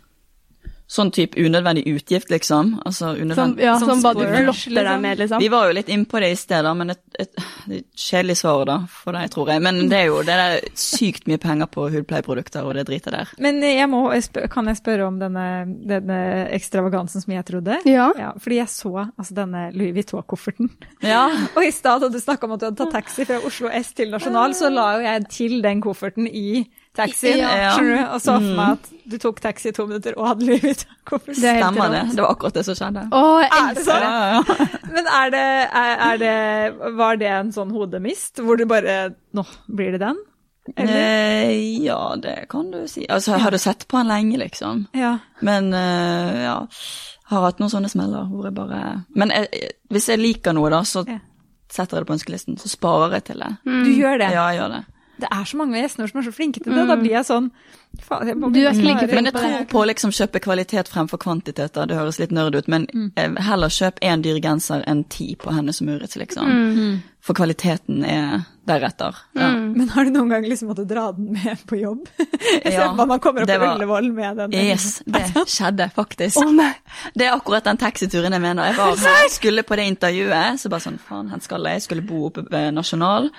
[0.95, 2.75] Sånn type unødvendig utgift, liksom.
[2.85, 5.41] Altså Som, unødvendig ja, Sånn som hva du splurge, deg med, liksom?
[5.43, 8.63] Vi var jo litt innpå det i sted, da, men et, et, et kjedelig svar
[8.69, 9.63] da, for deg, tror jeg.
[9.65, 13.33] Men det er jo det er sykt mye penger på hudpleieprodukter og det dritet der.
[13.43, 14.05] Men jeg må,
[14.53, 15.47] kan jeg spørre om denne,
[15.89, 16.19] denne
[16.55, 17.81] ekstravagansen som jeg trodde?
[17.89, 18.07] Ja.
[18.19, 20.71] Ja, fordi jeg så altså, denne Louis Vuitton-kofferten.
[21.03, 21.27] Ja.
[21.57, 23.91] Og i stad da du snakka om at du hadde tatt taxi fra Oslo S
[23.97, 26.63] til Nasjonal, så la jo jeg til den kofferten i
[26.95, 27.71] taxien, Ja.
[27.75, 28.55] skjønner du, og så for Mm.
[28.55, 31.41] meg at du tok taxi i to minutter og hadde livet ut av kofferten.
[31.41, 32.03] Det er Stemmer det.
[32.15, 33.03] Det var akkurat det som skjedde.
[33.11, 34.11] Å, jeg Er det elsker det.
[34.11, 34.67] Ja, ja.
[34.95, 39.91] Men er det, er, det Var det en sånn hodemist hvor du bare Nå blir
[39.91, 40.17] det den?
[40.75, 40.93] Eller?
[40.97, 43.05] Eh, ja, det kan du si.
[43.07, 44.87] Altså, jeg hadde sett på han lenge, liksom.
[44.97, 45.19] Ja.
[45.45, 46.55] Men eh, ja,
[47.29, 50.81] har hatt noen sånne smeller hvor jeg bare Men jeg, hvis jeg liker noe, da,
[50.81, 51.19] så Ja.
[51.69, 52.57] setter jeg det på ønskelisten.
[52.57, 53.51] Så sparer jeg til det.
[53.63, 54.31] Du gjør det?
[54.33, 54.85] Ja, jeg gjør det.
[55.17, 56.85] Det er så mange gjester som er så flinke til det.
[56.89, 57.49] Da blir jeg sånn
[58.03, 61.73] faen, jeg Du er flink Men jeg tror på å liksom kjøpe kvalitet fremfor kvantitet.
[61.77, 61.85] da.
[61.87, 63.37] Det høres litt nerd ut, men mm.
[63.47, 67.01] heller kjøp én dyr genser enn ti på Hennes og liksom.
[67.25, 69.15] For kvaliteten er deretter.
[69.37, 69.47] Ja.
[69.57, 72.03] Men har du noen gang liksom måttet dra den med på jobb?
[72.19, 74.53] Jeg ser Ja, for at man kommer opp det på var- Ullevål med den.
[74.57, 75.23] Yes, det
[75.53, 76.37] skjedde faktisk.
[76.41, 76.71] Oh, nei.
[77.17, 78.69] Det er akkurat den taxituren jeg mener.
[78.71, 81.79] Jeg var her, skulle på det intervjuet, så bare sånn, faen, hvor skal jeg?
[81.81, 83.29] Jeg skulle bo oppe ved Nasjonal.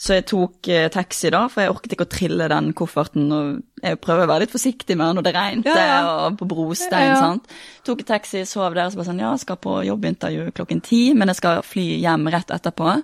[0.00, 3.62] Så jeg tok eh, taxi da, for jeg orket ikke å trille den kofferten, og
[3.82, 5.98] jeg prøver å være litt forsiktig med når det regnet, Ja, ja.
[6.26, 7.18] og på brostein, Ja.
[7.20, 7.46] sant.
[7.84, 11.28] Tok taxi, sov der, så bare sånn, ja, jeg skal på jobbintervju klokken ti, men
[11.28, 12.98] jeg skal fly hjem rett etterpå.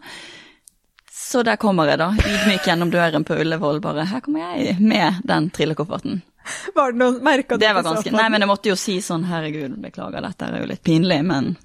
[1.16, 5.22] Så der kommer jeg da, ydmyk gjennom døren på Ullevål, bare, her kommer jeg med
[5.26, 6.22] den trillekofferten.
[6.76, 9.74] Var det noen merka Det var ganske Nei, men jeg måtte jo si sånn herregud,
[9.82, 11.56] beklager, dette er jo litt pinlig, men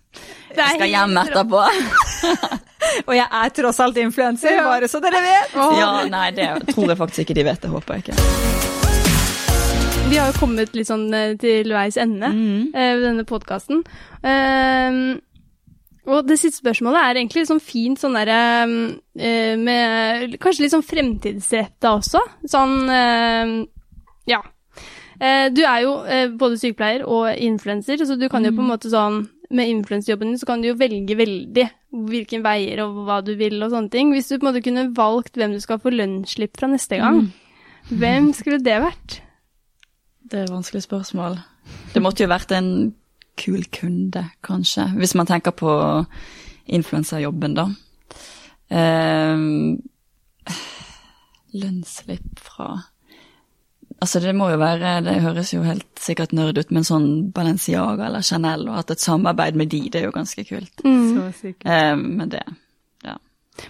[0.57, 1.61] jeg skal hjem etterpå.
[3.07, 5.53] Og jeg er tross alt influenser, bare så dere vet.
[5.77, 8.70] Ja, nei, det tror jeg faktisk ikke de vet, det håper jeg ikke.
[10.11, 12.75] Vi har jo kommet litt sånn eh, til veis ende Mhm.
[12.75, 13.83] eh, ved denne podkasten.
[16.11, 20.83] og det siste spørsmålet er egentlig sånn fint sånn derre eh, med Kanskje litt sånn
[20.83, 22.19] fremtidsretta også.
[22.45, 22.89] Sånn
[24.27, 24.41] Ja.
[25.21, 25.91] Du er jo
[26.37, 30.37] både sykepleier og influenser, så du kan jo på en måte sånn Med influensjobben din
[30.39, 34.13] så kan du jo velge veldig hvilke veier og hva du vil og sånne ting.
[34.13, 37.33] Hvis du på en måte kunne valgt hvem du skal få lønnsslipp fra neste gang,
[37.91, 39.19] hvem skulle det vært?
[40.31, 41.39] Det er et vanskelig spørsmål.
[41.93, 42.93] Det måtte jo vært en
[43.39, 45.71] kul kunde, kanskje, hvis man tenker på
[46.71, 47.67] influenserjobben, da.
[48.71, 49.81] Ehm,
[51.53, 52.71] lønnsslipp fra
[54.01, 58.07] Altså, det må jo være Det høres jo helt sikkert nerd ut, men sånn Balenciaga
[58.07, 60.81] eller Chanel og hatt et samarbeid med de, det er jo ganske kult.
[60.81, 61.67] Så sikkert.
[61.69, 62.41] Ehm, men det
[63.03, 63.17] Ja.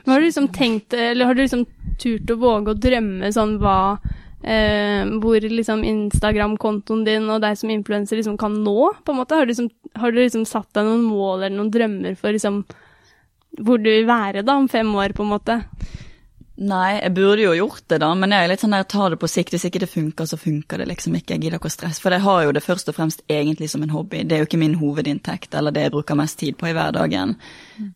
[0.06, 1.66] Men har du liksom tenkt, eller har du liksom
[2.00, 4.00] turt å våge å drømme sånn hva
[4.44, 9.38] eh, Hvor liksom Instagram-kontoen din og deg som influenser liksom kan nå, på en måte?
[9.38, 12.64] Har du liksom, har du liksom satt deg noen mål eller noen drømmer for liksom
[13.60, 15.58] hvor du vil være da om fem år, på en måte?
[16.62, 19.18] Nei, jeg burde jo gjort det, da, men jeg er litt sånn der, tar det
[19.22, 19.56] på sikt.
[19.56, 21.34] Hvis ikke det funker, så funker det liksom ikke.
[21.34, 22.04] Jeg gidder ikke å stresse.
[22.04, 24.22] For jeg har jo det først og fremst egentlig som en hobby.
[24.28, 27.34] Det er jo ikke min hovedinntekt, eller det jeg bruker mest tid på i hverdagen.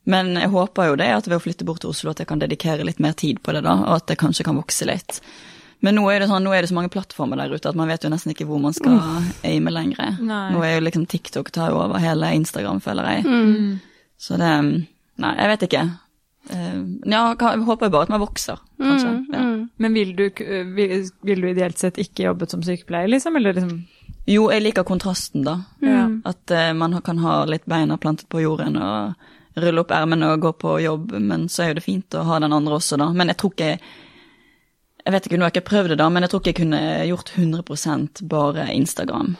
[0.10, 2.42] Men jeg håper jo det, at ved å flytte bort til Oslo, at jeg kan
[2.42, 5.22] dedikere litt mer tid på det, da, og at det kanskje kan vokse litt.
[5.84, 7.90] Men nå er det sånn, nå er det så mange plattformer der ute at man
[7.92, 8.96] vet jo nesten ikke hvor man skal
[9.46, 10.16] aime lenger.
[10.24, 10.46] Nei.
[10.54, 13.26] Nå er jo liksom TikTok tar jo over hele Instagram, føler jeg.
[13.26, 13.80] Mm.
[14.18, 14.54] Så det
[15.16, 15.82] Nei, jeg vet ikke.
[16.52, 19.12] Eh, ja, jeg håper bare at man vokser, kanskje.
[19.14, 19.40] Mm, Ja.
[19.40, 19.70] mm.
[19.78, 20.26] Men vil du,
[20.76, 23.36] vil, vil du ideelt sett ikke jobbet som sykepleier, liksom?
[23.40, 23.86] Eller liksom
[24.28, 25.60] Jo, jeg liker kontrasten, da.
[25.86, 26.10] Ja.
[26.26, 29.14] At uh, man kan ha litt beina plantet på jorden og
[29.56, 32.40] rulle opp ermene og gå på jobb, men så er jo det fint å ha
[32.44, 33.12] den andre også, da.
[33.16, 33.78] Men jeg tror ikke
[35.06, 36.62] Jeg vet ikke, nå har jeg ikke prøvd det, da, men jeg tror ikke jeg
[36.64, 36.80] kunne
[37.12, 39.36] gjort 100% bare Instagram.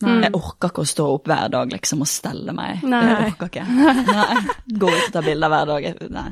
[0.00, 2.80] Jeg orker ikke å stå opp hver dag liksom og stelle meg.
[2.88, 3.00] Nei.
[3.04, 3.64] Jeg orker ikke.
[4.06, 4.36] Nei.
[4.80, 5.88] Gå ut og ta bilder hver dag.
[6.14, 6.28] Nei.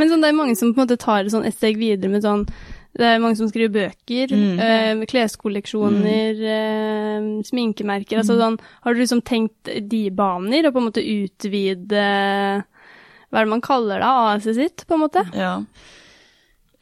[0.00, 2.10] Men sånn, det er mange som på en måte tar det sånn et steg videre
[2.10, 2.42] med sånn
[2.94, 4.58] Det er mange som skriver bøker, Mm.
[4.62, 8.18] øh, kleskolleksjoner, kleskolleksjoner, øh, sminkemerker.
[8.22, 12.04] Altså sånn Har du liksom tenkt de baner, og på en måte utvide
[13.30, 14.06] Hva er det man kaller det?
[14.10, 15.24] AS-et sitt, på en måte?
[15.34, 15.56] Ja.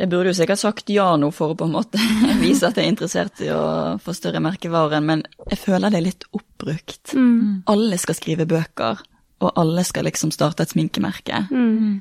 [0.03, 2.01] Jeg burde jo sikkert sagt ja nå for å på en måte
[2.43, 3.63] vise at jeg er interessert i å
[4.03, 7.15] få større merkevaren, men jeg føler det er litt oppbrukt.
[7.15, 7.63] Mm.
[7.71, 9.05] Alle skal skrive bøker,
[9.43, 11.45] og alle skal liksom starte et sminkemerke.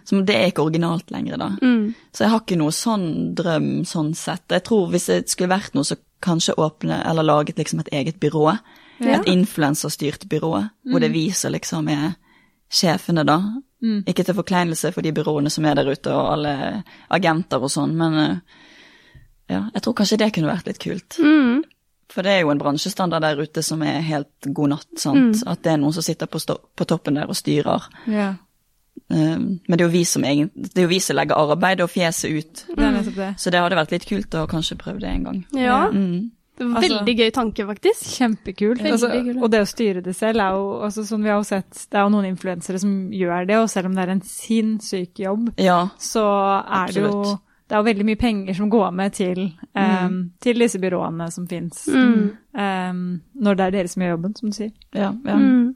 [0.06, 1.52] Så det er ikke originalt lenger, da.
[1.62, 1.93] Mm.
[2.14, 4.47] Så jeg har ikke noe sånn drøm sånn sett.
[4.49, 8.22] Jeg tror hvis det skulle vært noe, så kanskje åpne eller laget liksom et eget
[8.22, 8.47] byrå.
[9.02, 9.18] Ja.
[9.18, 10.56] Et influenserstyrt byrå,
[10.89, 12.16] hvor det viser liksom er
[12.72, 13.39] sjefene, da.
[14.10, 16.56] Ikke til forkleinelse for de byråene som er der ute, og alle
[17.10, 18.60] agenter og sånn, men eh,
[19.52, 21.18] ja, jeg tror kanskje det kunne vært litt kult.
[21.20, 21.64] Mm.
[22.12, 25.44] For det er jo en bransjestandard der ute som er helt god natt, sant.
[25.48, 27.88] At det er noen som sitter på, på toppen der og styrer.
[28.12, 28.34] Ja,
[29.12, 31.84] Um, men det er jo vi som, egen, det er jo vi som legger arbeidet
[31.84, 32.62] og fjeset ut.
[32.76, 33.32] det det.
[33.40, 35.42] Så det hadde vært litt kult å kanskje prøve det en gang.
[35.58, 35.82] Ja.
[35.92, 36.32] Mm.
[36.70, 38.07] Altså- Veldig gøy tanke, faktisk.
[38.18, 38.82] Kjempekult.
[38.86, 39.09] Altså,
[39.41, 41.97] og det å styre det selv er jo altså, som vi har jo sett, Det
[41.99, 45.53] er jo noen influensere som gjør det, og selv om det er en sinnssyk jobb,
[45.57, 46.26] Ja, så
[46.68, 47.39] er det jo
[47.72, 51.47] det er jo veldig mye penger som går med til, um, til disse byråene som
[51.47, 51.86] fins.
[51.88, 52.38] Mm.
[52.51, 54.72] Um, når det er dere som gjør jobben, som du sier.
[54.93, 55.36] Ja, ja.
[55.39, 55.76] Mm.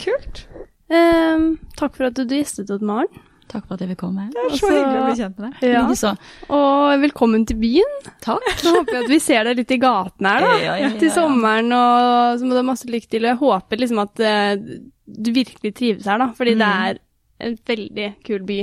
[0.00, 0.46] Kult.
[0.88, 3.20] Um, takk for at du gjestet oss, Maren.
[3.48, 4.26] Takk for at jeg fikk komme.
[4.32, 5.70] Det er så Altså- hyggelig å bli kjent med deg.
[5.72, 6.14] Ja.
[6.58, 7.94] Og velkommen til byen.
[8.20, 8.44] Takk.
[8.60, 10.52] Så håper jeg at vi ser deg litt i gatene her, da.
[10.52, 10.98] Ja, ja, ja, ja.
[11.00, 13.24] Til sommeren, og så må du ha masse lykke til.
[13.24, 14.78] Og jeg håper liksom at uh,
[15.08, 16.28] du virkelig trives her, da.
[16.36, 16.84] Fordi det Mm.
[16.88, 16.98] er
[17.40, 18.58] en veldig kul by.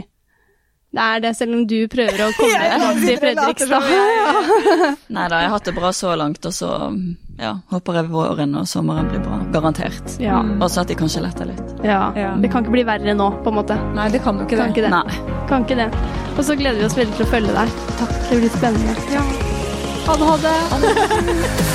[0.96, 3.88] Det er det, selv om du prøver å komme deg til Fredrikstad.
[5.16, 6.70] Nei da, jeg har hatt det bra så langt, og så
[7.42, 9.42] ja, håper jeg våren og sommeren blir bra.
[9.52, 10.16] Garantert.
[10.24, 10.40] Ja.
[10.56, 11.76] Og så at de kanskje letter litt.
[11.84, 12.00] ja.
[12.16, 12.32] Ja.
[12.40, 13.76] Det kan ikke bli verre nå, på en måte.
[13.98, 14.70] Nei, det kan jo ikke det.
[14.72, 14.94] ikke det.
[14.96, 15.40] Nei.
[15.52, 15.90] Kan ikke det.
[16.38, 17.76] Og så gleder vi oss veldig til å følge deg.
[18.00, 18.16] Takk.
[18.30, 18.96] Det blir spennende.
[19.16, 19.26] Ja.
[20.06, 21.75] Ha det, ha det.